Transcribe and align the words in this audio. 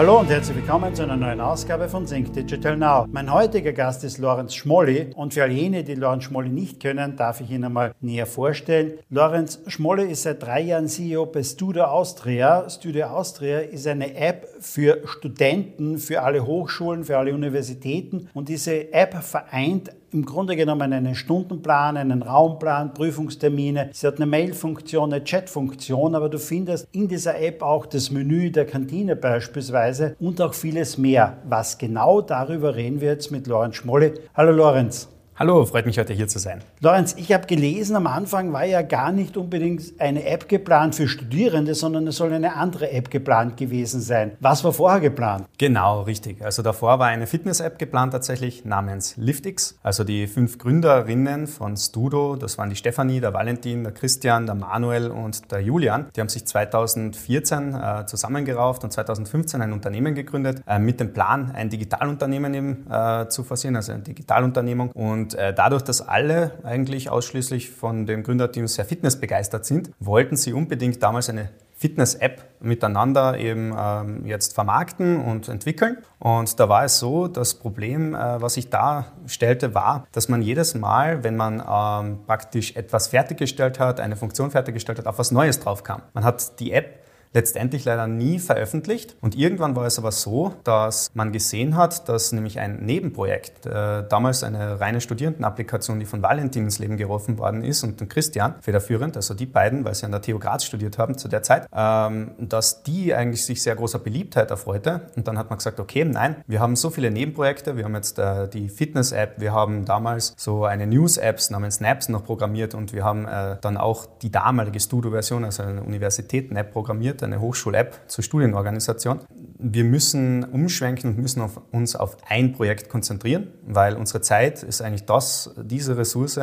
Hallo 0.00 0.18
und 0.18 0.30
herzlich 0.30 0.56
willkommen 0.56 0.94
zu 0.94 1.02
einer 1.02 1.14
neuen 1.14 1.42
Ausgabe 1.42 1.86
von 1.86 2.06
Think 2.06 2.32
Digital 2.32 2.74
Now. 2.74 3.04
Mein 3.12 3.30
heutiger 3.30 3.74
Gast 3.74 4.02
ist 4.02 4.16
Lorenz 4.16 4.54
Schmolli 4.54 5.10
und 5.14 5.34
für 5.34 5.42
all 5.42 5.50
jene, 5.50 5.84
die 5.84 5.94
Lorenz 5.94 6.24
Schmolli 6.24 6.48
nicht 6.48 6.80
kennen, 6.80 7.16
darf 7.16 7.42
ich 7.42 7.50
ihn 7.50 7.66
einmal 7.66 7.92
näher 8.00 8.24
vorstellen. 8.24 8.94
Lorenz 9.10 9.60
Schmolli 9.66 10.10
ist 10.10 10.22
seit 10.22 10.42
drei 10.42 10.62
Jahren 10.62 10.88
CEO 10.88 11.26
bei 11.26 11.42
Studio 11.42 11.84
Austria. 11.84 12.66
Studio 12.70 13.08
Austria 13.08 13.58
ist 13.58 13.86
eine 13.86 14.14
App 14.14 14.48
für 14.60 15.02
Studenten, 15.04 15.98
für 15.98 16.22
alle 16.22 16.46
Hochschulen, 16.46 17.04
für 17.04 17.18
alle 17.18 17.34
Universitäten 17.34 18.30
und 18.32 18.48
diese 18.48 18.94
App 18.94 19.22
vereint 19.22 19.90
im 20.12 20.24
Grunde 20.24 20.56
genommen 20.56 20.92
einen 20.92 21.14
Stundenplan, 21.14 21.96
einen 21.96 22.22
Raumplan, 22.22 22.94
Prüfungstermine. 22.94 23.90
Sie 23.92 24.06
hat 24.06 24.16
eine 24.16 24.26
Mail-Funktion, 24.26 25.12
eine 25.12 25.24
Chat-Funktion, 25.24 26.14
aber 26.14 26.28
du 26.28 26.38
findest 26.38 26.88
in 26.92 27.08
dieser 27.08 27.40
App 27.40 27.62
auch 27.62 27.86
das 27.86 28.10
Menü 28.10 28.50
der 28.50 28.66
Kantine 28.66 29.16
beispielsweise 29.16 30.16
und 30.18 30.40
auch 30.40 30.54
vieles 30.54 30.98
mehr. 30.98 31.38
Was 31.44 31.78
genau 31.78 32.20
darüber 32.20 32.74
reden 32.74 33.00
wir 33.00 33.08
jetzt 33.08 33.30
mit 33.30 33.46
Lorenz 33.46 33.76
Schmolle. 33.76 34.14
Hallo 34.34 34.52
Lorenz. 34.52 35.08
Hallo, 35.40 35.64
freut 35.64 35.86
mich 35.86 35.98
heute 35.98 36.12
hier 36.12 36.28
zu 36.28 36.38
sein. 36.38 36.60
Lorenz, 36.80 37.14
ich 37.16 37.32
habe 37.32 37.46
gelesen, 37.46 37.96
am 37.96 38.06
Anfang 38.06 38.52
war 38.52 38.66
ja 38.66 38.82
gar 38.82 39.10
nicht 39.10 39.38
unbedingt 39.38 39.98
eine 39.98 40.26
App 40.26 40.50
geplant 40.50 40.94
für 40.94 41.08
Studierende, 41.08 41.74
sondern 41.74 42.06
es 42.06 42.16
soll 42.16 42.34
eine 42.34 42.56
andere 42.56 42.90
App 42.90 43.10
geplant 43.10 43.56
gewesen 43.56 44.02
sein. 44.02 44.32
Was 44.40 44.64
war 44.64 44.74
vorher 44.74 45.00
geplant? 45.00 45.46
Genau, 45.56 46.02
richtig. 46.02 46.44
Also 46.44 46.60
davor 46.60 46.98
war 46.98 47.06
eine 47.06 47.26
Fitness-App 47.26 47.78
geplant 47.78 48.12
tatsächlich 48.12 48.66
namens 48.66 49.16
Liftix. 49.16 49.78
Also 49.82 50.04
die 50.04 50.26
fünf 50.26 50.58
Gründerinnen 50.58 51.46
von 51.46 51.74
Studo, 51.78 52.36
das 52.36 52.58
waren 52.58 52.68
die 52.68 52.76
Stefanie, 52.76 53.20
der 53.20 53.32
Valentin, 53.32 53.82
der 53.82 53.94
Christian, 53.94 54.44
der 54.44 54.56
Manuel 54.56 55.10
und 55.10 55.50
der 55.50 55.60
Julian. 55.60 56.08
Die 56.14 56.20
haben 56.20 56.28
sich 56.28 56.44
2014 56.44 57.74
äh, 57.74 58.04
zusammengerauft 58.04 58.84
und 58.84 58.92
2015 58.92 59.62
ein 59.62 59.72
Unternehmen 59.72 60.14
gegründet 60.14 60.62
äh, 60.66 60.78
mit 60.78 61.00
dem 61.00 61.14
Plan, 61.14 61.50
ein 61.52 61.70
Digitalunternehmen 61.70 62.52
eben 62.52 62.86
äh, 62.90 63.26
zu 63.30 63.42
forcieren, 63.42 63.76
also 63.76 63.92
eine 63.92 64.02
Digitalunternehmung. 64.02 64.90
Und 64.90 65.29
und 65.30 65.38
äh, 65.38 65.54
dadurch, 65.54 65.82
dass 65.82 66.06
alle 66.06 66.52
eigentlich 66.64 67.08
ausschließlich 67.08 67.70
von 67.70 68.06
dem 68.06 68.22
Gründerteam 68.22 68.66
sehr 68.66 68.84
fitnessbegeistert 68.84 69.64
sind, 69.64 69.90
wollten 70.00 70.36
sie 70.36 70.52
unbedingt 70.52 71.02
damals 71.02 71.28
eine 71.28 71.50
Fitness-App 71.76 72.42
miteinander 72.60 73.38
eben 73.38 73.74
ähm, 73.78 74.26
jetzt 74.26 74.54
vermarkten 74.54 75.20
und 75.20 75.48
entwickeln. 75.48 75.98
Und 76.18 76.58
da 76.60 76.68
war 76.68 76.84
es 76.84 76.98
so, 76.98 77.28
das 77.28 77.54
Problem, 77.54 78.14
äh, 78.14 78.42
was 78.42 78.54
sich 78.54 78.70
da 78.70 79.06
stellte, 79.26 79.74
war, 79.74 80.06
dass 80.12 80.28
man 80.28 80.42
jedes 80.42 80.74
Mal, 80.74 81.22
wenn 81.24 81.36
man 81.36 81.60
ähm, 81.60 82.18
praktisch 82.26 82.76
etwas 82.76 83.08
fertiggestellt 83.08 83.78
hat, 83.78 84.00
eine 84.00 84.16
Funktion 84.16 84.50
fertiggestellt 84.50 84.98
hat, 84.98 85.06
auf 85.06 85.18
was 85.18 85.30
Neues 85.30 85.60
drauf 85.60 85.84
kam. 85.84 86.02
Man 86.12 86.24
hat 86.24 86.58
die 86.60 86.72
App 86.72 86.98
letztendlich 87.32 87.84
leider 87.84 88.06
nie 88.06 88.38
veröffentlicht. 88.38 89.16
Und 89.20 89.36
irgendwann 89.36 89.76
war 89.76 89.86
es 89.86 89.98
aber 89.98 90.12
so, 90.12 90.54
dass 90.64 91.10
man 91.14 91.32
gesehen 91.32 91.76
hat, 91.76 92.08
dass 92.08 92.32
nämlich 92.32 92.58
ein 92.58 92.84
Nebenprojekt, 92.84 93.66
äh, 93.66 94.06
damals 94.08 94.42
eine 94.42 94.80
reine 94.80 95.00
Studierendenapplikation, 95.00 96.00
die 96.00 96.06
von 96.06 96.22
Valentin 96.22 96.64
ins 96.64 96.78
Leben 96.78 96.96
gerufen 96.96 97.38
worden 97.38 97.62
ist 97.62 97.84
und 97.84 98.08
Christian 98.08 98.54
federführend, 98.60 99.16
also 99.16 99.34
die 99.34 99.46
beiden, 99.46 99.84
weil 99.84 99.94
sie 99.94 100.06
an 100.06 100.12
der 100.12 100.22
TU 100.22 100.38
Graz 100.38 100.64
studiert 100.64 100.98
haben 100.98 101.16
zu 101.16 101.28
der 101.28 101.42
Zeit, 101.42 101.68
ähm, 101.72 102.32
dass 102.38 102.82
die 102.82 103.14
eigentlich 103.14 103.44
sich 103.44 103.62
sehr 103.62 103.76
großer 103.76 103.98
Beliebtheit 103.98 104.50
erfreute. 104.50 105.02
Und 105.16 105.28
dann 105.28 105.38
hat 105.38 105.50
man 105.50 105.58
gesagt, 105.58 105.78
okay, 105.78 106.04
nein, 106.04 106.36
wir 106.46 106.60
haben 106.60 106.76
so 106.76 106.90
viele 106.90 107.10
Nebenprojekte, 107.10 107.76
wir 107.76 107.84
haben 107.84 107.94
jetzt 107.94 108.18
äh, 108.18 108.48
die 108.48 108.68
Fitness-App, 108.68 109.40
wir 109.40 109.52
haben 109.52 109.84
damals 109.84 110.34
so 110.36 110.64
eine 110.64 110.86
News-App 110.86 111.40
namens 111.50 111.76
Snaps 111.76 112.08
noch 112.08 112.24
programmiert 112.24 112.74
und 112.74 112.92
wir 112.92 113.04
haben 113.04 113.26
äh, 113.26 113.56
dann 113.60 113.76
auch 113.76 114.06
die 114.20 114.30
damalige 114.30 114.80
Studio-Version, 114.80 115.44
also 115.44 115.62
eine 115.62 115.82
Universitäten-App 115.82 116.72
programmiert 116.72 117.19
eine 117.22 117.40
Hochschul-App 117.40 118.02
zur 118.06 118.24
Studienorganisation. 118.24 119.20
Wir 119.58 119.84
müssen 119.84 120.44
umschwenken 120.44 121.10
und 121.10 121.18
müssen 121.18 121.40
auf 121.40 121.60
uns 121.70 121.96
auf 121.96 122.16
ein 122.28 122.52
Projekt 122.52 122.88
konzentrieren, 122.88 123.48
weil 123.66 123.96
unsere 123.96 124.20
Zeit 124.20 124.62
ist 124.62 124.82
eigentlich 124.82 125.04
das, 125.04 125.54
diese 125.62 125.96
Ressource, 125.96 126.40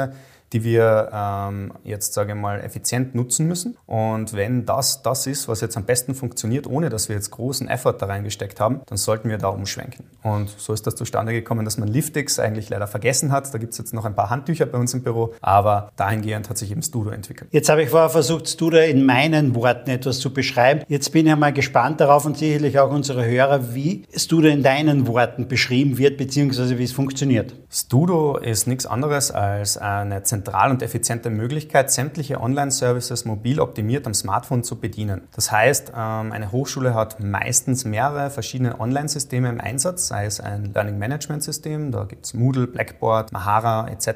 die 0.53 0.63
wir 0.63 1.09
ähm, 1.13 1.73
jetzt, 1.83 2.13
sage 2.13 2.33
ich 2.33 2.37
mal, 2.37 2.61
effizient 2.61 3.15
nutzen 3.15 3.47
müssen. 3.47 3.77
Und 3.85 4.33
wenn 4.33 4.65
das 4.65 5.01
das 5.01 5.27
ist, 5.27 5.47
was 5.47 5.61
jetzt 5.61 5.77
am 5.77 5.85
besten 5.85 6.15
funktioniert, 6.15 6.67
ohne 6.67 6.89
dass 6.89 7.09
wir 7.09 7.15
jetzt 7.15 7.31
großen 7.31 7.67
Effort 7.67 7.95
da 7.99 8.05
reingesteckt 8.05 8.59
haben, 8.59 8.81
dann 8.85 8.97
sollten 8.97 9.29
wir 9.29 9.37
da 9.37 9.49
umschwenken. 9.49 10.05
Und 10.23 10.49
so 10.49 10.73
ist 10.73 10.87
das 10.87 10.95
zustande 10.95 11.33
gekommen, 11.33 11.65
dass 11.65 11.77
man 11.77 11.87
Liftix 11.87 12.39
eigentlich 12.39 12.69
leider 12.69 12.87
vergessen 12.87 13.31
hat. 13.31 13.53
Da 13.53 13.57
gibt 13.57 13.73
es 13.73 13.77
jetzt 13.77 13.93
noch 13.93 14.05
ein 14.05 14.15
paar 14.15 14.29
Handtücher 14.29 14.65
bei 14.65 14.77
uns 14.77 14.93
im 14.93 15.03
Büro, 15.03 15.33
aber 15.41 15.91
dahingehend 15.95 16.49
hat 16.49 16.57
sich 16.57 16.71
eben 16.71 16.81
Studio 16.81 17.11
entwickelt. 17.11 17.49
Jetzt 17.51 17.69
habe 17.69 17.83
ich 17.83 17.89
vorher 17.89 18.09
versucht, 18.09 18.47
Studio 18.47 18.79
in 18.79 19.05
meinen 19.05 19.55
Worten 19.55 19.89
etwas 19.89 20.19
zu 20.19 20.33
beschreiben. 20.33 20.83
Jetzt 20.87 21.11
bin 21.11 21.27
ich 21.27 21.35
mal 21.35 21.53
gespannt 21.53 21.99
darauf 21.99 22.25
und 22.25 22.37
sicherlich 22.37 22.79
auch 22.79 22.91
unsere 22.91 23.25
Hörer, 23.25 23.73
wie 23.73 24.05
Studio 24.15 24.49
in 24.51 24.63
deinen 24.63 25.07
Worten 25.07 25.47
beschrieben 25.47 25.97
wird, 25.97 26.17
beziehungsweise 26.17 26.77
wie 26.77 26.83
es 26.83 26.91
funktioniert. 26.91 27.53
Studio 27.69 28.37
ist 28.37 28.67
nichts 28.67 28.85
anderes 28.85 29.31
als 29.31 29.77
eine 29.77 30.23
zentral 30.23 30.36
und 30.45 30.81
effiziente 30.81 31.29
Möglichkeit, 31.29 31.91
sämtliche 31.91 32.39
Online-Services 32.41 33.25
mobil 33.25 33.59
optimiert 33.59 34.05
am 34.05 34.13
Smartphone 34.13 34.63
zu 34.63 34.79
bedienen. 34.79 35.21
Das 35.35 35.51
heißt, 35.51 35.91
ähm, 35.95 36.31
eine 36.31 36.51
Hochschule 36.51 36.93
hat 36.93 37.23
meistens 37.23 37.85
mehrere 37.85 38.29
verschiedene 38.29 38.79
Online-Systeme 38.79 39.49
im 39.49 39.59
Einsatz, 39.59 40.07
sei 40.07 40.25
es 40.25 40.39
ein 40.39 40.73
Learning-Management-System, 40.73 41.91
da 41.91 42.03
gibt 42.03 42.25
es 42.25 42.33
Moodle, 42.33 42.67
Blackboard, 42.67 43.31
Mahara 43.31 43.87
etc., 43.89 44.07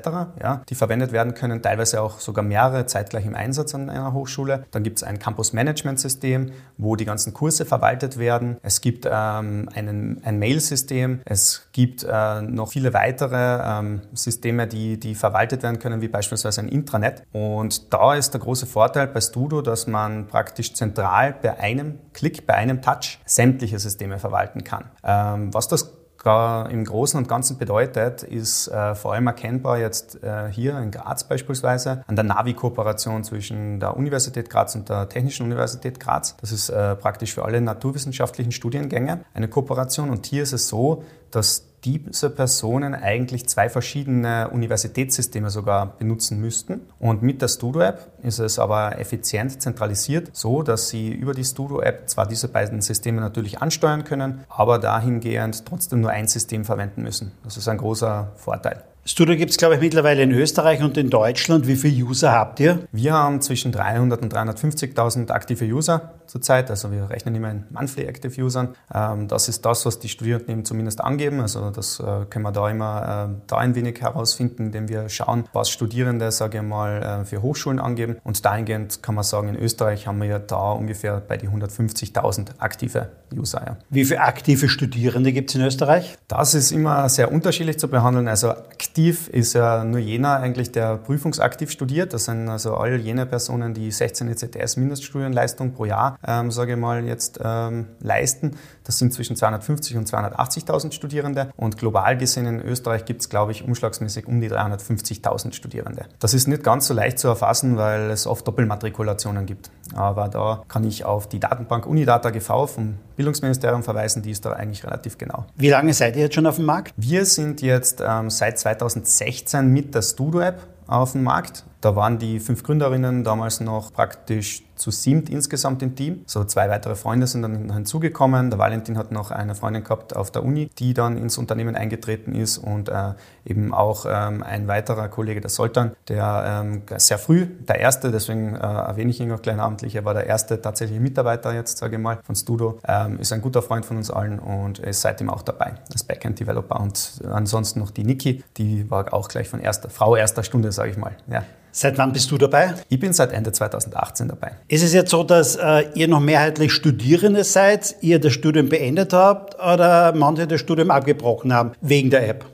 ja, 0.41 0.61
die 0.69 0.75
verwendet 0.75 1.11
werden 1.11 1.33
können, 1.33 1.61
teilweise 1.61 2.01
auch 2.01 2.19
sogar 2.19 2.43
mehrere 2.43 2.85
zeitgleich 2.85 3.25
im 3.25 3.35
Einsatz 3.35 3.73
an 3.75 3.89
einer 3.89 4.13
Hochschule. 4.13 4.65
Dann 4.71 4.83
gibt 4.83 4.99
es 4.99 5.03
ein 5.03 5.19
Campus-Management-System, 5.19 6.51
wo 6.77 6.95
die 6.95 7.05
ganzen 7.05 7.33
Kurse 7.33 7.65
verwaltet 7.65 8.17
werden. 8.17 8.57
Es 8.63 8.81
gibt 8.81 9.05
ähm, 9.05 9.69
einen, 9.73 10.21
ein 10.23 10.39
Mail-System, 10.39 11.21
es 11.25 11.67
gibt 11.71 12.03
äh, 12.03 12.41
noch 12.41 12.69
viele 12.71 12.93
weitere 12.93 13.61
ähm, 13.63 14.01
Systeme, 14.13 14.67
die, 14.67 14.99
die 14.99 15.15
verwaltet 15.15 15.63
werden 15.63 15.79
können, 15.79 16.01
wie 16.01 16.07
beispielsweise 16.11 16.61
ein 16.61 16.67
Intranet. 16.67 17.23
Und 17.31 17.93
da 17.93 18.15
ist 18.15 18.33
der 18.33 18.41
große 18.41 18.65
Vorteil 18.65 19.07
bei 19.07 19.21
Studo, 19.21 19.61
dass 19.61 19.87
man 19.87 20.27
praktisch 20.27 20.73
zentral 20.73 21.35
bei 21.41 21.59
einem 21.59 21.99
Klick, 22.13 22.45
bei 22.45 22.55
einem 22.55 22.81
Touch 22.81 23.19
sämtliche 23.25 23.79
Systeme 23.79 24.19
verwalten 24.19 24.63
kann. 24.63 24.91
Ähm, 25.03 25.53
was 25.53 25.67
das 25.67 25.91
im 26.23 26.85
Großen 26.85 27.17
und 27.17 27.27
Ganzen 27.27 27.57
bedeutet, 27.57 28.21
ist 28.21 28.67
äh, 28.67 28.93
vor 28.93 29.13
allem 29.13 29.25
erkennbar 29.25 29.79
jetzt 29.79 30.23
äh, 30.23 30.51
hier 30.51 30.77
in 30.77 30.91
Graz 30.91 31.23
beispielsweise 31.23 32.03
an 32.05 32.15
der 32.15 32.23
Navi-Kooperation 32.23 33.23
zwischen 33.23 33.79
der 33.79 33.97
Universität 33.97 34.49
Graz 34.49 34.75
und 34.75 34.87
der 34.87 35.09
Technischen 35.09 35.47
Universität 35.47 35.99
Graz. 35.99 36.37
Das 36.37 36.51
ist 36.51 36.69
äh, 36.69 36.95
praktisch 36.95 37.33
für 37.33 37.43
alle 37.43 37.59
naturwissenschaftlichen 37.59 38.51
Studiengänge 38.51 39.21
eine 39.33 39.47
Kooperation. 39.47 40.11
Und 40.11 40.27
hier 40.27 40.43
ist 40.43 40.53
es 40.53 40.67
so, 40.67 41.03
dass 41.31 41.70
diese 41.83 42.29
Personen 42.29 42.93
eigentlich 42.93 43.47
zwei 43.47 43.69
verschiedene 43.69 44.49
Universitätssysteme 44.49 45.49
sogar 45.49 45.97
benutzen 45.97 46.39
müssten. 46.39 46.81
Und 46.99 47.23
mit 47.23 47.41
der 47.41 47.47
Studio-App 47.47 48.11
ist 48.23 48.39
es 48.39 48.59
aber 48.59 48.99
effizient 48.99 49.61
zentralisiert, 49.61 50.29
so 50.33 50.61
dass 50.61 50.89
sie 50.89 51.11
über 51.11 51.33
die 51.33 51.43
Studio-App 51.43 52.09
zwar 52.09 52.27
diese 52.27 52.47
beiden 52.47 52.81
Systeme 52.81 53.21
natürlich 53.21 53.61
ansteuern 53.61 54.03
können, 54.03 54.43
aber 54.49 54.79
dahingehend 54.79 55.65
trotzdem 55.65 56.01
nur 56.01 56.11
ein 56.11 56.27
System 56.27 56.65
verwenden 56.65 57.03
müssen. 57.03 57.31
Das 57.43 57.57
ist 57.57 57.67
ein 57.67 57.77
großer 57.77 58.31
Vorteil. 58.35 58.83
Studio 59.03 59.35
gibt 59.35 59.49
es, 59.49 59.57
glaube 59.57 59.75
ich, 59.75 59.81
mittlerweile 59.81 60.21
in 60.21 60.31
Österreich 60.31 60.83
und 60.83 60.95
in 60.95 61.09
Deutschland. 61.09 61.65
Wie 61.65 61.75
viele 61.75 62.05
User 62.05 62.33
habt 62.33 62.59
ihr? 62.59 62.87
Wir 62.91 63.13
haben 63.13 63.41
zwischen 63.41 63.71
300 63.71 64.21
und 64.21 64.31
350.000 64.31 65.31
aktive 65.31 65.65
User 65.65 66.11
zurzeit. 66.27 66.69
Also 66.69 66.91
wir 66.91 67.09
rechnen 67.09 67.33
immer 67.33 67.49
in 67.49 67.63
Monthly 67.71 68.03
Active 68.03 68.39
Usern. 68.39 68.75
Ähm, 68.93 69.27
das 69.27 69.49
ist 69.49 69.65
das, 69.65 69.87
was 69.87 69.97
die 69.97 70.07
Studierenden 70.07 70.51
eben 70.51 70.65
zumindest 70.65 71.01
angeben. 71.01 71.39
Also 71.39 71.71
das 71.71 71.99
äh, 71.99 72.25
können 72.29 72.45
wir 72.45 72.51
da 72.51 72.69
immer 72.69 73.31
äh, 73.31 73.41
da 73.47 73.57
ein 73.57 73.73
wenig 73.73 74.01
herausfinden, 74.01 74.67
indem 74.67 74.87
wir 74.87 75.09
schauen, 75.09 75.45
was 75.51 75.71
Studierende, 75.71 76.31
sage 76.31 76.59
ich 76.59 76.63
mal, 76.63 77.21
äh, 77.23 77.25
für 77.25 77.41
Hochschulen 77.41 77.79
angeben. 77.79 78.17
Und 78.23 78.45
dahingehend 78.45 79.01
kann 79.01 79.15
man 79.15 79.23
sagen, 79.23 79.49
in 79.49 79.55
Österreich 79.55 80.05
haben 80.05 80.21
wir 80.21 80.27
ja 80.27 80.39
da 80.39 80.73
ungefähr 80.73 81.19
bei 81.27 81.37
die 81.37 81.49
150.000 81.49 82.49
aktive 82.59 83.09
User. 83.35 83.63
Ja. 83.65 83.77
Wie 83.89 84.05
viele 84.05 84.21
aktive 84.21 84.69
Studierende 84.69 85.33
gibt 85.33 85.49
es 85.49 85.55
in 85.55 85.63
Österreich? 85.63 86.17
Das 86.27 86.53
ist 86.53 86.71
immer 86.71 87.09
sehr 87.09 87.31
unterschiedlich 87.31 87.79
zu 87.79 87.87
behandeln. 87.87 88.27
Also 88.27 88.51
aktiv 88.51 88.90
ist 88.97 89.53
ja 89.53 89.83
nur 89.83 89.99
jener 89.99 90.37
eigentlich, 90.37 90.71
der 90.71 90.97
prüfungsaktiv 90.97 91.71
studiert. 91.71 92.13
Das 92.13 92.25
sind 92.25 92.49
also 92.49 92.75
all 92.75 92.97
jene 92.97 93.25
Personen, 93.25 93.73
die 93.73 93.91
16 93.91 94.27
ECTS 94.29 94.77
Mindeststudienleistung 94.77 95.73
pro 95.73 95.85
Jahr, 95.85 96.17
ähm, 96.25 96.51
sage 96.51 96.73
ich 96.73 96.77
mal, 96.77 97.05
jetzt 97.05 97.39
ähm, 97.43 97.87
leisten. 97.99 98.57
Das 98.83 98.97
sind 98.97 99.13
zwischen 99.13 99.35
250 99.35 99.97
und 99.97 100.09
280.000 100.09 100.91
Studierende. 100.91 101.51
Und 101.55 101.77
global 101.77 102.17
gesehen 102.17 102.45
in 102.45 102.61
Österreich 102.61 103.05
gibt 103.05 103.21
es, 103.21 103.29
glaube 103.29 103.51
ich, 103.51 103.63
umschlagsmäßig 103.63 104.27
um 104.27 104.41
die 104.41 104.49
350.000 104.49 105.53
Studierende. 105.53 106.05
Das 106.19 106.33
ist 106.33 106.47
nicht 106.47 106.63
ganz 106.63 106.87
so 106.87 106.93
leicht 106.93 107.19
zu 107.19 107.27
erfassen, 107.27 107.77
weil 107.77 108.09
es 108.09 108.27
oft 108.27 108.47
Doppelmatrikulationen 108.47 109.45
gibt. 109.45 109.71
Aber 109.93 110.29
da 110.29 110.63
kann 110.67 110.83
ich 110.83 111.05
auf 111.05 111.27
die 111.27 111.39
Datenbank 111.39 111.85
Unidata 111.85 112.29
GV 112.29 112.67
vom 112.67 112.95
Bildungsministerium 113.17 113.83
verweisen, 113.83 114.23
die 114.23 114.31
ist 114.31 114.45
da 114.45 114.53
eigentlich 114.53 114.83
relativ 114.83 115.17
genau. 115.17 115.45
Wie 115.55 115.69
lange 115.69 115.93
seid 115.93 116.15
ihr 116.15 116.23
jetzt 116.23 116.35
schon 116.35 116.47
auf 116.47 116.55
dem 116.55 116.65
Markt? 116.65 116.93
Wir 116.97 117.25
sind 117.25 117.61
jetzt 117.61 118.01
ähm, 118.05 118.29
seit 118.29 118.57
2016 118.81 119.67
mit 119.67 119.93
der 119.93 120.01
Studo-App 120.01 120.67
auf 120.87 121.11
dem 121.11 121.23
Markt. 121.23 121.65
Da 121.81 121.95
waren 121.95 122.17
die 122.17 122.39
fünf 122.39 122.63
Gründerinnen 122.63 123.23
damals 123.23 123.59
noch 123.59 123.93
praktisch 123.93 124.63
zu 124.81 124.91
siebt 124.91 125.29
insgesamt 125.29 125.81
im 125.83 125.95
Team. 125.95 126.23
So 126.25 126.43
zwei 126.43 126.69
weitere 126.69 126.95
Freunde 126.95 127.27
sind 127.27 127.43
dann 127.43 127.71
hinzugekommen. 127.71 128.49
Der 128.49 128.59
Valentin 128.59 128.97
hat 128.97 129.11
noch 129.11 129.31
eine 129.31 129.55
Freundin 129.55 129.83
gehabt 129.83 130.15
auf 130.15 130.31
der 130.31 130.43
Uni, 130.43 130.69
die 130.79 130.93
dann 130.93 131.17
ins 131.17 131.37
Unternehmen 131.37 131.75
eingetreten 131.75 132.35
ist 132.35 132.57
und 132.57 132.89
äh, 132.89 133.13
eben 133.45 133.73
auch 133.73 134.05
ähm, 134.09 134.43
ein 134.43 134.67
weiterer 134.67 135.07
Kollege, 135.07 135.39
der 135.39 135.49
Soltan, 135.49 135.91
der 136.07 136.63
ähm, 136.63 136.81
sehr 136.97 137.17
früh, 137.17 137.45
der 137.45 137.79
erste, 137.79 138.11
deswegen 138.11 138.55
äh, 138.55 138.59
erwähne 138.59 139.11
ich 139.11 139.19
ihn 139.19 139.31
auch 139.31 139.41
gleich 139.41 139.55
namentlich, 139.55 139.95
er 139.95 140.03
war 140.05 140.13
der 140.13 140.25
erste 140.25 140.61
tatsächliche 140.61 140.99
Mitarbeiter 141.01 141.53
jetzt, 141.53 141.77
sage 141.77 141.97
ich 141.97 142.01
mal, 142.01 142.19
von 142.23 142.35
Studo, 142.35 142.79
ähm, 142.87 143.19
ist 143.19 143.31
ein 143.31 143.41
guter 143.41 143.61
Freund 143.61 143.85
von 143.85 143.97
uns 143.97 144.09
allen 144.09 144.39
und 144.39 144.79
ist 144.79 145.01
seitdem 145.01 145.29
auch 145.29 145.43
dabei 145.43 145.73
als 145.91 146.03
Backend-Developer. 146.03 146.79
Und 146.79 147.21
ansonsten 147.31 147.79
noch 147.79 147.91
die 147.91 148.03
Niki, 148.03 148.43
die 148.57 148.89
war 148.89 149.13
auch 149.13 149.27
gleich 149.27 149.47
von 149.47 149.59
erster, 149.59 149.89
Frau 149.89 150.15
erster 150.15 150.43
Stunde, 150.43 150.71
sage 150.71 150.91
ich 150.91 150.97
mal. 150.97 151.15
Ja. 151.29 151.43
Seit 151.73 151.97
wann 151.97 152.11
bist 152.11 152.29
du 152.29 152.37
dabei? 152.37 152.73
Ich 152.89 152.99
bin 152.99 153.13
seit 153.13 153.31
Ende 153.31 153.53
2018 153.53 154.27
dabei. 154.27 154.51
Ist 154.71 154.83
es 154.83 154.93
jetzt 154.93 155.11
so, 155.11 155.23
dass 155.23 155.57
äh, 155.57 155.83
ihr 155.95 156.07
noch 156.07 156.21
mehrheitlich 156.21 156.71
Studierende 156.71 157.43
seid, 157.43 157.97
ihr 157.99 158.21
das 158.21 158.31
Studium 158.31 158.69
beendet 158.69 159.11
habt 159.11 159.55
oder 159.55 160.13
manche 160.15 160.47
das 160.47 160.61
Studium 160.61 160.91
abgebrochen 160.91 161.51
haben 161.51 161.73
wegen 161.81 162.09
der 162.09 162.29
App? 162.29 162.45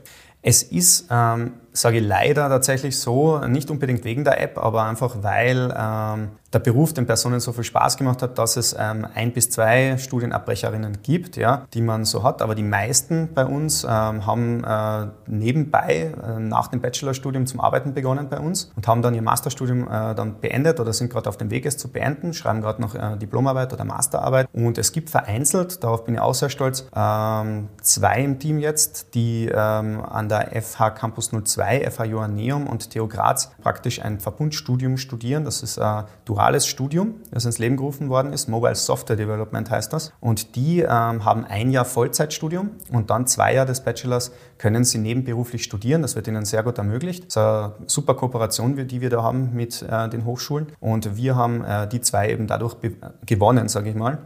Es 0.42 0.64
ist, 0.64 1.06
ähm, 1.12 1.52
sage 1.70 1.98
ich 1.98 2.04
leider 2.04 2.48
tatsächlich 2.48 2.98
so, 2.98 3.38
nicht 3.46 3.70
unbedingt 3.70 4.02
wegen 4.02 4.24
der 4.24 4.40
App, 4.40 4.58
aber 4.58 4.82
einfach 4.82 5.18
weil 5.22 5.72
ähm, 5.78 6.30
der 6.52 6.60
Beruf 6.60 6.94
den 6.94 7.06
Personen 7.06 7.40
so 7.40 7.52
viel 7.52 7.64
Spaß 7.64 7.96
gemacht 7.96 8.22
hat, 8.22 8.38
dass 8.38 8.56
es 8.56 8.74
ähm, 8.78 9.06
ein 9.14 9.32
bis 9.32 9.50
zwei 9.50 9.98
Studienabbrecherinnen 9.98 11.02
gibt, 11.02 11.36
ja, 11.36 11.66
die 11.74 11.82
man 11.82 12.04
so 12.04 12.22
hat. 12.22 12.40
Aber 12.40 12.54
die 12.54 12.62
meisten 12.62 13.34
bei 13.34 13.44
uns 13.44 13.84
ähm, 13.84 14.24
haben 14.24 14.64
äh, 14.64 15.08
nebenbei 15.26 16.12
äh, 16.26 16.40
nach 16.40 16.68
dem 16.68 16.80
Bachelorstudium 16.80 17.46
zum 17.46 17.60
Arbeiten 17.60 17.92
begonnen 17.92 18.28
bei 18.30 18.38
uns 18.38 18.72
und 18.76 18.88
haben 18.88 19.02
dann 19.02 19.14
ihr 19.14 19.22
Masterstudium 19.22 19.88
äh, 19.88 20.14
dann 20.14 20.40
beendet 20.40 20.80
oder 20.80 20.92
sind 20.94 21.10
gerade 21.10 21.28
auf 21.28 21.36
dem 21.36 21.50
Weg, 21.50 21.66
es 21.66 21.76
zu 21.76 21.88
beenden, 21.88 22.32
schreiben 22.32 22.62
gerade 22.62 22.80
noch 22.80 22.94
äh, 22.94 23.16
Diplomarbeit 23.18 23.72
oder 23.74 23.84
Masterarbeit. 23.84 24.48
Und 24.54 24.78
es 24.78 24.92
gibt 24.92 25.10
vereinzelt, 25.10 25.84
darauf 25.84 26.04
bin 26.04 26.14
ich 26.14 26.20
auch 26.20 26.34
sehr 26.34 26.48
stolz, 26.48 26.86
ähm, 26.96 27.68
zwei 27.82 28.22
im 28.22 28.38
Team 28.38 28.58
jetzt, 28.58 29.14
die 29.14 29.50
ähm, 29.52 30.02
an 30.02 30.30
der 30.30 30.62
FH 30.62 30.90
Campus 30.90 31.30
02, 31.30 31.90
FH 31.90 32.04
Joanneum 32.04 32.66
und 32.66 32.90
TU 32.90 33.06
Graz 33.06 33.50
praktisch 33.60 34.00
ein 34.00 34.18
Verbundstudium 34.18 34.96
studieren. 34.96 35.44
Das 35.44 35.62
ist 35.62 35.76
äh, 35.76 36.02
duales 36.38 36.68
Studium, 36.68 37.16
das 37.32 37.44
ins 37.44 37.58
Leben 37.58 37.76
gerufen 37.76 38.08
worden 38.10 38.32
ist. 38.32 38.48
Mobile 38.48 38.76
Software 38.76 39.16
Development 39.16 39.68
heißt 39.68 39.92
das. 39.92 40.12
Und 40.20 40.54
die 40.54 40.82
ähm, 40.82 41.24
haben 41.24 41.44
ein 41.44 41.72
Jahr 41.72 41.84
Vollzeitstudium 41.84 42.70
und 42.92 43.10
dann 43.10 43.26
zwei 43.26 43.54
Jahre 43.54 43.66
des 43.66 43.82
Bachelors 43.82 44.30
können 44.56 44.84
sie 44.84 44.98
nebenberuflich 44.98 45.64
studieren. 45.64 46.00
Das 46.02 46.14
wird 46.14 46.28
ihnen 46.28 46.44
sehr 46.44 46.62
gut 46.62 46.78
ermöglicht. 46.78 47.24
Das 47.24 47.30
ist 47.30 47.36
eine 47.38 47.72
super 47.86 48.14
Kooperation, 48.14 48.76
die 48.86 49.00
wir 49.00 49.10
da 49.10 49.20
haben 49.24 49.50
mit 49.52 49.82
äh, 49.82 50.08
den 50.08 50.24
Hochschulen. 50.24 50.68
Und 50.78 51.16
wir 51.16 51.34
haben 51.34 51.64
äh, 51.64 51.88
die 51.88 52.00
zwei 52.00 52.30
eben 52.30 52.46
dadurch 52.46 52.76
gewonnen, 53.26 53.68
sage 53.68 53.90
ich 53.90 53.96
mal. 53.96 54.18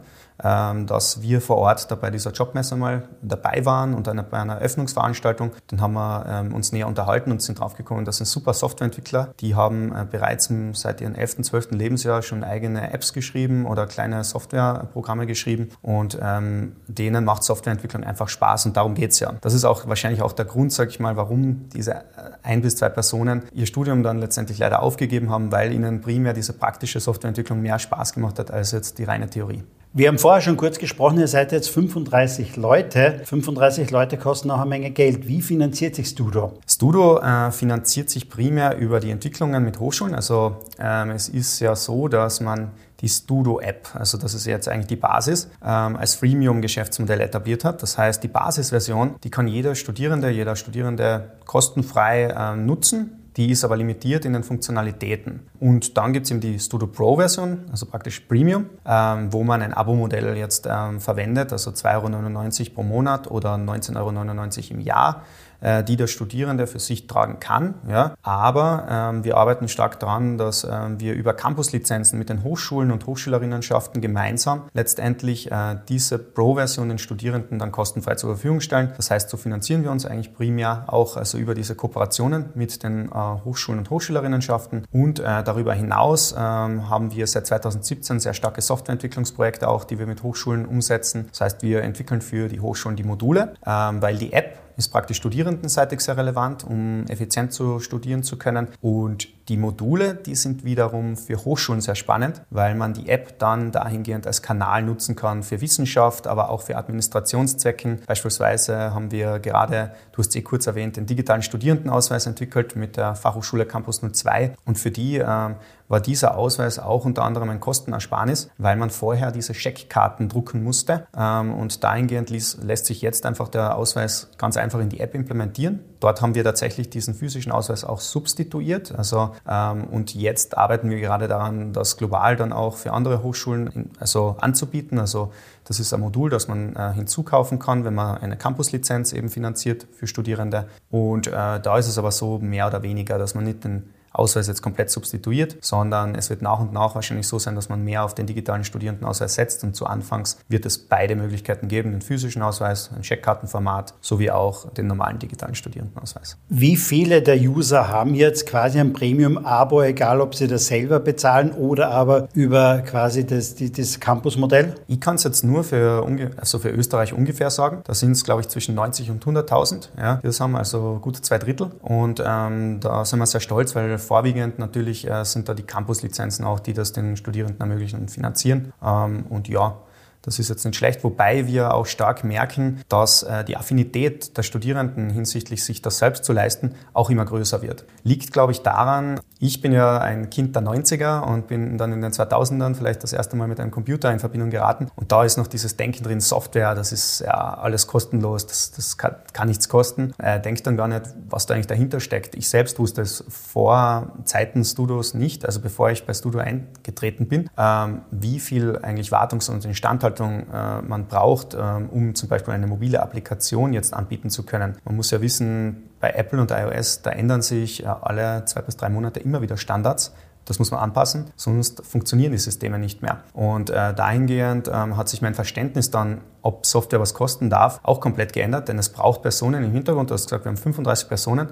Ähm, 0.43 0.87
dass 0.87 1.21
wir 1.21 1.41
vor 1.41 1.57
Ort 1.57 1.91
da 1.91 1.95
bei 1.95 2.09
dieser 2.09 2.31
Jobmesse 2.31 2.75
mal 2.75 3.03
dabei 3.21 3.65
waren 3.65 3.93
und 3.93 4.05
bei 4.29 4.37
einer 4.37 4.59
Öffnungsveranstaltung. 4.59 5.51
Dann 5.67 5.81
haben 5.81 5.93
wir 5.93 6.25
ähm, 6.27 6.53
uns 6.53 6.71
näher 6.71 6.87
unterhalten 6.87 7.31
und 7.31 7.41
sind 7.41 7.59
draufgekommen, 7.59 8.05
das 8.05 8.17
sind 8.17 8.25
super 8.25 8.53
Softwareentwickler. 8.53 9.33
Die 9.39 9.55
haben 9.55 9.93
äh, 9.95 10.05
bereits 10.09 10.51
seit 10.73 11.01
ihrem 11.01 11.15
11., 11.15 11.43
12. 11.43 11.71
Lebensjahr 11.71 12.21
schon 12.21 12.43
eigene 12.43 12.93
Apps 12.93 13.13
geschrieben 13.13 13.65
oder 13.65 13.85
kleine 13.85 14.23
Softwareprogramme 14.23 15.27
geschrieben 15.27 15.69
und 15.81 16.17
ähm, 16.21 16.75
denen 16.87 17.25
macht 17.25 17.43
Softwareentwicklung 17.43 18.03
einfach 18.03 18.27
Spaß 18.27 18.65
und 18.65 18.77
darum 18.77 18.95
geht 18.95 19.11
es 19.11 19.19
ja. 19.19 19.33
Das 19.41 19.53
ist 19.53 19.65
auch 19.65 19.87
wahrscheinlich 19.87 20.21
auch 20.21 20.33
der 20.33 20.45
Grund, 20.45 20.71
sage 20.73 20.89
ich 20.89 20.99
mal, 20.99 21.15
warum 21.15 21.69
diese 21.69 21.93
äh, 21.93 22.01
ein 22.41 22.61
bis 22.61 22.75
zwei 22.75 22.89
Personen 22.89 23.43
ihr 23.53 23.65
Studium 23.65 24.03
dann 24.03 24.19
letztendlich 24.19 24.57
leider 24.57 24.81
aufgegeben 24.81 25.29
haben, 25.29 25.51
weil 25.51 25.71
ihnen 25.71 26.01
primär 26.01 26.33
diese 26.33 26.53
praktische 26.53 26.99
Softwareentwicklung 26.99 27.61
mehr 27.61 27.79
Spaß 27.79 28.13
gemacht 28.13 28.39
hat 28.39 28.51
als 28.51 28.71
jetzt 28.71 28.97
die 28.97 29.03
reine 29.03 29.29
Theorie. 29.29 29.63
Wir 29.95 30.07
haben 30.07 30.17
vorher 30.17 30.41
schon 30.41 30.57
kurz 30.57 30.79
gesprochen, 30.79 31.19
ihr 31.19 31.27
seid 31.27 31.51
jetzt 31.51 31.69
35 31.69 32.55
Leute. 32.55 33.21
35 33.25 33.91
Leute 33.91 34.17
kosten 34.17 34.49
auch 34.49 34.61
eine 34.61 34.65
Menge 34.67 34.89
Geld. 34.89 35.27
Wie 35.27 35.39
finanziert 35.39 35.93
sich 35.93 36.07
Studo? 36.07 36.53
Studo 36.67 37.19
äh, 37.19 37.51
finanziert 37.51 38.09
sich 38.09 38.27
primär 38.27 38.75
über 38.79 38.99
die 38.99 39.11
Entwicklungen 39.11 39.63
mit 39.63 39.79
Hochschulen. 39.79 40.15
Also 40.15 40.55
ähm, 40.79 41.11
es 41.11 41.29
ist 41.29 41.59
ja 41.59 41.75
so, 41.75 42.07
dass 42.07 42.41
man 42.41 42.71
die 43.01 43.07
Studo-App, 43.07 43.89
also 43.93 44.17
das 44.17 44.33
ist 44.33 44.47
jetzt 44.47 44.67
eigentlich 44.67 44.87
die 44.87 44.95
Basis, 44.95 45.51
ähm, 45.63 45.95
als 45.95 46.15
Freemium-Geschäftsmodell 46.15 47.21
etabliert 47.21 47.63
hat. 47.63 47.83
Das 47.83 47.95
heißt, 47.95 48.23
die 48.23 48.29
Basisversion, 48.29 49.17
die 49.23 49.29
kann 49.29 49.47
jeder 49.47 49.75
Studierende, 49.75 50.31
jeder 50.31 50.55
Studierende 50.55 51.33
kostenfrei 51.45 52.23
äh, 52.35 52.55
nutzen 52.55 53.22
die 53.37 53.51
ist 53.51 53.63
aber 53.63 53.77
limitiert 53.77 54.25
in 54.25 54.33
den 54.33 54.43
Funktionalitäten. 54.43 55.47
Und 55.59 55.97
dann 55.97 56.13
gibt 56.13 56.25
es 56.25 56.31
eben 56.31 56.39
die 56.39 56.59
Studio 56.59 56.87
Pro 56.87 57.15
Version, 57.15 57.65
also 57.71 57.85
praktisch 57.85 58.19
Premium, 58.21 58.67
ähm, 58.85 59.33
wo 59.33 59.43
man 59.43 59.61
ein 59.61 59.73
Abo-Modell 59.73 60.37
jetzt 60.37 60.67
ähm, 60.69 60.99
verwendet, 60.99 61.51
also 61.51 61.71
2,99 61.71 62.61
Euro 62.61 62.75
pro 62.75 62.83
Monat 62.83 63.29
oder 63.29 63.55
19,99 63.55 63.97
Euro 63.97 64.73
im 64.73 64.79
Jahr 64.81 65.23
äh, 65.63 65.83
die 65.83 65.95
der 65.95 66.07
Studierende 66.07 66.67
für 66.67 66.79
sich 66.79 67.07
tragen 67.07 67.39
kann. 67.39 67.75
Ja. 67.87 68.15
Aber 68.21 68.85
ähm, 68.89 69.23
wir 69.23 69.37
arbeiten 69.37 69.67
stark 69.67 69.99
daran, 69.99 70.37
dass 70.37 70.67
ähm, 70.69 70.99
wir 70.99 71.13
über 71.13 71.33
Campuslizenzen 71.33 72.19
mit 72.19 72.29
den 72.29 72.43
Hochschulen 72.43 72.91
und 72.91 73.05
Hochschülerinnenschaften 73.07 74.01
gemeinsam 74.01 74.63
letztendlich 74.73 75.51
äh, 75.51 75.77
diese 75.87 76.19
Pro-Version 76.19 76.89
den 76.89 76.97
Studierenden 76.97 77.59
dann 77.59 77.71
kostenfrei 77.71 78.15
zur 78.15 78.31
Verfügung 78.31 78.59
stellen. 78.59 78.91
Das 78.97 79.09
heißt, 79.09 79.29
so 79.29 79.37
finanzieren 79.37 79.83
wir 79.83 79.91
uns 79.91 80.05
eigentlich 80.05 80.33
primär 80.33 80.85
auch 80.87 81.15
also 81.17 81.37
über 81.37 81.55
diese 81.55 81.75
Kooperationen 81.75 82.49
mit 82.55 82.83
den 82.83 83.07
äh, 83.07 83.11
Hochschulen 83.13 83.79
und 83.79 83.89
Hochschülerinnenschaften. 83.89 84.85
Und 84.91 85.19
äh, 85.19 85.43
darüber 85.43 85.73
hinaus 85.73 86.33
ähm, 86.37 86.89
haben 86.89 87.13
wir 87.13 87.25
seit 87.27 87.47
2017 87.47 88.19
sehr 88.19 88.33
starke 88.33 88.61
Softwareentwicklungsprojekte 88.61 89.67
auch, 89.67 89.85
die 89.85 89.97
wir 89.97 90.07
mit 90.07 90.23
Hochschulen 90.23 90.65
umsetzen. 90.65 91.27
Das 91.29 91.41
heißt, 91.41 91.61
wir 91.61 91.83
entwickeln 91.83 92.21
für 92.21 92.49
die 92.49 92.59
Hochschulen 92.59 92.97
die 92.97 93.03
Module, 93.03 93.53
ähm, 93.65 94.01
weil 94.01 94.17
die 94.17 94.33
App 94.33 94.62
ist 94.77 94.89
praktisch 94.89 95.17
studierendenseitig 95.17 95.99
sehr 96.01 96.17
relevant, 96.17 96.63
um 96.63 97.05
effizient 97.07 97.53
zu 97.53 97.79
studieren 97.79 98.23
zu 98.23 98.37
können. 98.37 98.67
Und 98.81 99.27
die 99.49 99.57
Module, 99.57 100.15
die 100.15 100.35
sind 100.35 100.63
wiederum 100.63 101.17
für 101.17 101.43
Hochschulen 101.43 101.81
sehr 101.81 101.95
spannend, 101.95 102.41
weil 102.49 102.75
man 102.75 102.93
die 102.93 103.09
App 103.09 103.39
dann 103.39 103.71
dahingehend 103.71 104.25
als 104.25 104.41
Kanal 104.41 104.83
nutzen 104.83 105.15
kann 105.15 105.43
für 105.43 105.59
Wissenschaft, 105.59 106.27
aber 106.27 106.49
auch 106.49 106.61
für 106.61 106.77
Administrationszwecken. 106.77 108.01
Beispielsweise 108.07 108.93
haben 108.93 109.11
wir 109.11 109.39
gerade, 109.39 109.91
du 110.13 110.19
hast 110.19 110.35
eh 110.35 110.41
kurz 110.41 110.67
erwähnt, 110.67 110.95
den 110.95 111.05
digitalen 111.05 111.41
Studierendenausweis 111.41 112.25
entwickelt 112.25 112.75
mit 112.75 112.95
der 112.95 113.15
Fachhochschule 113.15 113.65
Campus 113.65 114.01
02. 114.01 114.53
Und 114.65 114.79
für 114.79 114.91
die 114.91 115.17
äh, 115.17 115.49
war 115.93 116.01
dieser 116.01 116.35
Ausweis 116.35 116.79
auch 116.79 117.05
unter 117.05 117.23
anderem 117.23 117.51
ein 117.51 117.59
Kostenersparnis, 117.59 118.49
weil 118.57 118.75
man 118.77 118.89
vorher 118.89 119.31
diese 119.31 119.53
Scheckkarten 119.53 120.27
drucken 120.27 120.63
musste. 120.63 121.05
Ähm, 121.15 121.53
und 121.53 121.83
dahingehend 121.83 122.31
lässt 122.31 122.87
sich 122.87 123.03
jetzt 123.03 123.27
einfach 123.27 123.47
der 123.47 123.77
Ausweis 123.77 124.31
ganz 124.39 124.57
einfach 124.57 124.79
in 124.79 124.89
die 124.89 124.99
App 124.99 125.13
implementieren. 125.13 125.81
Dort 125.99 126.23
haben 126.23 126.33
wir 126.33 126.43
tatsächlich 126.43 126.89
diesen 126.89 127.13
physischen 127.13 127.51
Ausweis 127.51 127.83
auch 127.83 127.99
substituiert. 127.99 128.91
Also, 128.97 129.35
ähm, 129.47 129.83
und 129.83 130.15
jetzt 130.15 130.57
arbeiten 130.57 130.89
wir 130.89 130.99
gerade 130.99 131.27
daran, 131.27 131.73
das 131.73 131.95
global 131.95 132.35
dann 132.37 132.53
auch 132.53 132.75
für 132.75 132.91
andere 132.91 133.21
Hochschulen 133.21 133.91
also 133.99 134.35
anzubieten. 134.39 134.97
Also 134.97 135.31
das 135.63 135.79
ist 135.79 135.93
ein 135.93 135.99
Modul, 135.99 136.31
das 136.31 136.47
man 136.47 136.75
äh, 136.75 136.91
hinzukaufen 136.93 137.59
kann, 137.59 137.85
wenn 137.85 137.93
man 137.93 138.17
eine 138.17 138.35
Campuslizenz 138.35 139.13
eben 139.13 139.29
finanziert 139.29 139.85
für 139.91 140.07
Studierende. 140.07 140.67
Und 140.89 141.27
äh, 141.27 141.59
da 141.59 141.77
ist 141.77 141.87
es 141.87 141.99
aber 141.99 142.11
so 142.11 142.39
mehr 142.39 142.65
oder 142.65 142.81
weniger, 142.81 143.19
dass 143.19 143.35
man 143.35 143.43
nicht 143.43 143.63
den 143.63 143.93
Ausweis 144.13 144.47
jetzt 144.47 144.61
komplett 144.61 144.89
substituiert, 144.89 145.57
sondern 145.61 146.15
es 146.15 146.29
wird 146.29 146.41
nach 146.41 146.59
und 146.59 146.71
nach 146.71 146.95
wahrscheinlich 146.95 147.27
so 147.27 147.39
sein, 147.39 147.55
dass 147.55 147.69
man 147.69 147.83
mehr 147.83 148.03
auf 148.03 148.15
den 148.15 148.27
digitalen 148.27 148.63
Studierendenausweis 148.63 149.33
setzt 149.35 149.63
und 149.63 149.75
zu 149.75 149.85
Anfangs 149.85 150.37
wird 150.47 150.65
es 150.65 150.77
beide 150.77 151.15
Möglichkeiten 151.15 151.67
geben, 151.67 151.91
den 151.91 152.01
physischen 152.01 152.41
Ausweis, 152.41 152.91
ein 152.95 153.01
Checkkartenformat 153.01 153.95
sowie 154.01 154.31
auch 154.31 154.71
den 154.73 154.87
normalen 154.87 155.19
digitalen 155.19 155.55
Studierendenausweis. 155.55 156.37
Wie 156.49 156.75
viele 156.75 157.21
der 157.21 157.37
User 157.37 157.87
haben 157.87 158.13
jetzt 158.13 158.47
quasi 158.47 158.79
ein 158.79 158.93
Premium-Abo, 158.93 159.81
egal 159.81 160.21
ob 160.21 160.35
sie 160.35 160.47
das 160.47 160.67
selber 160.67 160.99
bezahlen 160.99 161.51
oder 161.51 161.89
aber 161.89 162.27
über 162.33 162.79
quasi 162.81 163.25
das, 163.25 163.55
das 163.55 163.99
Campus-Modell? 163.99 164.75
Ich 164.87 164.99
kann 164.99 165.15
es 165.15 165.23
jetzt 165.23 165.43
nur 165.43 165.63
für, 165.63 166.05
also 166.37 166.59
für 166.59 166.69
Österreich 166.69 167.13
ungefähr 167.13 167.49
sagen. 167.49 167.81
Da 167.83 167.93
sind 167.93 168.11
es, 168.11 168.23
glaube 168.23 168.41
ich, 168.41 168.47
zwischen 168.49 168.75
90 168.75 169.09
und 169.09 169.25
100.000. 169.25 169.89
Ja, 169.97 170.19
das 170.23 170.39
haben 170.39 170.55
also 170.55 170.99
gut 171.01 171.17
zwei 171.17 171.37
Drittel. 171.37 171.71
Und 171.81 172.21
ähm, 172.25 172.79
da 172.79 173.05
sind 173.05 173.19
wir 173.19 173.25
sehr 173.25 173.41
stolz, 173.41 173.75
weil 173.75 173.97
vorwiegend 174.03 174.59
natürlich 174.59 175.09
äh, 175.09 175.23
sind 175.23 175.49
da 175.49 175.53
die 175.53 175.63
Campus-Lizenzen 175.63 176.45
auch, 176.45 176.59
die 176.59 176.73
das 176.73 176.93
den 176.93 177.17
Studierenden 177.17 177.59
ermöglichen 177.59 177.99
und 177.99 178.11
finanzieren. 178.11 178.73
Ähm, 178.83 179.25
und 179.29 179.47
ja, 179.47 179.77
das 180.23 180.39
ist 180.39 180.49
jetzt 180.49 180.65
nicht 180.65 180.77
schlecht, 180.77 181.03
wobei 181.03 181.47
wir 181.47 181.73
auch 181.73 181.85
stark 181.85 182.23
merken, 182.23 182.81
dass 182.87 183.23
äh, 183.23 183.43
die 183.43 183.57
Affinität 183.57 184.37
der 184.37 184.43
Studierenden 184.43 185.09
hinsichtlich 185.09 185.63
sich 185.65 185.81
das 185.81 185.97
selbst 185.97 186.23
zu 186.23 186.31
leisten 186.31 186.75
auch 186.93 187.09
immer 187.09 187.25
größer 187.25 187.61
wird. 187.61 187.85
Liegt, 188.03 188.31
glaube 188.31 188.53
ich, 188.53 188.61
daran, 188.61 189.19
ich 189.39 189.61
bin 189.61 189.73
ja 189.73 189.97
ein 189.97 190.29
Kind 190.29 190.55
der 190.55 190.63
90er 190.63 191.21
und 191.21 191.47
bin 191.47 191.77
dann 191.77 191.91
in 191.91 192.01
den 192.01 192.13
2000ern 192.13 192.73
vielleicht 192.75 193.03
das 193.03 193.11
erste 193.11 193.35
Mal 193.35 193.49
mit 193.49 193.59
einem 193.59 193.71
Computer 193.71 194.11
in 194.11 194.19
Verbindung 194.19 194.49
geraten. 194.49 194.87
Und 194.95 195.11
da 195.11 195.25
ist 195.25 195.37
noch 195.37 195.47
dieses 195.47 195.75
Denken 195.75 196.03
drin, 196.03 196.21
Software, 196.21 196.73
das 196.73 196.93
ist 196.93 197.19
ja 197.19 197.55
alles 197.55 197.87
kostenlos, 197.87 198.47
das, 198.47 198.71
das 198.71 198.97
kann, 198.97 199.15
kann, 199.33 199.49
nichts 199.49 199.67
kosten. 199.67 200.13
Äh, 200.19 200.39
denkt 200.39 200.65
dann 200.65 200.77
gar 200.77 200.87
nicht, 200.87 201.01
was 201.29 201.45
da 201.47 201.53
eigentlich 201.53 201.67
dahinter 201.67 201.99
steckt. 201.99 202.35
Ich 202.35 202.47
selbst 202.47 202.79
wusste 202.79 203.01
es 203.01 203.25
vor 203.27 204.13
Zeiten 204.23 204.63
Studios 204.63 205.13
nicht, 205.13 205.45
also 205.45 205.59
bevor 205.59 205.91
ich 205.91 206.05
bei 206.05 206.13
Studio 206.13 206.39
eingetreten 206.39 207.27
bin, 207.27 207.49
ähm, 207.57 208.03
wie 208.11 208.39
viel 208.39 208.79
eigentlich 208.81 209.11
Wartungs- 209.11 209.49
und 209.49 209.65
Instandhaltung 209.65 210.12
äh, 210.21 210.81
man 210.81 211.07
braucht, 211.07 211.55
ähm, 211.59 211.89
um 211.89 212.15
zum 212.15 212.29
Beispiel 212.29 212.53
eine 212.53 212.67
mobile 212.67 213.01
Applikation 213.01 213.73
jetzt 213.73 213.93
anbieten 213.93 214.29
zu 214.29 214.43
können. 214.43 214.77
Man 214.85 214.95
muss 214.95 215.11
ja 215.11 215.21
wissen, 215.21 215.89
bei 215.99 216.11
Apple 216.11 216.41
und 216.41 216.51
iOS, 216.51 217.01
da 217.01 217.11
ändern 217.11 217.41
sich 217.41 217.87
alle 217.87 218.43
zwei 218.45 218.61
bis 218.61 218.75
drei 218.75 218.89
Monate 218.89 219.19
immer 219.21 219.41
wieder 219.41 219.55
Standards. 219.55 220.13
Das 220.45 220.59
muss 220.59 220.71
man 220.71 220.81
anpassen, 220.81 221.31
sonst 221.37 221.85
funktionieren 221.85 222.33
die 222.33 222.37
Systeme 222.37 222.77
nicht 222.77 223.01
mehr. 223.01 223.23
Und 223.31 223.69
äh, 223.69 223.93
dahingehend 223.93 224.69
ähm, 224.73 224.97
hat 224.97 225.07
sich 225.07 225.21
mein 225.21 225.33
Verständnis 225.33 225.89
dann, 225.89 226.19
ob 226.41 226.65
Software 226.65 226.99
was 226.99 227.13
kosten 227.13 227.49
darf, 227.49 227.79
auch 227.83 228.01
komplett 228.01 228.33
geändert, 228.33 228.67
denn 228.67 228.77
es 228.77 228.89
braucht 228.89 229.21
Personen 229.21 229.63
im 229.63 229.71
Hintergrund. 229.71 230.09
Du 230.09 230.15
hast 230.15 230.25
gesagt, 230.25 230.43
wir 230.43 230.49
haben 230.49 230.57
35 230.57 231.07
Personen, 231.07 231.47
äh, 231.47 231.51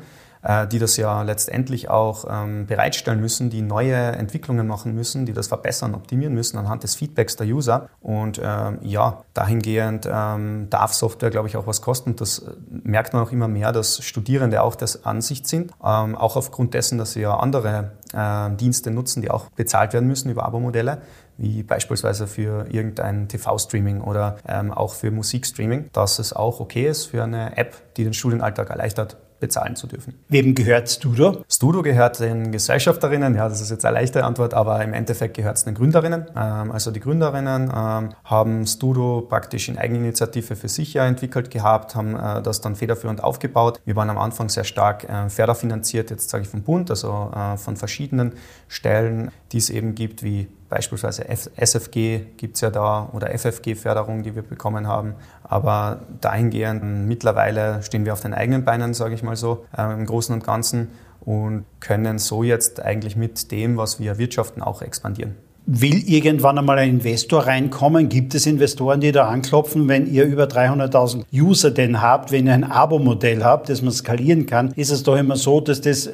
die 0.71 0.79
das 0.79 0.97
ja 0.97 1.21
letztendlich 1.21 1.89
auch 1.89 2.25
ähm, 2.29 2.65
bereitstellen 2.65 3.19
müssen, 3.19 3.49
die 3.49 3.61
neue 3.61 3.95
Entwicklungen 3.95 4.67
machen 4.67 4.95
müssen, 4.95 5.25
die 5.25 5.33
das 5.33 5.47
verbessern, 5.47 5.93
optimieren 5.93 6.33
müssen 6.33 6.57
anhand 6.57 6.83
des 6.83 6.95
Feedbacks 6.95 7.35
der 7.35 7.47
User. 7.47 7.89
Und 7.99 8.41
ähm, 8.43 8.79
ja, 8.81 9.23
dahingehend 9.33 10.09
ähm, 10.11 10.67
darf 10.69 10.93
Software, 10.93 11.29
glaube 11.29 11.47
ich, 11.47 11.57
auch 11.57 11.67
was 11.67 11.81
kosten. 11.81 12.15
Das 12.15 12.39
äh, 12.39 12.51
merkt 12.69 13.13
man 13.13 13.23
auch 13.23 13.31
immer 13.31 13.47
mehr, 13.47 13.71
dass 13.71 14.03
Studierende 14.03 14.63
auch 14.63 14.75
das 14.75 15.05
Ansicht 15.05 15.47
sind, 15.47 15.71
auch 15.79 16.35
aufgrund 16.35 16.73
dessen, 16.73 16.97
dass 16.97 17.13
sie 17.13 17.21
ja 17.21 17.35
andere 17.37 17.91
äh, 18.13 18.55
Dienste 18.55 18.91
nutzen, 18.91 19.21
die 19.21 19.29
auch 19.29 19.49
bezahlt 19.51 19.93
werden 19.93 20.07
müssen 20.07 20.29
über 20.29 20.45
Abo-Modelle 20.45 21.01
wie 21.37 21.63
beispielsweise 21.63 22.27
für 22.27 22.67
irgendein 22.69 23.27
TV-Streaming 23.27 24.01
oder 24.01 24.37
ähm, 24.47 24.71
auch 24.71 24.93
für 24.93 25.09
Musikstreaming, 25.09 25.89
dass 25.91 26.19
es 26.19 26.33
auch 26.33 26.59
okay 26.59 26.87
ist 26.87 27.05
für 27.05 27.23
eine 27.23 27.57
App, 27.57 27.95
die 27.95 28.03
den 28.03 28.13
Studienalltag 28.13 28.69
erleichtert, 28.69 29.17
bezahlen 29.41 29.75
zu 29.75 29.87
dürfen. 29.87 30.13
Wem 30.29 30.55
gehört 30.55 30.89
Studo? 30.89 31.43
Studo 31.49 31.81
gehört 31.81 32.21
den 32.21 32.53
Gesellschafterinnen, 32.53 33.35
ja, 33.35 33.49
das 33.49 33.59
ist 33.59 33.71
jetzt 33.71 33.83
eine 33.83 33.95
leichte 33.95 34.23
Antwort, 34.23 34.53
aber 34.53 34.81
im 34.81 34.93
Endeffekt 34.93 35.35
gehört 35.35 35.57
es 35.57 35.65
den 35.65 35.73
Gründerinnen. 35.73 36.27
Ähm, 36.35 36.71
also 36.71 36.91
die 36.91 37.01
Gründerinnen 37.01 37.63
ähm, 37.63 38.09
haben 38.23 38.65
Studo 38.65 39.21
praktisch 39.27 39.67
in 39.67 39.77
Eigeninitiative 39.77 40.55
für 40.55 40.69
sich 40.69 40.93
ja 40.93 41.05
entwickelt 41.05 41.51
gehabt, 41.51 41.95
haben 41.95 42.15
äh, 42.15 42.41
das 42.41 42.61
dann 42.61 42.77
federführend 42.77 43.21
aufgebaut. 43.23 43.81
Wir 43.83 43.97
waren 43.97 44.09
am 44.09 44.17
Anfang 44.17 44.47
sehr 44.47 44.63
stark 44.63 45.09
äh, 45.09 45.29
förderfinanziert, 45.29 46.11
jetzt 46.11 46.29
sage 46.29 46.43
ich 46.43 46.49
vom 46.49 46.61
Bund, 46.61 46.89
also 46.89 47.31
äh, 47.35 47.57
von 47.57 47.75
verschiedenen 47.75 48.33
Stellen, 48.67 49.31
die 49.51 49.57
es 49.57 49.69
eben 49.69 49.95
gibt, 49.95 50.23
wie 50.23 50.47
Beispielsweise 50.71 51.27
SFG 51.27 52.21
gibt 52.37 52.55
es 52.55 52.61
ja 52.61 52.69
da 52.69 53.09
oder 53.11 53.37
FFG-Förderung, 53.37 54.23
die 54.23 54.35
wir 54.35 54.41
bekommen 54.41 54.87
haben. 54.87 55.15
Aber 55.43 55.99
dahingehend, 56.21 56.81
mittlerweile 57.09 57.83
stehen 57.83 58.05
wir 58.05 58.13
auf 58.13 58.21
den 58.21 58.33
eigenen 58.33 58.63
Beinen, 58.63 58.93
sage 58.93 59.13
ich 59.13 59.21
mal 59.21 59.35
so, 59.35 59.65
äh, 59.77 59.83
im 59.91 60.05
Großen 60.05 60.33
und 60.33 60.45
Ganzen 60.45 60.91
und 61.19 61.65
können 61.81 62.19
so 62.19 62.41
jetzt 62.43 62.81
eigentlich 62.81 63.17
mit 63.17 63.51
dem, 63.51 63.75
was 63.75 63.99
wir 63.99 64.11
erwirtschaften, 64.11 64.63
auch 64.63 64.81
expandieren. 64.81 65.35
Will 65.65 66.03
irgendwann 66.07 66.57
einmal 66.57 66.79
ein 66.79 66.89
Investor 66.89 67.45
reinkommen? 67.45 68.09
Gibt 68.09 68.35
es 68.35 68.45
Investoren, 68.45 68.99
die 68.99 69.11
da 69.11 69.27
anklopfen, 69.27 69.87
wenn 69.87 70.11
ihr 70.11 70.25
über 70.25 70.45
300.000 70.45 71.23
User 71.33 71.71
denn 71.71 72.01
habt, 72.01 72.31
wenn 72.31 72.47
ihr 72.47 72.53
ein 72.53 72.63
Abo-Modell 72.63 73.43
habt, 73.43 73.69
das 73.69 73.81
man 73.81 73.91
skalieren 73.91 74.45
kann? 74.45 74.71
Ist 74.75 74.91
es 74.91 75.03
doch 75.03 75.17
immer 75.17 75.35
so, 75.35 75.61
dass 75.61 75.81
das 75.81 76.09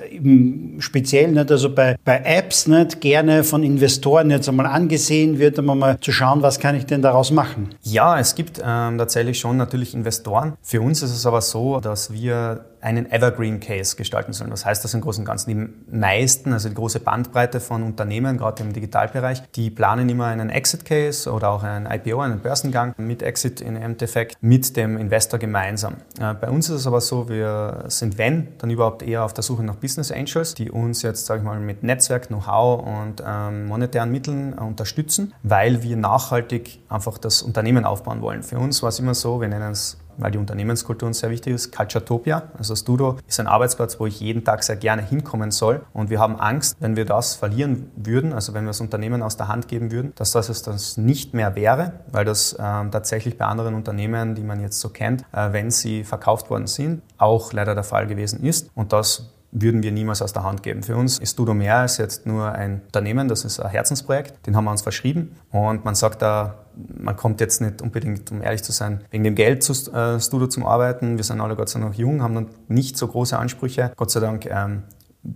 speziell 0.79 1.31
nicht, 1.31 1.51
also 1.51 1.73
bei, 1.73 1.95
bei 2.03 2.21
Apps 2.23 2.67
nicht 2.67 3.01
gerne 3.01 3.43
von 3.43 3.63
Investoren 3.63 4.29
jetzt 4.29 4.49
einmal 4.49 4.65
angesehen 4.65 5.39
wird, 5.39 5.59
um 5.59 5.65
mal 5.65 5.99
zu 5.99 6.11
schauen, 6.11 6.41
was 6.41 6.59
kann 6.59 6.75
ich 6.75 6.85
denn 6.85 7.01
daraus 7.01 7.31
machen? 7.31 7.69
Ja, 7.83 8.19
es 8.19 8.35
gibt 8.35 8.59
ähm, 8.63 8.97
tatsächlich 8.97 9.39
schon 9.39 9.57
natürlich 9.57 9.93
Investoren. 9.93 10.53
Für 10.61 10.81
uns 10.81 11.01
ist 11.01 11.11
es 11.11 11.25
aber 11.25 11.41
so, 11.41 11.79
dass 11.79 12.11
wir 12.11 12.65
einen 12.81 13.11
Evergreen 13.11 13.59
Case 13.59 13.95
gestalten 13.95 14.33
sollen. 14.33 14.51
Was 14.51 14.65
heißt 14.65 14.83
das 14.83 14.93
im 14.93 15.01
Großen 15.01 15.21
und 15.21 15.25
Ganzen? 15.25 15.49
Die 15.49 15.95
meisten, 15.95 16.53
also 16.53 16.69
die 16.69 16.75
große 16.75 16.99
Bandbreite 16.99 17.59
von 17.59 17.83
Unternehmen, 17.83 18.37
gerade 18.37 18.63
im 18.63 18.73
Digitalbereich, 18.73 19.43
die 19.55 19.69
planen 19.69 20.09
immer 20.09 20.25
einen 20.25 20.49
Exit 20.49 20.85
Case 20.85 21.31
oder 21.31 21.49
auch 21.49 21.63
einen 21.63 21.85
IPO, 21.85 22.19
einen 22.19 22.39
Börsengang 22.39 22.93
mit 22.97 23.23
Exit 23.23 23.61
im 23.61 23.75
Endeffekt 23.75 24.37
mit 24.41 24.75
dem 24.77 24.97
Investor 24.97 25.39
gemeinsam. 25.39 25.95
Äh, 26.19 26.33
bei 26.33 26.49
uns 26.49 26.69
ist 26.69 26.81
es 26.81 26.87
aber 26.87 27.01
so, 27.01 27.29
wir 27.29 27.85
sind, 27.87 28.17
wenn, 28.17 28.49
dann 28.57 28.69
überhaupt 28.69 29.03
eher 29.03 29.23
auf 29.23 29.33
der 29.33 29.43
Suche 29.43 29.63
nach 29.63 29.75
Business 29.75 30.11
Angels, 30.11 30.53
die 30.53 30.71
uns 30.71 31.01
jetzt, 31.01 31.25
sage 31.25 31.39
ich 31.39 31.45
mal, 31.45 31.59
mit 31.59 31.83
Netzwerk, 31.83 32.27
Know-how 32.27 32.85
und 32.85 33.23
ähm, 33.25 33.67
monetären 33.67 34.11
Mitteln 34.11 34.53
unterstützen, 34.53 35.33
weil 35.43 35.83
wir 35.83 35.97
nachhaltig 35.97 36.79
einfach 36.89 37.17
das 37.17 37.41
Unternehmen 37.41 37.85
aufbauen 37.85 38.21
wollen. 38.21 38.43
Für 38.43 38.59
uns 38.59 38.81
war 38.81 38.89
es 38.89 38.99
immer 38.99 39.13
so, 39.13 39.41
wir 39.41 39.47
nennen 39.47 39.71
es 39.71 39.97
weil 40.17 40.31
die 40.31 40.37
Unternehmenskultur 40.37 41.07
uns 41.07 41.19
sehr 41.19 41.29
wichtig 41.29 41.53
ist. 41.53 41.75
Culturetopia, 41.75 42.43
also 42.57 42.75
Studo, 42.75 43.17
ist 43.27 43.39
ein 43.39 43.47
Arbeitsplatz, 43.47 43.99
wo 43.99 44.05
ich 44.05 44.19
jeden 44.19 44.43
Tag 44.43 44.63
sehr 44.63 44.75
gerne 44.75 45.01
hinkommen 45.01 45.51
soll. 45.51 45.81
Und 45.93 46.09
wir 46.09 46.19
haben 46.19 46.39
Angst, 46.39 46.75
wenn 46.79 46.95
wir 46.95 47.05
das 47.05 47.35
verlieren 47.35 47.91
würden, 47.95 48.33
also 48.33 48.53
wenn 48.53 48.63
wir 48.63 48.69
das 48.69 48.81
Unternehmen 48.81 49.21
aus 49.21 49.37
der 49.37 49.47
Hand 49.47 49.67
geben 49.67 49.91
würden, 49.91 50.13
dass 50.15 50.31
das 50.31 50.49
es 50.49 50.61
das 50.61 50.97
nicht 50.97 51.33
mehr 51.33 51.55
wäre, 51.55 51.93
weil 52.11 52.25
das 52.25 52.53
äh, 52.53 52.57
tatsächlich 52.57 53.37
bei 53.37 53.45
anderen 53.45 53.75
Unternehmen, 53.75 54.35
die 54.35 54.43
man 54.43 54.59
jetzt 54.59 54.79
so 54.79 54.89
kennt, 54.89 55.23
äh, 55.33 55.51
wenn 55.53 55.71
sie 55.71 56.03
verkauft 56.03 56.49
worden 56.49 56.67
sind, 56.67 57.01
auch 57.17 57.53
leider 57.53 57.75
der 57.75 57.83
Fall 57.83 58.07
gewesen 58.07 58.43
ist. 58.43 58.69
Und 58.75 58.93
das 58.93 59.29
würden 59.51 59.83
wir 59.83 59.91
niemals 59.91 60.21
aus 60.21 60.33
der 60.33 60.43
Hand 60.43 60.63
geben. 60.63 60.83
Für 60.83 60.95
uns 60.95 61.19
ist 61.19 61.31
Studo 61.31 61.53
mehr 61.53 61.77
als 61.77 61.97
jetzt 61.97 62.25
nur 62.25 62.51
ein 62.51 62.81
Unternehmen, 62.85 63.27
das 63.27 63.45
ist 63.45 63.59
ein 63.59 63.69
Herzensprojekt, 63.69 64.45
den 64.45 64.55
haben 64.55 64.65
wir 64.65 64.71
uns 64.71 64.81
verschrieben 64.81 65.35
und 65.51 65.85
man 65.85 65.95
sagt 65.95 66.21
da, 66.21 66.55
man 66.99 67.15
kommt 67.15 67.41
jetzt 67.41 67.61
nicht 67.61 67.81
unbedingt, 67.81 68.31
um 68.31 68.41
ehrlich 68.41 68.63
zu 68.63 68.71
sein, 68.71 69.03
wegen 69.09 69.23
dem 69.23 69.35
Geld 69.35 69.63
zu 69.63 69.73
äh, 69.91 70.19
Studio 70.19 70.47
zum 70.47 70.65
Arbeiten. 70.65 71.17
Wir 71.17 71.23
sind 71.23 71.41
alle 71.41 71.55
Gott 71.55 71.69
sei 71.69 71.79
Dank 71.79 71.91
noch 71.91 71.99
jung, 71.99 72.21
haben 72.21 72.35
dann 72.35 72.47
nicht 72.67 72.97
so 72.97 73.07
große 73.07 73.37
Ansprüche. 73.37 73.91
Gott 73.95 74.11
sei 74.11 74.19
Dank 74.19 74.45
ähm, 74.45 74.83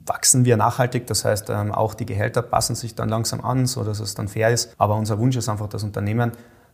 wachsen 0.06 0.46
wir 0.46 0.58
nachhaltig. 0.58 1.08
Das 1.08 1.26
heißt, 1.26 1.50
ähm, 1.50 1.72
auch 1.72 1.94
die 1.94 2.06
Gehälter 2.06 2.42
passen 2.42 2.76
sich 2.76 2.96
dann 2.96 3.10
langsam 3.10 3.42
an, 3.42 3.66
so 3.66 3.84
dass 3.84 4.00
es 4.00 4.14
dann 4.16 4.28
fair 4.28 4.50
ist. 4.50 4.74
Aber 4.78 4.96
unser 4.96 5.20
Wunsch 5.20 5.36
ist 5.36 5.50
einfach, 5.50 5.68
das 5.68 5.84
Unternehmen 5.84 6.32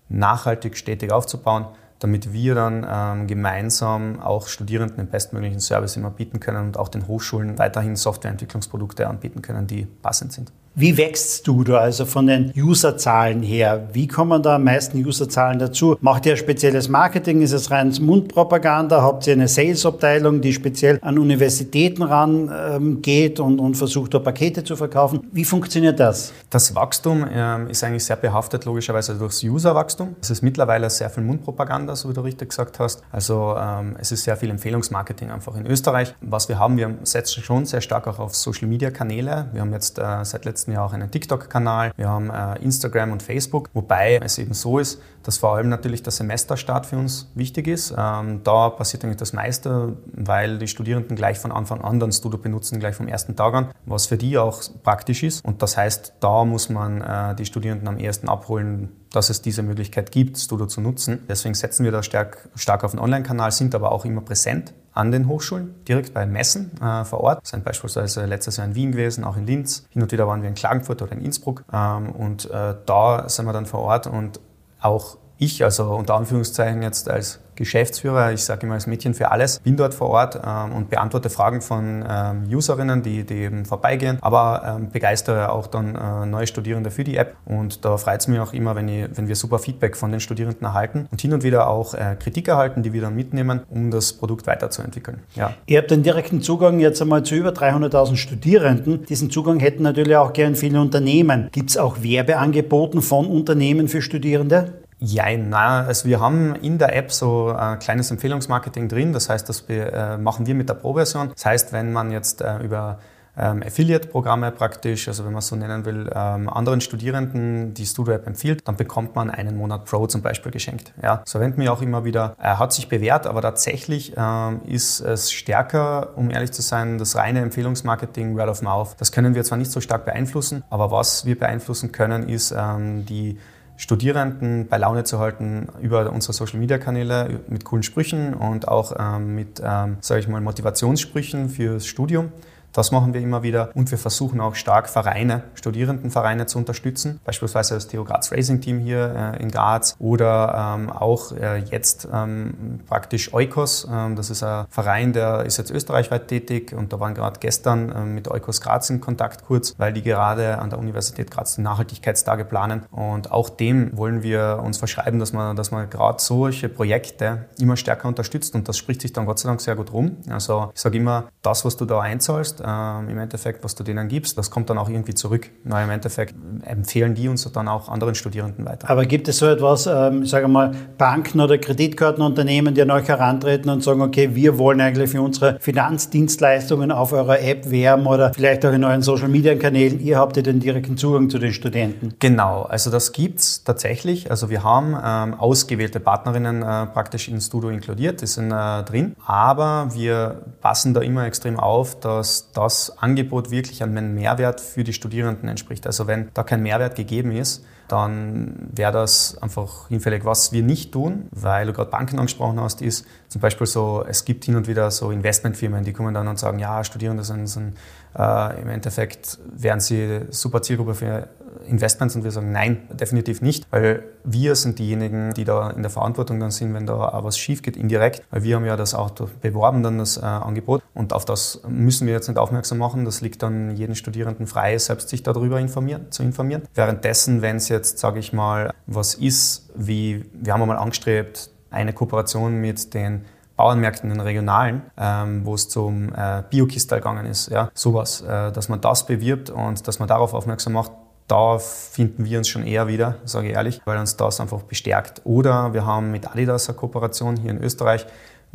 nachhaltig, 0.10 0.78
stetig 0.78 1.12
aufzubauen 1.12 1.68
damit 2.00 2.34
wir 2.34 2.56
dann 2.56 2.86
ähm, 2.90 3.28
gemeinsam 3.28 4.20
auch 4.20 4.48
Studierenden 4.48 4.98
den 4.98 5.08
bestmöglichen 5.08 5.60
Service 5.60 5.98
immer 5.98 6.12
bieten 6.12 6.40
können 6.40 6.68
und 6.68 6.78
auch 6.78 6.90
den 6.90 7.08
Hochschulen 7.08 7.58
weiterhin 7.58 7.96
Softwareentwicklungsprodukte 7.96 9.08
anbieten 9.08 9.42
können, 9.42 9.68
die 9.68 9.86
passend 10.02 10.34
sind. 10.34 10.52
Wie 10.80 10.96
wächst 10.96 11.48
du 11.48 11.64
da 11.64 11.80
also 11.80 12.06
von 12.06 12.28
den 12.28 12.54
Userzahlen 12.56 13.42
her? 13.42 13.90
Wie 13.94 14.06
kommen 14.06 14.44
da 14.44 14.58
am 14.58 14.66
meisten 14.66 15.04
Userzahlen 15.04 15.58
dazu? 15.58 15.98
Macht 16.02 16.28
ihr 16.28 16.38
spezielles 16.38 16.88
Marketing? 16.88 17.42
Ist 17.42 17.54
es 17.54 17.72
rein 17.72 17.92
Mundpropaganda? 18.00 19.02
Habt 19.02 19.26
ihr 19.26 19.34
eine 19.34 19.48
Sales-Abteilung, 19.48 20.40
die 20.40 20.54
speziell 20.54 21.00
an 21.02 21.18
Universitäten 21.18 22.04
rangeht 22.04 23.40
ähm, 23.40 23.46
und, 23.46 23.60
und 23.60 23.74
versucht, 23.74 24.14
da 24.14 24.20
Pakete 24.20 24.64
zu 24.64 24.76
verkaufen? 24.76 25.22
Wie 25.32 25.46
funktioniert 25.46 26.00
das? 26.00 26.32
Das 26.52 26.76
Wachstum 26.76 27.26
ähm, 27.28 27.70
ist 27.70 27.84
eigentlich 27.84 28.06
sehr 28.06 28.18
behaftet, 28.18 28.66
logischerweise 28.66 29.16
durchs 29.16 29.42
Userwachstum. 29.44 30.16
Es 30.22 30.30
ist 30.30 30.44
mittlerweile 30.44 30.92
sehr 30.92 31.10
viel 31.10 31.24
Mundpropaganda, 31.24 31.87
so 31.96 32.10
wie 32.10 32.14
du 32.14 32.22
richtig 32.22 32.50
gesagt 32.50 32.80
hast. 32.80 33.02
Also 33.12 33.56
ähm, 33.58 33.96
es 34.00 34.12
ist 34.12 34.24
sehr 34.24 34.38
viel 34.38 34.50
Empfehlungsmarketing 34.50 35.32
einfach 35.32 35.56
in 35.56 35.66
Österreich. 35.66 36.14
Was 36.22 36.50
wir 36.50 36.60
haben, 36.60 36.78
wir 36.78 36.98
setzen 37.04 37.44
schon 37.44 37.66
sehr 37.66 37.82
stark 37.82 38.08
auch 38.08 38.20
auf 38.20 38.36
Social-Media-Kanäle. 38.36 39.50
Wir 39.54 39.62
haben 39.62 39.74
jetzt 39.74 40.00
äh, 40.00 40.24
seit 40.24 40.46
letztem 40.46 40.74
Jahr 40.74 40.86
auch 40.86 40.94
einen 40.94 41.12
TikTok-Kanal, 41.12 41.92
wir 41.96 42.10
haben 42.10 42.30
äh, 42.30 42.60
Instagram 42.64 43.12
und 43.12 43.24
Facebook, 43.24 43.70
wobei 43.74 44.20
es 44.22 44.38
eben 44.38 44.54
so 44.54 44.80
ist, 44.80 45.02
dass 45.24 45.38
vor 45.38 45.56
allem 45.56 45.70
natürlich 45.70 46.04
der 46.04 46.14
Semesterstart 46.14 46.86
für 46.86 46.98
uns 46.98 47.30
wichtig 47.36 47.68
ist. 47.68 47.94
Ähm, 47.98 48.42
da 48.44 48.70
passiert 48.70 49.04
eigentlich 49.04 49.18
das 49.18 49.34
meiste, 49.34 49.98
weil 50.14 50.58
die 50.58 50.68
Studierenden 50.68 51.16
gleich 51.16 51.38
von 51.38 51.52
Anfang 51.52 51.82
an 51.82 52.00
dann 52.00 52.12
Studio 52.12 52.40
benutzen, 52.40 52.80
gleich 52.80 52.96
vom 52.96 53.08
ersten 53.08 53.36
Tag 53.36 53.54
an, 53.54 53.68
was 53.86 54.06
für 54.06 54.18
die 54.18 54.38
auch 54.38 54.62
praktisch 54.84 55.24
ist. 55.24 55.44
Und 55.44 55.62
das 55.62 55.76
heißt, 55.76 56.14
da 56.20 56.46
muss 56.46 56.70
man 56.70 57.02
äh, 57.02 57.36
die 57.36 57.46
Studierenden 57.46 57.88
am 57.88 57.98
ersten 57.98 58.30
abholen, 58.30 58.96
dass 59.12 59.30
es 59.30 59.42
diese 59.42 59.64
Möglichkeit 59.64 60.12
gibt, 60.12 60.38
Studio 60.38 60.66
zu 60.68 60.82
nutzen. 60.82 61.24
Deswegen 61.28 61.56
setzen 61.56 61.84
wir 61.84 61.92
da 61.92 62.04
stark, 62.04 62.50
stark 62.56 62.84
auf 62.84 62.92
den 62.92 63.00
Online-Kanal, 63.00 63.52
sind 63.52 63.74
aber 63.76 63.92
auch 63.92 64.06
immer 64.06 64.22
präsent 64.22 64.74
an 64.94 65.12
den 65.12 65.28
Hochschulen, 65.28 65.76
direkt 65.88 66.14
bei 66.14 66.26
Messen 66.26 66.72
äh, 66.82 67.06
vor 67.06 67.22
Ort. 67.22 67.44
Wir 67.44 67.48
sind 67.48 67.64
beispielsweise 67.64 68.26
letztes 68.26 68.58
Jahr 68.58 68.68
in 68.68 68.76
Wien 68.76 68.92
gewesen, 68.92 69.24
auch 69.24 69.38
in 69.38 69.46
Linz. 69.46 69.86
Hin 69.90 70.02
und 70.02 70.12
wieder 70.12 70.28
waren 70.28 70.42
wir 70.42 70.50
in 70.50 70.56
Klagenfurt 70.56 71.02
oder 71.02 71.12
in 71.12 71.22
Innsbruck. 71.22 71.64
Ähm, 71.72 72.12
und 72.12 72.50
äh, 72.50 72.76
da 72.86 73.30
sind 73.30 73.46
wir 73.46 73.54
dann 73.54 73.66
vor 73.66 73.82
Ort 73.82 74.08
und 74.08 74.40
auch 74.80 75.18
ich, 75.38 75.64
also 75.64 75.94
unter 75.94 76.16
Anführungszeichen 76.16 76.82
jetzt 76.82 77.10
als 77.10 77.40
Geschäftsführer, 77.58 78.32
ich 78.32 78.44
sage 78.44 78.66
immer 78.66 78.76
als 78.76 78.88
Mädchen 78.88 79.14
für 79.14 79.32
alles, 79.32 79.60
bin 79.60 79.76
dort 79.76 79.94
vor 79.94 80.10
Ort 80.10 80.40
ähm, 80.46 80.74
und 80.74 80.90
beantworte 80.90 81.30
Fragen 81.30 81.62
von 81.62 82.06
ähm, 82.08 82.44
Userinnen, 82.50 83.02
die, 83.04 83.24
die 83.24 83.36
eben 83.36 83.66
vorbeigehen, 83.66 84.20
aber 84.22 84.78
ähm, 84.78 84.90
begeistere 84.90 85.52
auch 85.52 85.68
dann 85.68 85.96
äh, 85.96 86.26
neue 86.26 86.48
Studierende 86.48 86.92
für 86.92 87.04
die 87.04 87.18
App 87.18 87.36
und 87.46 87.84
da 87.84 87.98
freut 87.98 88.22
es 88.22 88.28
mich 88.28 88.40
auch 88.40 88.54
immer, 88.54 88.76
wenn, 88.76 88.88
ich, 88.88 89.08
wenn 89.16 89.28
wir 89.28 89.36
super 89.36 89.60
Feedback 89.60 89.98
von 89.98 90.12
den 90.12 90.20
Studierenden 90.20 90.64
erhalten 90.64 91.08
und 91.12 91.20
hin 91.20 91.34
und 91.34 91.44
wieder 91.44 91.68
auch 91.68 91.94
äh, 91.94 92.16
Kritik 92.20 92.48
erhalten, 92.48 92.84
die 92.84 92.94
wir 92.94 93.02
dann 93.02 93.16
mitnehmen, 93.16 93.62
um 93.70 93.92
das 93.92 94.14
Produkt 94.14 94.48
weiterzuentwickeln. 94.48 95.20
Ja. 95.36 95.54
Ihr 95.66 95.80
habt 95.80 95.92
den 95.92 96.04
direkten 96.04 96.42
Zugang 96.42 96.80
jetzt 96.80 97.02
einmal 97.02 97.24
zu 97.24 97.36
über 97.36 97.50
300.000 97.50 98.18
Studierenden. 98.18 99.06
Diesen 99.06 99.32
Zugang 99.32 99.60
hätten 99.60 99.82
natürlich 99.82 100.16
auch 100.16 100.32
gern 100.32 100.56
viele 100.56 100.80
Unternehmen. 100.80 101.50
Gibt 101.52 101.72
es 101.72 101.78
auch 101.78 102.04
Werbeangeboten 102.04 103.02
von 103.02 103.26
Unternehmen 103.26 103.88
für 103.88 104.04
Studierende? 104.04 104.74
Ja, 105.00 105.26
na, 105.38 105.82
also 105.86 106.08
wir 106.08 106.20
haben 106.20 106.56
in 106.56 106.80
der 106.80 106.96
App 106.96 107.12
so 107.12 107.54
ein 107.56 107.78
kleines 107.78 108.10
Empfehlungsmarketing 108.10 108.88
drin. 108.88 109.14
Das 109.14 109.30
heißt, 109.30 109.48
das 109.48 109.64
äh, 109.70 110.18
machen 110.18 110.48
wir 110.48 110.56
mit 110.56 110.70
der 110.70 110.74
Pro-Version. 110.74 111.30
Das 111.34 111.46
heißt, 111.46 111.72
wenn 111.72 111.94
man 111.94 112.12
jetzt 112.12 112.42
äh, 112.42 112.58
über 112.58 112.98
ähm, 113.38 113.62
Affiliate-Programme 113.64 114.52
praktisch, 114.52 115.08
also 115.08 115.24
wenn 115.24 115.34
man 115.34 115.40
es 115.40 115.48
so 115.48 115.56
nennen 115.56 115.86
will, 115.86 116.10
ähm, 116.16 116.50
anderen 116.50 116.82
Studierenden 116.82 117.76
die 117.76 117.86
Studio-App 117.86 118.26
empfiehlt, 118.26 118.68
dann 118.68 118.76
bekommt 118.76 119.16
man 119.16 119.30
einen 119.30 119.56
Monat 119.56 119.86
Pro 119.86 120.08
zum 120.08 120.24
Beispiel 120.24 120.52
geschenkt. 120.52 120.94
Ja, 121.04 121.22
so 121.26 121.38
verwenden 121.38 121.62
wir 121.62 121.72
auch 121.72 121.84
immer 121.84 122.04
wieder. 122.04 122.36
Er 122.40 122.58
hat 122.58 122.74
sich 122.74 122.90
bewährt, 122.90 123.28
aber 123.28 123.44
tatsächlich 123.44 124.14
ähm, 124.18 124.62
ist 124.66 125.02
es 125.02 125.32
stärker, 125.32 126.18
um 126.18 126.32
ehrlich 126.32 126.52
zu 126.52 126.64
sein, 126.64 126.98
das 126.98 127.16
reine 127.16 127.42
Empfehlungsmarketing, 127.42 128.36
Word 128.36 128.50
of 128.50 128.64
Mouth. 128.64 128.96
Das 128.98 129.12
können 129.12 129.36
wir 129.36 129.44
zwar 129.44 129.60
nicht 129.60 129.72
so 129.72 129.80
stark 129.80 130.06
beeinflussen, 130.06 130.64
aber 130.72 130.90
was 130.90 131.26
wir 131.26 131.38
beeinflussen 131.38 131.92
können, 131.92 132.28
ist 132.28 132.52
die 132.52 133.38
Studierenden 133.78 134.68
bei 134.68 134.78
Laune 134.78 135.04
zu 135.04 135.20
halten 135.20 135.68
über 135.80 136.12
unsere 136.12 136.34
Social 136.34 136.60
Media 136.60 136.80
Kanäle 136.80 137.40
mit 137.48 137.64
coolen 137.64 137.84
Sprüchen 137.84 138.34
und 138.34 138.68
auch 138.68 138.94
ähm, 138.98 139.36
mit, 139.36 139.62
ähm, 139.64 139.98
sage 140.02 140.20
ich 140.20 140.28
mal, 140.28 140.42
Motivationssprüchen 140.42 141.50
fürs 141.50 141.86
Studium. 141.86 142.32
Das 142.78 142.92
machen 142.92 143.16
wir 143.16 143.22
immer 143.22 143.42
wieder. 143.42 143.72
Und 143.74 143.90
wir 143.90 143.98
versuchen 143.98 144.40
auch 144.40 144.54
stark 144.54 144.88
Vereine, 144.88 145.46
Studierendenvereine 145.56 146.46
zu 146.46 146.60
unterstützen, 146.60 147.20
beispielsweise 147.26 147.74
das 147.74 147.88
Theo 147.88 148.04
Graz 148.04 148.32
Racing 148.32 148.62
Team 148.62 148.78
hier 148.78 149.34
äh, 149.36 149.42
in 149.42 149.50
Graz 149.50 149.96
oder 149.98 150.76
ähm, 150.78 150.92
auch 150.92 151.32
äh, 151.32 151.58
jetzt 151.58 152.08
ähm, 152.14 152.82
praktisch 152.86 153.34
Eukos. 153.34 153.88
Ähm, 153.92 154.16
das 154.16 154.30
ist 154.30 154.44
ein 154.44 154.68
Verein, 154.70 155.12
der 155.12 155.44
ist 155.44 155.58
jetzt 155.58 155.72
österreichweit 155.72 156.28
tätig. 156.28 156.72
Und 156.72 156.94
da 156.94 157.00
waren 157.00 157.16
gerade 157.16 157.40
gestern 157.40 157.92
äh, 157.92 158.02
mit 158.02 158.30
Eukos 158.30 158.62
Graz 158.62 158.92
in 158.92 159.02
Kontakt 159.02 159.44
kurz, 159.48 159.74
weil 159.80 159.92
die 159.92 160.04
gerade 160.04 160.60
an 160.60 160.70
der 160.70 160.78
Universität 160.78 161.32
Graz 161.32 161.56
die 161.56 161.62
Nachhaltigkeitstage 161.62 162.46
planen. 162.46 162.84
Und 162.92 163.32
auch 163.32 163.50
dem 163.50 163.98
wollen 163.98 164.22
wir 164.22 164.62
uns 164.64 164.78
verschreiben, 164.78 165.18
dass 165.18 165.34
man, 165.34 165.56
dass 165.56 165.72
man 165.72 165.90
gerade 165.90 166.22
solche 166.22 166.70
Projekte 166.70 167.48
immer 167.58 167.76
stärker 167.76 168.08
unterstützt. 168.08 168.54
Und 168.54 168.68
das 168.68 168.78
spricht 168.78 169.02
sich 169.02 169.14
dann 169.14 169.26
Gott 169.26 169.40
sei 169.40 169.50
Dank 169.50 169.62
sehr 169.62 169.76
gut 169.76 169.92
rum. 169.92 170.18
Also 170.30 170.70
ich 170.76 170.80
sage 170.80 170.98
immer, 170.98 171.24
das, 171.42 171.66
was 171.66 171.76
du 171.76 171.86
da 171.86 172.02
einzahlst, 172.02 172.62
ähm, 172.68 173.10
im 173.10 173.18
Endeffekt, 173.18 173.64
was 173.64 173.76
du 173.76 173.84
denen 173.84 174.08
gibst, 174.08 174.38
das 174.38 174.52
kommt 174.52 174.70
dann 174.70 174.78
auch 174.78 174.90
irgendwie 174.90 175.14
zurück. 175.14 175.50
Na, 175.64 175.84
Im 175.84 175.90
Endeffekt 175.90 176.36
empfehlen 176.66 177.16
die 177.16 177.28
uns 177.28 177.50
dann 177.52 177.68
auch 177.68 177.90
anderen 177.90 178.16
Studierenden 178.16 178.66
weiter. 178.66 178.90
Aber 178.90 179.06
gibt 179.06 179.28
es 179.28 179.38
so 179.38 179.48
etwas, 179.48 179.88
ähm, 179.88 180.24
ich 180.24 180.30
sage 180.30 180.48
mal, 180.48 180.72
Banken 180.98 181.40
oder 181.40 181.58
Kreditkartenunternehmen, 181.58 182.74
die 182.74 182.82
an 182.82 182.92
euch 182.92 183.08
herantreten 183.08 183.70
und 183.70 183.84
sagen, 183.84 184.02
okay, 184.02 184.36
wir 184.36 184.58
wollen 184.58 184.82
eigentlich 184.82 185.12
für 185.12 185.22
unsere 185.22 185.58
Finanzdienstleistungen 185.60 186.92
auf 186.92 187.14
eurer 187.14 187.42
App 187.42 187.70
werben 187.72 188.06
oder 188.06 188.34
vielleicht 188.34 188.66
auch 188.66 188.74
in 188.74 188.84
euren 188.84 189.02
Social-Media-Kanälen, 189.02 190.00
ihr 190.00 190.18
habt 190.18 190.36
ja 190.38 190.44
den 190.44 190.60
direkten 190.60 190.98
Zugang 190.98 191.30
zu 191.30 191.40
den 191.40 191.54
Studenten? 191.54 192.14
Genau, 192.20 192.64
also 192.64 192.92
das 192.92 193.12
gibt 193.12 193.40
es 193.40 193.64
tatsächlich. 193.64 194.30
Also 194.30 194.50
wir 194.50 194.64
haben 194.64 194.98
ähm, 195.04 195.40
ausgewählte 195.40 196.00
Partnerinnen 196.00 196.62
äh, 196.62 196.86
praktisch 196.88 197.28
ins 197.28 197.48
Studio 197.48 197.70
inkludiert, 197.70 198.22
die 198.22 198.28
sind 198.28 198.52
äh, 198.52 198.84
drin, 198.84 199.16
aber 199.26 199.90
wir 199.94 200.42
passen 200.62 200.94
da 200.94 201.02
immer 201.02 201.26
extrem 201.26 201.60
auf, 201.60 202.00
dass 202.00 202.52
das 202.58 202.98
Angebot 202.98 203.52
wirklich 203.52 203.84
einen 203.84 204.16
Mehrwert 204.16 204.60
für 204.60 204.84
die 204.84 204.94
Studierenden 204.94 205.48
entspricht. 205.48 205.86
Also 205.86 206.08
wenn 206.08 206.30
da 206.34 206.44
kein 206.44 206.64
Mehrwert 206.64 206.96
gegeben 206.96 207.32
ist, 207.32 207.64
dann 207.88 208.70
wäre 208.74 208.92
das 208.92 209.38
einfach 209.42 209.88
hinfällig. 209.88 210.26
Was 210.26 210.52
wir 210.52 210.64
nicht 210.64 210.92
tun, 210.92 211.28
weil 211.32 211.68
du 211.68 211.74
gerade 211.74 211.90
Banken 211.90 212.20
angesprochen 212.20 212.60
hast, 212.60 212.82
ist 212.82 213.06
zum 213.30 213.42
Beispiel 213.42 213.68
so, 213.68 214.04
es 214.08 214.26
gibt 214.26 214.46
hin 214.46 214.56
und 214.56 214.68
wieder 214.68 214.92
so 214.92 215.12
Investmentfirmen, 215.12 215.84
die 215.84 215.94
kommen 215.94 216.14
dann 216.14 216.28
und 216.28 216.40
sagen, 216.40 216.60
ja, 216.60 216.84
Studierende 216.84 217.24
sind, 217.24 217.48
sind 217.48 217.78
äh, 218.18 218.62
im 218.62 218.70
Endeffekt 218.70 219.38
wären 219.56 219.80
sie 219.80 220.22
super 220.30 220.62
Zielgruppe 220.62 220.96
für 220.96 221.28
Investments 221.68 222.16
und 222.16 222.24
wir 222.24 222.32
sagen 222.32 222.52
nein, 222.52 222.88
definitiv 222.92 223.42
nicht, 223.42 223.66
weil 223.72 224.04
wir 224.24 224.56
sind 224.56 224.80
diejenigen, 224.80 225.34
die 225.34 225.44
da 225.44 225.70
in 225.70 225.82
der 225.82 225.92
Verantwortung 225.92 226.40
dann 226.40 226.52
sind, 226.52 226.74
wenn 226.74 226.86
da 226.86 226.94
auch 226.94 227.24
was 227.24 227.38
schief 227.38 227.62
geht, 227.62 227.78
indirekt, 227.78 228.24
weil 228.32 228.44
wir 228.44 228.56
haben 228.56 228.66
ja 228.66 228.76
das 228.76 228.94
auch 228.94 229.12
beworben, 229.42 229.84
dann 229.84 229.98
das 229.98 230.18
äh, 230.18 230.22
Angebot 230.22 230.82
und 230.94 231.14
auf 231.14 231.26
das 231.26 231.62
müssen 231.68 232.08
wir 232.08 232.14
jetzt 232.14 232.28
nicht 232.28 232.38
aufmerksam 232.38 232.78
machen, 232.78 233.06
das 233.06 233.22
liegt 233.22 233.44
dann 233.44 233.76
jedem 233.76 233.96
Studierenden 233.96 234.48
frei, 234.48 234.78
selbst 234.78 235.10
sich 235.10 235.24
darüber 235.24 235.60
informieren, 235.60 236.12
zu 236.12 236.24
informieren. 236.24 236.64
Währenddessen, 236.74 237.42
wenn 237.42 237.58
es 237.58 237.70
jetzt, 237.70 237.77
sage 237.86 238.20
ich 238.20 238.34
mal, 238.34 238.74
was 238.86 239.14
ist, 239.14 239.70
wie, 239.76 240.26
wir 240.34 240.54
haben 240.54 240.62
einmal 240.62 240.78
angestrebt, 240.78 241.50
eine 241.70 241.94
Kooperation 241.94 242.56
mit 242.56 242.94
den 242.94 243.26
Bauernmärkten, 243.58 244.10
den 244.10 244.20
regionalen, 244.20 244.84
ähm, 244.98 245.46
wo 245.46 245.56
es 245.56 245.68
zum 245.68 246.14
äh, 246.14 246.44
Biokistal 246.50 247.00
gegangen 247.00 247.26
ist. 247.26 247.50
Ja, 247.50 247.70
sowas, 247.74 248.22
äh, 248.22 248.52
dass 248.52 248.70
man 248.70 248.82
das 248.82 249.06
bewirbt 249.06 249.50
und 249.50 249.88
dass 249.88 250.00
man 250.00 250.08
darauf 250.08 250.34
aufmerksam 250.34 250.74
macht, 250.74 250.92
da 251.28 251.58
finden 251.60 252.24
wir 252.24 252.38
uns 252.38 252.48
schon 252.48 252.64
eher 252.64 252.88
wieder, 252.88 253.16
sage 253.26 253.50
ich 253.50 253.54
ehrlich, 253.54 253.82
weil 253.84 253.98
uns 253.98 254.16
das 254.16 254.40
einfach 254.40 254.62
bestärkt. 254.62 255.22
Oder 255.26 255.74
wir 255.74 255.86
haben 255.86 256.12
mit 256.12 256.30
Adidas 256.30 256.70
eine 256.70 256.78
Kooperation 256.78 257.36
hier 257.36 257.52
in 257.52 257.62
Österreich, 257.62 258.06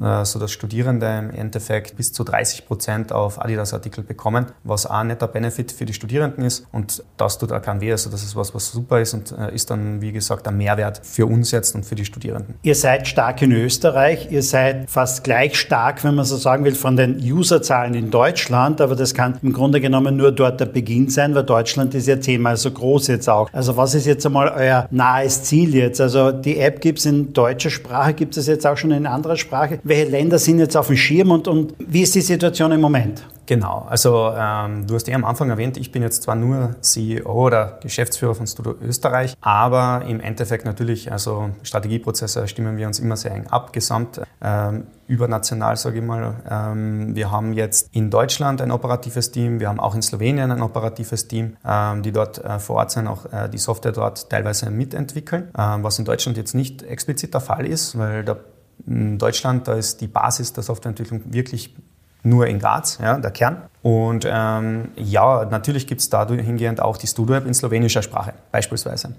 äh, 0.00 0.24
so 0.24 0.38
dass 0.38 0.52
Studierende 0.52 1.06
im 1.18 1.30
Endeffekt 1.30 1.96
bis 1.96 2.12
zu 2.12 2.24
30 2.24 2.66
Prozent 2.66 3.12
auf 3.12 3.40
Adidas-Artikel 3.40 4.02
bekommen, 4.02 4.46
was 4.64 4.86
auch 4.86 4.92
ein 4.92 5.08
netter 5.08 5.28
Benefit 5.28 5.72
für 5.72 5.84
die 5.84 5.92
Studierenden 5.92 6.44
ist. 6.44 6.66
Und 6.72 7.04
das 7.16 7.38
tut 7.38 7.52
auch 7.52 7.62
kein 7.62 7.80
weh. 7.80 7.92
Also 7.92 8.10
das 8.10 8.22
ist 8.22 8.34
was, 8.36 8.54
was 8.54 8.70
super 8.70 9.00
ist 9.00 9.14
und 9.14 9.32
äh, 9.32 9.54
ist 9.54 9.70
dann, 9.70 10.00
wie 10.00 10.12
gesagt, 10.12 10.48
ein 10.48 10.56
Mehrwert 10.56 11.00
für 11.04 11.26
uns 11.26 11.50
jetzt 11.50 11.74
und 11.74 11.84
für 11.84 11.94
die 11.94 12.04
Studierenden. 12.04 12.54
Ihr 12.62 12.74
seid 12.74 13.06
stark 13.06 13.42
in 13.42 13.52
Österreich. 13.52 14.28
Ihr 14.30 14.42
seid 14.42 14.90
fast 14.90 15.24
gleich 15.24 15.58
stark, 15.58 16.02
wenn 16.04 16.14
man 16.14 16.24
so 16.24 16.36
sagen 16.36 16.64
will, 16.64 16.74
von 16.74 16.96
den 16.96 17.18
Userzahlen 17.18 17.94
in 17.94 18.10
Deutschland. 18.10 18.80
Aber 18.80 18.96
das 18.96 19.14
kann 19.14 19.38
im 19.42 19.52
Grunde 19.52 19.80
genommen 19.80 20.16
nur 20.16 20.32
dort 20.32 20.60
der 20.60 20.66
Beginn 20.66 21.10
sein, 21.10 21.34
weil 21.34 21.44
Deutschland 21.44 21.94
ist 21.94 22.08
ja 22.08 22.20
zehnmal 22.20 22.56
so 22.56 22.70
groß 22.70 23.08
jetzt 23.08 23.28
auch. 23.28 23.48
Also 23.52 23.76
was 23.76 23.94
ist 23.94 24.06
jetzt 24.06 24.24
einmal 24.24 24.48
euer 24.48 24.88
nahes 24.90 25.44
Ziel 25.44 25.74
jetzt? 25.74 26.00
Also 26.00 26.32
die 26.32 26.58
App 26.58 26.80
gibt 26.80 26.98
es 26.98 27.06
in 27.06 27.32
deutscher 27.32 27.70
Sprache, 27.70 28.14
gibt 28.14 28.36
es 28.36 28.46
jetzt 28.46 28.66
auch 28.66 28.76
schon 28.76 28.90
in 28.90 29.06
anderer 29.06 29.36
Sprache 29.36 29.81
welche 29.84 30.10
Länder 30.10 30.38
sind 30.38 30.58
jetzt 30.58 30.76
auf 30.76 30.88
dem 30.88 30.96
Schirm 30.96 31.30
und, 31.30 31.48
und 31.48 31.74
wie 31.78 32.02
ist 32.02 32.14
die 32.14 32.20
Situation 32.20 32.72
im 32.72 32.80
Moment? 32.80 33.24
Genau, 33.46 33.86
also 33.88 34.32
ähm, 34.36 34.86
du 34.86 34.94
hast 34.94 35.08
ja 35.08 35.16
am 35.16 35.24
Anfang 35.24 35.50
erwähnt, 35.50 35.76
ich 35.76 35.90
bin 35.90 36.02
jetzt 36.02 36.22
zwar 36.22 36.36
nur 36.36 36.76
CEO 36.80 37.46
oder 37.46 37.80
Geschäftsführer 37.82 38.34
von 38.36 38.46
Studio 38.46 38.76
Österreich, 38.80 39.34
aber 39.40 40.04
im 40.06 40.20
Endeffekt 40.20 40.64
natürlich, 40.64 41.10
also 41.10 41.50
Strategieprozesse 41.64 42.46
stimmen 42.46 42.76
wir 42.76 42.86
uns 42.86 43.00
immer 43.00 43.16
sehr 43.16 43.32
eng 43.32 43.48
ab, 43.48 43.72
gesamt 43.72 44.20
ähm, 44.40 44.86
übernational, 45.08 45.76
sage 45.76 45.98
ich 45.98 46.04
mal. 46.04 46.36
Ähm, 46.48 47.16
wir 47.16 47.32
haben 47.32 47.52
jetzt 47.52 47.88
in 47.92 48.10
Deutschland 48.10 48.62
ein 48.62 48.70
operatives 48.70 49.32
Team, 49.32 49.58
wir 49.58 49.68
haben 49.68 49.80
auch 49.80 49.96
in 49.96 50.02
Slowenien 50.02 50.52
ein 50.52 50.62
operatives 50.62 51.26
Team, 51.26 51.56
ähm, 51.66 52.02
die 52.02 52.12
dort 52.12 52.42
äh, 52.42 52.60
vor 52.60 52.76
Ort 52.76 52.92
sind, 52.92 53.08
auch 53.08 53.26
äh, 53.32 53.48
die 53.48 53.58
Software 53.58 53.92
dort 53.92 54.30
teilweise 54.30 54.70
mitentwickeln, 54.70 55.50
ähm, 55.58 55.82
was 55.82 55.98
in 55.98 56.04
Deutschland 56.04 56.38
jetzt 56.38 56.54
nicht 56.54 56.84
explizit 56.84 57.34
der 57.34 57.40
Fall 57.40 57.66
ist, 57.66 57.98
weil 57.98 58.24
da 58.24 58.36
in 58.86 59.18
Deutschland, 59.18 59.68
da 59.68 59.74
ist 59.74 60.00
die 60.00 60.08
Basis 60.08 60.52
der 60.52 60.62
Softwareentwicklung 60.62 61.22
wirklich 61.32 61.74
nur 62.24 62.46
in 62.46 62.58
Graz, 62.58 62.98
ja, 63.02 63.18
der 63.18 63.30
Kern. 63.30 63.62
Und 63.82 64.26
ähm, 64.30 64.90
ja, 64.96 65.44
natürlich 65.44 65.88
gibt 65.88 66.00
es 66.00 66.08
dahingehend 66.08 66.80
auch 66.80 66.96
die 66.96 67.08
Studio-App 67.08 67.46
in 67.46 67.54
slowenischer 67.54 68.02
Sprache 68.02 68.34
beispielsweise. 68.52 69.14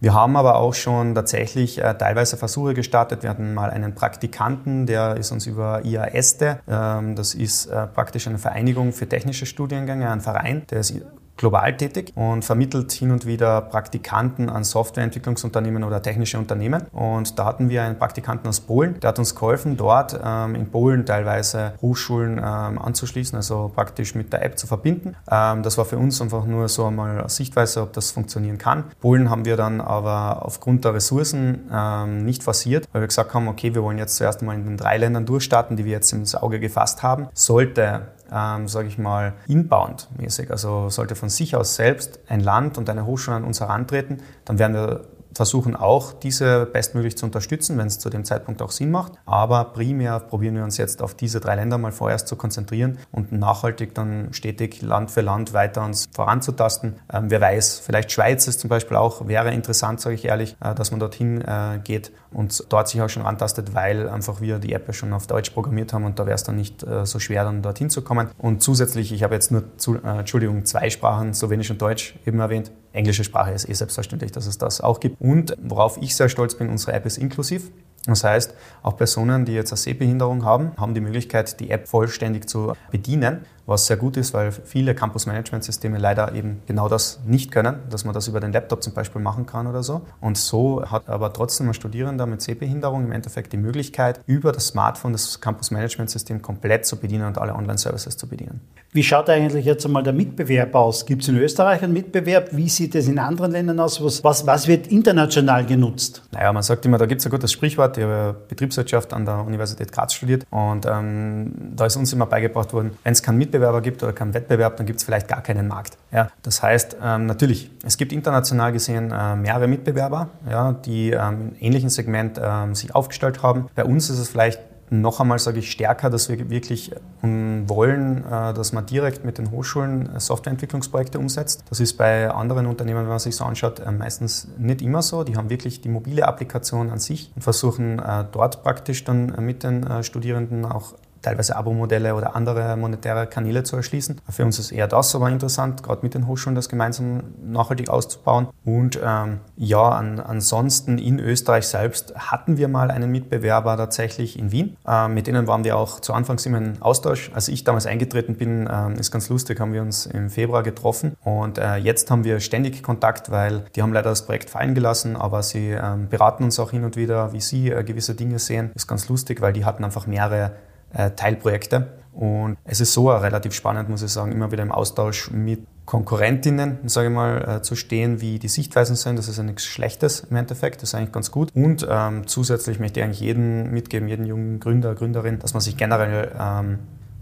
Wir 0.00 0.12
haben 0.12 0.36
aber 0.36 0.56
auch 0.56 0.74
schon 0.74 1.14
tatsächlich 1.14 1.78
äh, 1.78 1.94
teilweise 1.94 2.36
Versuche 2.36 2.74
gestartet. 2.74 3.22
Wir 3.22 3.30
hatten 3.30 3.54
mal 3.54 3.70
einen 3.70 3.94
Praktikanten, 3.94 4.86
der 4.86 5.16
ist 5.16 5.30
uns 5.30 5.46
über 5.46 5.84
IASTE, 5.84 6.60
ähm, 6.68 7.14
das 7.14 7.34
ist 7.34 7.66
äh, 7.66 7.86
praktisch 7.86 8.26
eine 8.26 8.38
Vereinigung 8.38 8.92
für 8.92 9.08
technische 9.08 9.46
Studiengänge, 9.46 10.10
ein 10.10 10.20
Verein, 10.20 10.62
der 10.70 10.80
ist 10.80 10.94
global 11.38 11.76
tätig 11.76 12.12
und 12.14 12.44
vermittelt 12.44 12.92
hin 12.92 13.10
und 13.10 13.24
wieder 13.24 13.62
Praktikanten 13.62 14.50
an 14.50 14.64
Softwareentwicklungsunternehmen 14.64 15.84
oder 15.84 16.02
technische 16.02 16.38
Unternehmen. 16.38 16.82
Und 16.92 17.38
da 17.38 17.46
hatten 17.46 17.70
wir 17.70 17.82
einen 17.84 17.98
Praktikanten 17.98 18.48
aus 18.48 18.60
Polen, 18.60 19.00
der 19.00 19.08
hat 19.08 19.18
uns 19.18 19.34
geholfen, 19.34 19.76
dort 19.76 20.18
ähm, 20.22 20.54
in 20.54 20.70
Polen 20.70 21.06
teilweise 21.06 21.72
Hochschulen 21.80 22.38
ähm, 22.38 22.78
anzuschließen, 22.78 23.36
also 23.36 23.70
praktisch 23.74 24.14
mit 24.14 24.32
der 24.32 24.44
App 24.44 24.58
zu 24.58 24.66
verbinden. 24.66 25.16
Ähm, 25.30 25.62
das 25.62 25.78
war 25.78 25.84
für 25.84 25.96
uns 25.96 26.20
einfach 26.20 26.44
nur 26.44 26.68
so 26.68 26.86
einmal 26.86 27.28
Sichtweise, 27.30 27.82
ob 27.82 27.92
das 27.92 28.10
funktionieren 28.10 28.58
kann. 28.58 28.84
Polen 29.00 29.30
haben 29.30 29.44
wir 29.44 29.56
dann 29.56 29.80
aber 29.80 30.44
aufgrund 30.44 30.84
der 30.84 30.94
Ressourcen 30.94 31.70
ähm, 31.72 32.24
nicht 32.24 32.42
forciert, 32.42 32.88
weil 32.92 33.02
wir 33.02 33.08
gesagt 33.08 33.32
haben, 33.32 33.48
okay, 33.48 33.74
wir 33.74 33.82
wollen 33.82 33.98
jetzt 33.98 34.16
zuerst 34.16 34.40
einmal 34.40 34.56
in 34.56 34.64
den 34.64 34.76
drei 34.76 34.98
Ländern 34.98 35.24
durchstarten, 35.24 35.76
die 35.76 35.84
wir 35.84 35.92
jetzt 35.92 36.12
ins 36.12 36.34
Auge 36.34 36.58
gefasst 36.58 37.02
haben. 37.02 37.28
Sollte 37.32 38.08
ähm, 38.32 38.68
sage 38.68 38.88
ich 38.88 38.98
mal, 38.98 39.34
inbound-mäßig, 39.46 40.50
also 40.50 40.88
sollte 40.88 41.14
von 41.14 41.28
sich 41.28 41.56
aus 41.56 41.76
selbst 41.76 42.20
ein 42.28 42.40
Land 42.40 42.78
und 42.78 42.88
eine 42.90 43.06
Hochschule 43.06 43.36
an 43.36 43.44
uns 43.44 43.60
herantreten, 43.60 44.22
dann 44.44 44.58
werden 44.58 44.74
wir 44.74 45.04
versuchen 45.38 45.76
auch, 45.76 46.12
diese 46.12 46.66
bestmöglich 46.66 47.16
zu 47.16 47.24
unterstützen, 47.26 47.78
wenn 47.78 47.86
es 47.86 48.00
zu 48.00 48.10
dem 48.10 48.24
Zeitpunkt 48.24 48.60
auch 48.60 48.72
Sinn 48.72 48.90
macht. 48.90 49.12
Aber 49.24 49.66
primär 49.66 50.18
probieren 50.18 50.56
wir 50.56 50.64
uns 50.64 50.76
jetzt 50.78 51.00
auf 51.00 51.14
diese 51.14 51.38
drei 51.38 51.54
Länder 51.54 51.78
mal 51.78 51.92
vorerst 51.92 52.26
zu 52.26 52.34
konzentrieren 52.34 52.98
und 53.12 53.30
nachhaltig 53.30 53.94
dann 53.94 54.32
stetig 54.32 54.82
Land 54.82 55.12
für 55.12 55.20
Land 55.20 55.52
weiter 55.52 55.84
uns 55.84 56.08
voranzutasten. 56.12 56.96
Ähm, 57.12 57.30
wer 57.30 57.40
weiß, 57.40 57.78
vielleicht 57.78 58.10
Schweiz 58.10 58.48
ist 58.48 58.58
zum 58.58 58.68
Beispiel 58.68 58.96
auch, 58.96 59.28
wäre 59.28 59.52
interessant, 59.52 60.00
sage 60.00 60.16
ich 60.16 60.24
ehrlich, 60.24 60.56
äh, 60.60 60.74
dass 60.74 60.90
man 60.90 60.98
dorthin 60.98 61.40
äh, 61.40 61.80
geht 61.84 62.10
und 62.32 62.64
dort 62.68 62.88
sich 62.88 63.00
auch 63.00 63.08
schon 63.08 63.22
rantastet, 63.22 63.74
weil 63.74 64.08
einfach 64.08 64.40
wir 64.40 64.58
die 64.58 64.72
App 64.72 64.86
ja 64.86 64.92
schon 64.92 65.12
auf 65.12 65.26
Deutsch 65.26 65.50
programmiert 65.50 65.92
haben 65.92 66.04
und 66.04 66.18
da 66.18 66.26
wäre 66.26 66.34
es 66.34 66.42
dann 66.42 66.56
nicht 66.56 66.82
äh, 66.82 67.06
so 67.06 67.18
schwer, 67.18 67.44
dann 67.44 67.62
dorthin 67.62 67.90
zu 67.90 68.02
kommen. 68.02 68.28
Und 68.38 68.62
zusätzlich, 68.62 69.12
ich 69.12 69.22
habe 69.22 69.34
jetzt 69.34 69.50
nur, 69.50 69.64
zu, 69.76 69.96
äh, 69.96 70.18
Entschuldigung, 70.18 70.64
zwei 70.64 70.90
Sprachen, 70.90 71.34
Slowenisch 71.34 71.70
und 71.70 71.80
Deutsch 71.80 72.14
eben 72.26 72.40
erwähnt. 72.40 72.70
Englische 72.92 73.24
Sprache 73.24 73.52
ist 73.52 73.68
eh 73.68 73.72
selbstverständlich, 73.72 74.32
dass 74.32 74.46
es 74.46 74.58
das 74.58 74.80
auch 74.80 75.00
gibt. 75.00 75.20
Und 75.20 75.56
worauf 75.62 75.98
ich 76.02 76.16
sehr 76.16 76.28
stolz 76.28 76.54
bin, 76.54 76.68
unsere 76.68 76.92
App 76.92 77.06
ist 77.06 77.18
inklusiv. 77.18 77.70
Das 78.06 78.24
heißt, 78.24 78.54
auch 78.82 78.96
Personen, 78.96 79.44
die 79.44 79.52
jetzt 79.52 79.72
eine 79.72 79.76
Sehbehinderung 79.76 80.44
haben, 80.44 80.72
haben 80.78 80.94
die 80.94 81.00
Möglichkeit, 81.00 81.60
die 81.60 81.70
App 81.70 81.88
vollständig 81.88 82.48
zu 82.48 82.72
bedienen 82.90 83.44
was 83.68 83.86
sehr 83.86 83.98
gut 83.98 84.16
ist, 84.16 84.32
weil 84.32 84.50
viele 84.50 84.94
Campus-Management-Systeme 84.94 85.98
leider 85.98 86.34
eben 86.34 86.62
genau 86.66 86.88
das 86.88 87.20
nicht 87.26 87.50
können, 87.50 87.80
dass 87.90 88.04
man 88.04 88.14
das 88.14 88.26
über 88.26 88.40
den 88.40 88.50
Laptop 88.52 88.82
zum 88.82 88.94
Beispiel 88.94 89.20
machen 89.20 89.44
kann 89.44 89.66
oder 89.66 89.82
so. 89.82 90.02
Und 90.20 90.38
so 90.38 90.82
hat 90.90 91.08
aber 91.08 91.32
trotzdem 91.34 91.68
ein 91.68 91.74
Studierender 91.74 92.26
mit 92.26 92.40
Sehbehinderung 92.40 93.04
im 93.04 93.12
Endeffekt 93.12 93.52
die 93.52 93.58
Möglichkeit, 93.58 94.20
über 94.26 94.52
das 94.52 94.68
Smartphone 94.68 95.12
das 95.12 95.40
Campus-Management-System 95.40 96.40
komplett 96.40 96.86
zu 96.86 96.96
bedienen 96.96 97.26
und 97.26 97.36
alle 97.36 97.54
Online-Services 97.54 98.16
zu 98.16 98.26
bedienen. 98.26 98.60
Wie 98.90 99.02
schaut 99.02 99.28
eigentlich 99.28 99.66
jetzt 99.66 99.84
einmal 99.84 100.02
der 100.02 100.14
Mitbewerb 100.14 100.74
aus? 100.74 101.04
Gibt 101.04 101.20
es 101.20 101.28
in 101.28 101.36
Österreich 101.36 101.82
einen 101.82 101.92
Mitbewerb? 101.92 102.48
Wie 102.52 102.70
sieht 102.70 102.94
es 102.94 103.06
in 103.06 103.18
anderen 103.18 103.52
Ländern 103.52 103.78
aus? 103.80 104.02
Was, 104.02 104.24
was, 104.24 104.46
was 104.46 104.66
wird 104.66 104.86
international 104.86 105.66
genutzt? 105.66 106.22
Naja, 106.32 106.50
man 106.54 106.62
sagt 106.62 106.86
immer, 106.86 106.96
da 106.96 107.04
gibt 107.04 107.20
es 107.20 107.26
ein 107.26 107.30
gutes 107.30 107.52
Sprichwort. 107.52 107.98
Ich 107.98 108.04
habe 108.04 108.34
Betriebswirtschaft 108.48 109.12
an 109.12 109.26
der 109.26 109.44
Universität 109.44 109.92
Graz 109.92 110.14
studiert 110.14 110.46
und 110.50 110.86
ähm, 110.86 111.52
da 111.76 111.84
ist 111.84 111.96
uns 111.96 112.14
immer 112.14 112.24
beigebracht 112.24 112.72
worden, 112.72 112.92
wenn 113.04 113.12
es 113.12 113.22
keinen 113.22 113.36
Mitbewerb 113.36 113.57
Mitbewerber 113.58 113.80
gibt 113.80 114.02
oder 114.02 114.12
keinen 114.12 114.34
Wettbewerb, 114.34 114.76
dann 114.76 114.86
gibt 114.86 115.00
es 115.00 115.04
vielleicht 115.04 115.28
gar 115.28 115.42
keinen 115.42 115.68
Markt. 115.68 115.98
Ja, 116.12 116.28
das 116.42 116.62
heißt, 116.62 116.96
ähm, 117.02 117.26
natürlich, 117.26 117.70
es 117.84 117.96
gibt 117.96 118.12
international 118.12 118.72
gesehen 118.72 119.10
äh, 119.10 119.36
mehrere 119.36 119.66
Mitbewerber, 119.66 120.28
ja, 120.48 120.72
die 120.72 121.10
ähm, 121.10 121.52
im 121.54 121.56
ähnlichen 121.60 121.90
Segment 121.90 122.40
ähm, 122.42 122.74
sich 122.74 122.94
aufgestellt 122.94 123.42
haben. 123.42 123.66
Bei 123.74 123.84
uns 123.84 124.10
ist 124.10 124.18
es 124.18 124.28
vielleicht 124.28 124.60
noch 124.90 125.20
einmal 125.20 125.38
sage 125.38 125.58
ich 125.58 125.70
stärker, 125.70 126.08
dass 126.08 126.28
wir 126.28 126.50
wirklich 126.50 126.92
ähm, 127.22 127.68
wollen, 127.68 128.24
äh, 128.24 128.54
dass 128.54 128.72
man 128.72 128.86
direkt 128.86 129.24
mit 129.24 129.36
den 129.36 129.50
Hochschulen 129.50 130.14
äh, 130.14 130.20
Softwareentwicklungsprojekte 130.20 131.18
umsetzt. 131.18 131.62
Das 131.68 131.80
ist 131.80 131.98
bei 131.98 132.30
anderen 132.30 132.66
Unternehmen, 132.66 133.00
wenn 133.00 133.08
man 133.08 133.18
sich 133.18 133.36
so 133.36 133.44
anschaut, 133.44 133.80
äh, 133.80 133.90
meistens 133.90 134.48
nicht 134.56 134.80
immer 134.80 135.02
so. 135.02 135.24
Die 135.24 135.36
haben 135.36 135.50
wirklich 135.50 135.82
die 135.82 135.90
mobile 135.90 136.26
Applikation 136.26 136.90
an 136.90 136.98
sich 136.98 137.30
und 137.36 137.42
versuchen 137.42 138.00
dort 138.32 138.62
praktisch 138.62 139.04
dann 139.04 139.34
mit 139.44 139.62
den 139.62 140.02
Studierenden 140.02 140.64
auch 140.64 140.94
teilweise 141.28 141.56
Abo-Modelle 141.56 142.14
oder 142.14 142.34
andere 142.34 142.76
monetäre 142.76 143.26
Kanäle 143.26 143.62
zu 143.62 143.76
erschließen. 143.76 144.20
Für 144.30 144.44
uns 144.44 144.58
ist 144.58 144.72
eher 144.72 144.88
das 144.88 145.14
aber 145.14 145.28
interessant, 145.28 145.82
gerade 145.82 146.00
mit 146.02 146.14
den 146.14 146.26
Hochschulen 146.26 146.54
das 146.54 146.70
gemeinsam 146.70 147.22
nachhaltig 147.44 147.90
auszubauen. 147.90 148.48
Und 148.64 148.98
ähm, 149.04 149.40
ja, 149.56 149.90
an, 149.90 150.20
ansonsten 150.20 150.96
in 150.98 151.18
Österreich 151.18 151.68
selbst 151.68 152.14
hatten 152.16 152.56
wir 152.56 152.68
mal 152.68 152.90
einen 152.90 153.10
Mitbewerber 153.10 153.76
tatsächlich 153.76 154.38
in 154.38 154.52
Wien. 154.52 154.76
Ähm, 154.86 155.14
mit 155.14 155.26
denen 155.26 155.46
waren 155.46 155.64
wir 155.64 155.76
auch 155.76 156.00
zu 156.00 156.14
Anfangs 156.14 156.46
immer 156.46 156.58
in 156.58 156.80
Austausch. 156.80 157.30
Als 157.34 157.48
ich 157.48 157.64
damals 157.64 157.86
eingetreten 157.86 158.36
bin, 158.36 158.68
ähm, 158.70 158.94
ist 158.94 159.10
ganz 159.10 159.28
lustig, 159.28 159.60
haben 159.60 159.74
wir 159.74 159.82
uns 159.82 160.06
im 160.06 160.30
Februar 160.30 160.62
getroffen 160.62 161.16
und 161.24 161.58
äh, 161.58 161.76
jetzt 161.76 162.10
haben 162.10 162.24
wir 162.24 162.40
ständig 162.40 162.82
Kontakt, 162.82 163.30
weil 163.30 163.64
die 163.76 163.82
haben 163.82 163.92
leider 163.92 164.10
das 164.10 164.24
Projekt 164.24 164.50
fallen 164.50 164.74
gelassen, 164.74 165.16
aber 165.16 165.42
sie 165.42 165.70
ähm, 165.70 166.08
beraten 166.08 166.44
uns 166.44 166.58
auch 166.58 166.70
hin 166.70 166.84
und 166.84 166.96
wieder, 166.96 167.32
wie 167.32 167.40
sie 167.40 167.70
äh, 167.70 167.84
gewisse 167.84 168.14
Dinge 168.14 168.38
sehen. 168.38 168.70
Ist 168.74 168.86
ganz 168.86 169.08
lustig, 169.08 169.40
weil 169.40 169.52
die 169.52 169.64
hatten 169.64 169.84
einfach 169.84 170.06
mehrere 170.06 170.52
Teilprojekte. 170.92 171.98
Und 172.12 172.56
es 172.64 172.80
ist 172.80 172.92
so 172.94 173.10
relativ 173.10 173.52
spannend, 173.52 173.88
muss 173.88 174.02
ich 174.02 174.10
sagen, 174.10 174.32
immer 174.32 174.50
wieder 174.50 174.64
im 174.64 174.72
Austausch 174.72 175.30
mit 175.30 175.60
Konkurrentinnen, 175.84 176.80
sage 176.86 177.08
ich 177.08 177.14
mal, 177.14 177.58
äh, 177.58 177.62
zu 177.62 177.76
stehen, 177.76 178.20
wie 178.20 178.38
die 178.38 178.48
Sichtweisen 178.48 178.96
sind. 178.96 179.18
Das 179.18 179.28
ist 179.28 179.38
ja 179.38 179.44
nichts 179.44 179.64
Schlechtes 179.64 180.26
im 180.28 180.36
Endeffekt, 180.36 180.82
das 180.82 180.90
ist 180.90 180.94
eigentlich 180.94 181.12
ganz 181.12 181.30
gut. 181.30 181.50
Und 181.54 181.86
ähm, 181.88 182.26
zusätzlich 182.26 182.80
möchte 182.80 183.00
ich 183.00 183.04
eigentlich 183.04 183.20
jedem 183.20 183.70
mitgeben, 183.70 184.08
jeden 184.08 184.26
jungen 184.26 184.60
Gründer, 184.60 184.94
Gründerin, 184.94 185.38
dass 185.38 185.54
man 185.54 185.60
sich 185.60 185.76
generell 185.76 186.32
ähm, 186.38 186.80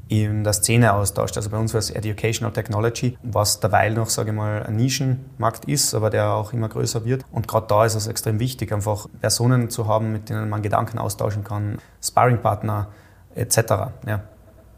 in 0.08 0.44
der 0.44 0.52
Szene 0.52 0.94
austauscht. 0.94 1.36
Also 1.36 1.50
bei 1.50 1.58
uns 1.58 1.74
war 1.74 1.78
es 1.78 1.90
Educational 1.90 2.52
Technology, 2.52 3.18
was 3.22 3.60
derweil 3.60 3.94
noch, 3.94 4.08
sage 4.08 4.30
ich 4.30 4.36
mal, 4.36 4.62
ein 4.62 4.76
Nischenmarkt 4.76 5.66
ist, 5.66 5.94
aber 5.94 6.10
der 6.10 6.30
auch 6.32 6.52
immer 6.52 6.68
größer 6.68 7.04
wird. 7.04 7.24
Und 7.32 7.46
gerade 7.46 7.66
da 7.66 7.84
ist 7.84 7.96
es 7.96 8.06
extrem 8.06 8.38
wichtig, 8.38 8.72
einfach 8.72 9.06
Personen 9.20 9.68
zu 9.68 9.86
haben, 9.86 10.12
mit 10.12 10.28
denen 10.28 10.48
man 10.48 10.62
Gedanken 10.62 10.98
austauschen 10.98 11.44
kann, 11.44 11.78
Sparringpartner, 12.02 12.88
etc. 13.36 13.92
Ja. 14.06 14.20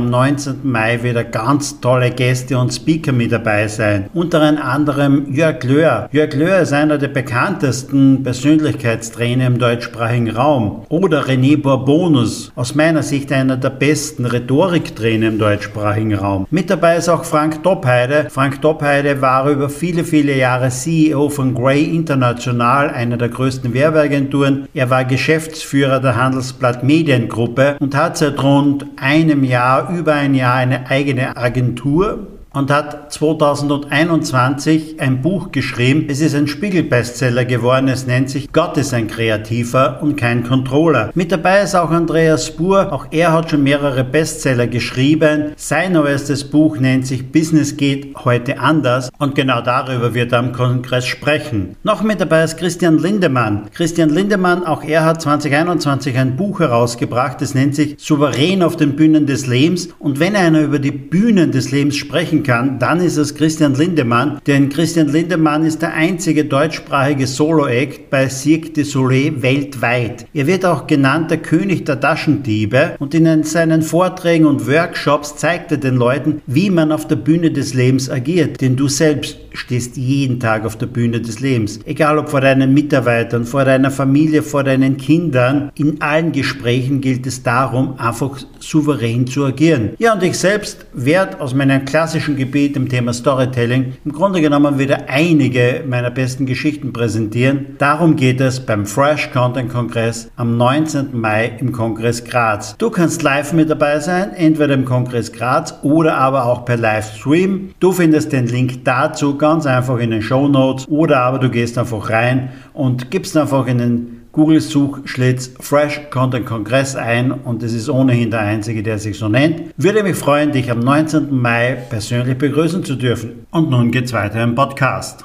am 0.00 0.08
19. 0.08 0.60
Mai 0.62 1.02
wieder 1.02 1.24
ganz 1.24 1.78
tolle 1.78 2.10
Gäste 2.10 2.56
und 2.56 2.72
Speaker 2.72 3.12
mit 3.12 3.32
dabei 3.32 3.68
sein. 3.68 4.08
Unter 4.14 4.40
anderem 4.40 5.30
Jörg 5.30 5.62
Löhr. 5.62 6.08
Jörg 6.10 6.32
Löhr 6.34 6.60
ist 6.60 6.72
einer 6.72 6.96
der 6.96 7.08
bekanntesten 7.08 8.22
Persönlichkeitstrainer 8.22 9.46
im 9.46 9.58
deutschsprachigen 9.58 10.30
Raum. 10.30 10.86
Oder 10.88 11.26
René 11.26 11.60
Bourbonus, 11.60 12.50
aus 12.56 12.74
meiner 12.74 13.02
Sicht 13.02 13.30
einer 13.30 13.58
der 13.58 13.68
besten 13.68 14.24
Rhetoriktrainer 14.24 15.28
im 15.28 15.38
deutschsprachigen 15.38 16.14
Raum. 16.14 16.46
Mit 16.50 16.70
dabei 16.70 16.96
ist 16.96 17.10
auch 17.10 17.24
Frank 17.24 17.62
Doppheide. 17.62 18.28
Frank 18.30 18.62
Doppheide 18.62 19.20
war 19.20 19.50
über 19.50 19.68
viele, 19.68 20.04
viele 20.04 20.34
Jahre 20.34 20.70
CEO 20.70 21.28
von 21.28 21.54
Grey 21.54 21.84
International, 21.84 22.88
einer 22.88 23.18
der 23.18 23.28
größten 23.28 23.74
Werbeagenturen. 23.74 24.66
Er 24.72 24.88
war 24.88 25.04
Geschäftsführer 25.04 26.00
der 26.00 26.16
Handelsblatt 26.16 26.84
Mediengruppe 26.84 27.76
und 27.80 27.94
hat 27.94 28.16
seit 28.16 28.42
rund 28.42 28.86
einem 28.96 29.44
Jahr 29.44 29.89
über 29.96 30.14
ein 30.14 30.34
Jahr 30.34 30.54
eine 30.54 30.88
eigene 30.88 31.36
Agentur 31.36 32.26
und 32.52 32.70
hat 32.70 33.12
2021 33.12 35.00
ein 35.00 35.22
Buch 35.22 35.52
geschrieben. 35.52 36.06
Es 36.08 36.20
ist 36.20 36.34
ein 36.34 36.48
Spiegel-Bestseller 36.48 37.44
geworden. 37.44 37.88
Es 37.88 38.06
nennt 38.06 38.30
sich 38.30 38.52
Gott 38.52 38.76
ist 38.76 38.92
ein 38.92 39.06
Kreativer 39.06 40.02
und 40.02 40.16
kein 40.16 40.42
Controller. 40.42 41.10
Mit 41.14 41.30
dabei 41.30 41.62
ist 41.62 41.74
auch 41.74 41.90
Andreas 41.90 42.46
Spur. 42.46 42.92
Auch 42.92 43.06
er 43.10 43.32
hat 43.32 43.50
schon 43.50 43.62
mehrere 43.62 44.04
Bestseller 44.04 44.66
geschrieben. 44.66 45.52
Sein 45.56 45.92
neuestes 45.92 46.44
Buch 46.44 46.78
nennt 46.78 47.06
sich 47.06 47.30
Business 47.30 47.76
geht 47.76 48.16
heute 48.24 48.58
anders 48.58 49.10
und 49.18 49.34
genau 49.34 49.60
darüber 49.60 50.14
wird 50.14 50.32
er 50.32 50.40
am 50.40 50.52
Kongress 50.52 51.06
sprechen. 51.06 51.76
Noch 51.84 52.02
mit 52.02 52.20
dabei 52.20 52.44
ist 52.44 52.58
Christian 52.58 52.98
Lindemann. 52.98 53.68
Christian 53.72 54.10
Lindemann, 54.10 54.64
auch 54.64 54.82
er 54.82 55.04
hat 55.04 55.22
2021 55.22 56.16
ein 56.16 56.36
Buch 56.36 56.60
herausgebracht. 56.60 57.40
Es 57.42 57.54
nennt 57.54 57.76
sich 57.76 57.94
Souverän 57.98 58.62
auf 58.62 58.76
den 58.76 58.96
Bühnen 58.96 59.26
des 59.26 59.46
Lebens 59.46 59.88
und 59.98 60.18
wenn 60.18 60.34
einer 60.34 60.62
über 60.62 60.78
die 60.78 60.90
Bühnen 60.90 61.52
des 61.52 61.70
Lebens 61.70 61.96
sprechen 61.96 62.39
sprechen 62.40 62.42
kann, 62.42 62.78
dann 62.78 63.00
ist 63.00 63.16
es 63.16 63.34
Christian 63.34 63.74
Lindemann, 63.74 64.40
denn 64.46 64.68
Christian 64.68 65.08
Lindemann 65.08 65.64
ist 65.64 65.82
der 65.82 65.94
einzige 65.94 66.44
deutschsprachige 66.44 67.26
Solo-Act 67.26 68.10
bei 68.10 68.28
Cirque 68.28 68.72
du 68.72 68.84
Soleil 68.84 69.42
weltweit. 69.42 70.26
Er 70.34 70.46
wird 70.46 70.64
auch 70.64 70.86
genannt 70.86 71.30
der 71.30 71.38
König 71.38 71.84
der 71.84 72.00
Taschendiebe 72.00 72.96
und 72.98 73.14
in 73.14 73.42
seinen 73.44 73.82
Vorträgen 73.82 74.46
und 74.46 74.66
Workshops 74.66 75.36
zeigt 75.36 75.72
er 75.72 75.78
den 75.78 75.96
Leuten, 75.96 76.42
wie 76.46 76.70
man 76.70 76.92
auf 76.92 77.06
der 77.06 77.16
Bühne 77.16 77.50
des 77.50 77.74
Lebens 77.74 78.10
agiert, 78.10 78.60
denn 78.60 78.76
du 78.76 78.88
selbst 78.88 79.38
stehst 79.52 79.96
jeden 79.96 80.38
Tag 80.38 80.64
auf 80.64 80.76
der 80.76 80.86
Bühne 80.86 81.20
des 81.20 81.40
Lebens. 81.40 81.80
Egal 81.84 82.18
ob 82.18 82.28
vor 82.28 82.40
deinen 82.40 82.72
Mitarbeitern, 82.72 83.44
vor 83.44 83.64
deiner 83.64 83.90
Familie, 83.90 84.42
vor 84.42 84.64
deinen 84.64 84.96
Kindern, 84.96 85.70
in 85.74 86.00
allen 86.00 86.32
Gesprächen 86.32 87.00
gilt 87.00 87.26
es 87.26 87.42
darum, 87.42 87.98
einfach 87.98 88.38
souverän 88.60 89.26
zu 89.26 89.44
agieren. 89.44 89.90
Ja, 89.98 90.14
und 90.14 90.22
ich 90.22 90.38
selbst 90.38 90.86
werde 90.92 91.40
aus 91.40 91.54
meinem 91.54 91.84
klassischen 91.84 92.29
Gebiet 92.36 92.76
im 92.76 92.88
Thema 92.88 93.12
Storytelling 93.12 93.94
im 94.04 94.12
Grunde 94.12 94.40
genommen 94.40 94.78
wieder 94.78 95.08
einige 95.08 95.84
meiner 95.86 96.10
besten 96.10 96.46
Geschichten 96.46 96.92
präsentieren. 96.92 97.76
Darum 97.78 98.16
geht 98.16 98.40
es 98.40 98.60
beim 98.60 98.86
Fresh 98.86 99.30
Content 99.32 99.70
Kongress 99.70 100.30
am 100.36 100.56
19. 100.56 101.08
Mai 101.18 101.52
im 101.58 101.72
Kongress 101.72 102.24
Graz. 102.24 102.76
Du 102.78 102.90
kannst 102.90 103.22
live 103.22 103.52
mit 103.52 103.70
dabei 103.70 104.00
sein, 104.00 104.32
entweder 104.32 104.74
im 104.74 104.84
Kongress 104.84 105.32
Graz 105.32 105.74
oder 105.82 106.16
aber 106.16 106.46
auch 106.46 106.64
per 106.64 106.76
Livestream. 106.76 107.70
Du 107.80 107.92
findest 107.92 108.32
den 108.32 108.46
Link 108.46 108.84
dazu 108.84 109.36
ganz 109.36 109.66
einfach 109.66 109.98
in 109.98 110.10
den 110.10 110.22
Show 110.22 110.48
Notes 110.48 110.88
oder 110.88 111.20
aber 111.20 111.38
du 111.38 111.50
gehst 111.50 111.78
einfach 111.78 112.10
rein 112.10 112.50
und 112.72 113.10
gibst 113.10 113.36
einfach 113.36 113.66
in 113.66 113.78
den 113.78 114.19
Google-Suchschlitz 114.32 115.54
Fresh 115.58 116.10
Content 116.10 116.46
Kongress 116.46 116.94
ein 116.94 117.32
und 117.32 117.62
es 117.62 117.72
ist 117.72 117.88
ohnehin 117.88 118.30
der 118.30 118.40
einzige, 118.40 118.82
der 118.82 118.98
sich 118.98 119.18
so 119.18 119.28
nennt. 119.28 119.74
Würde 119.76 120.02
mich 120.02 120.16
freuen, 120.16 120.52
dich 120.52 120.70
am 120.70 120.80
19. 120.80 121.34
Mai 121.34 121.74
persönlich 121.88 122.38
begrüßen 122.38 122.84
zu 122.84 122.94
dürfen. 122.94 123.46
Und 123.50 123.70
nun 123.70 123.90
geht's 123.90 124.12
weiter 124.12 124.42
im 124.42 124.54
Podcast. 124.54 125.24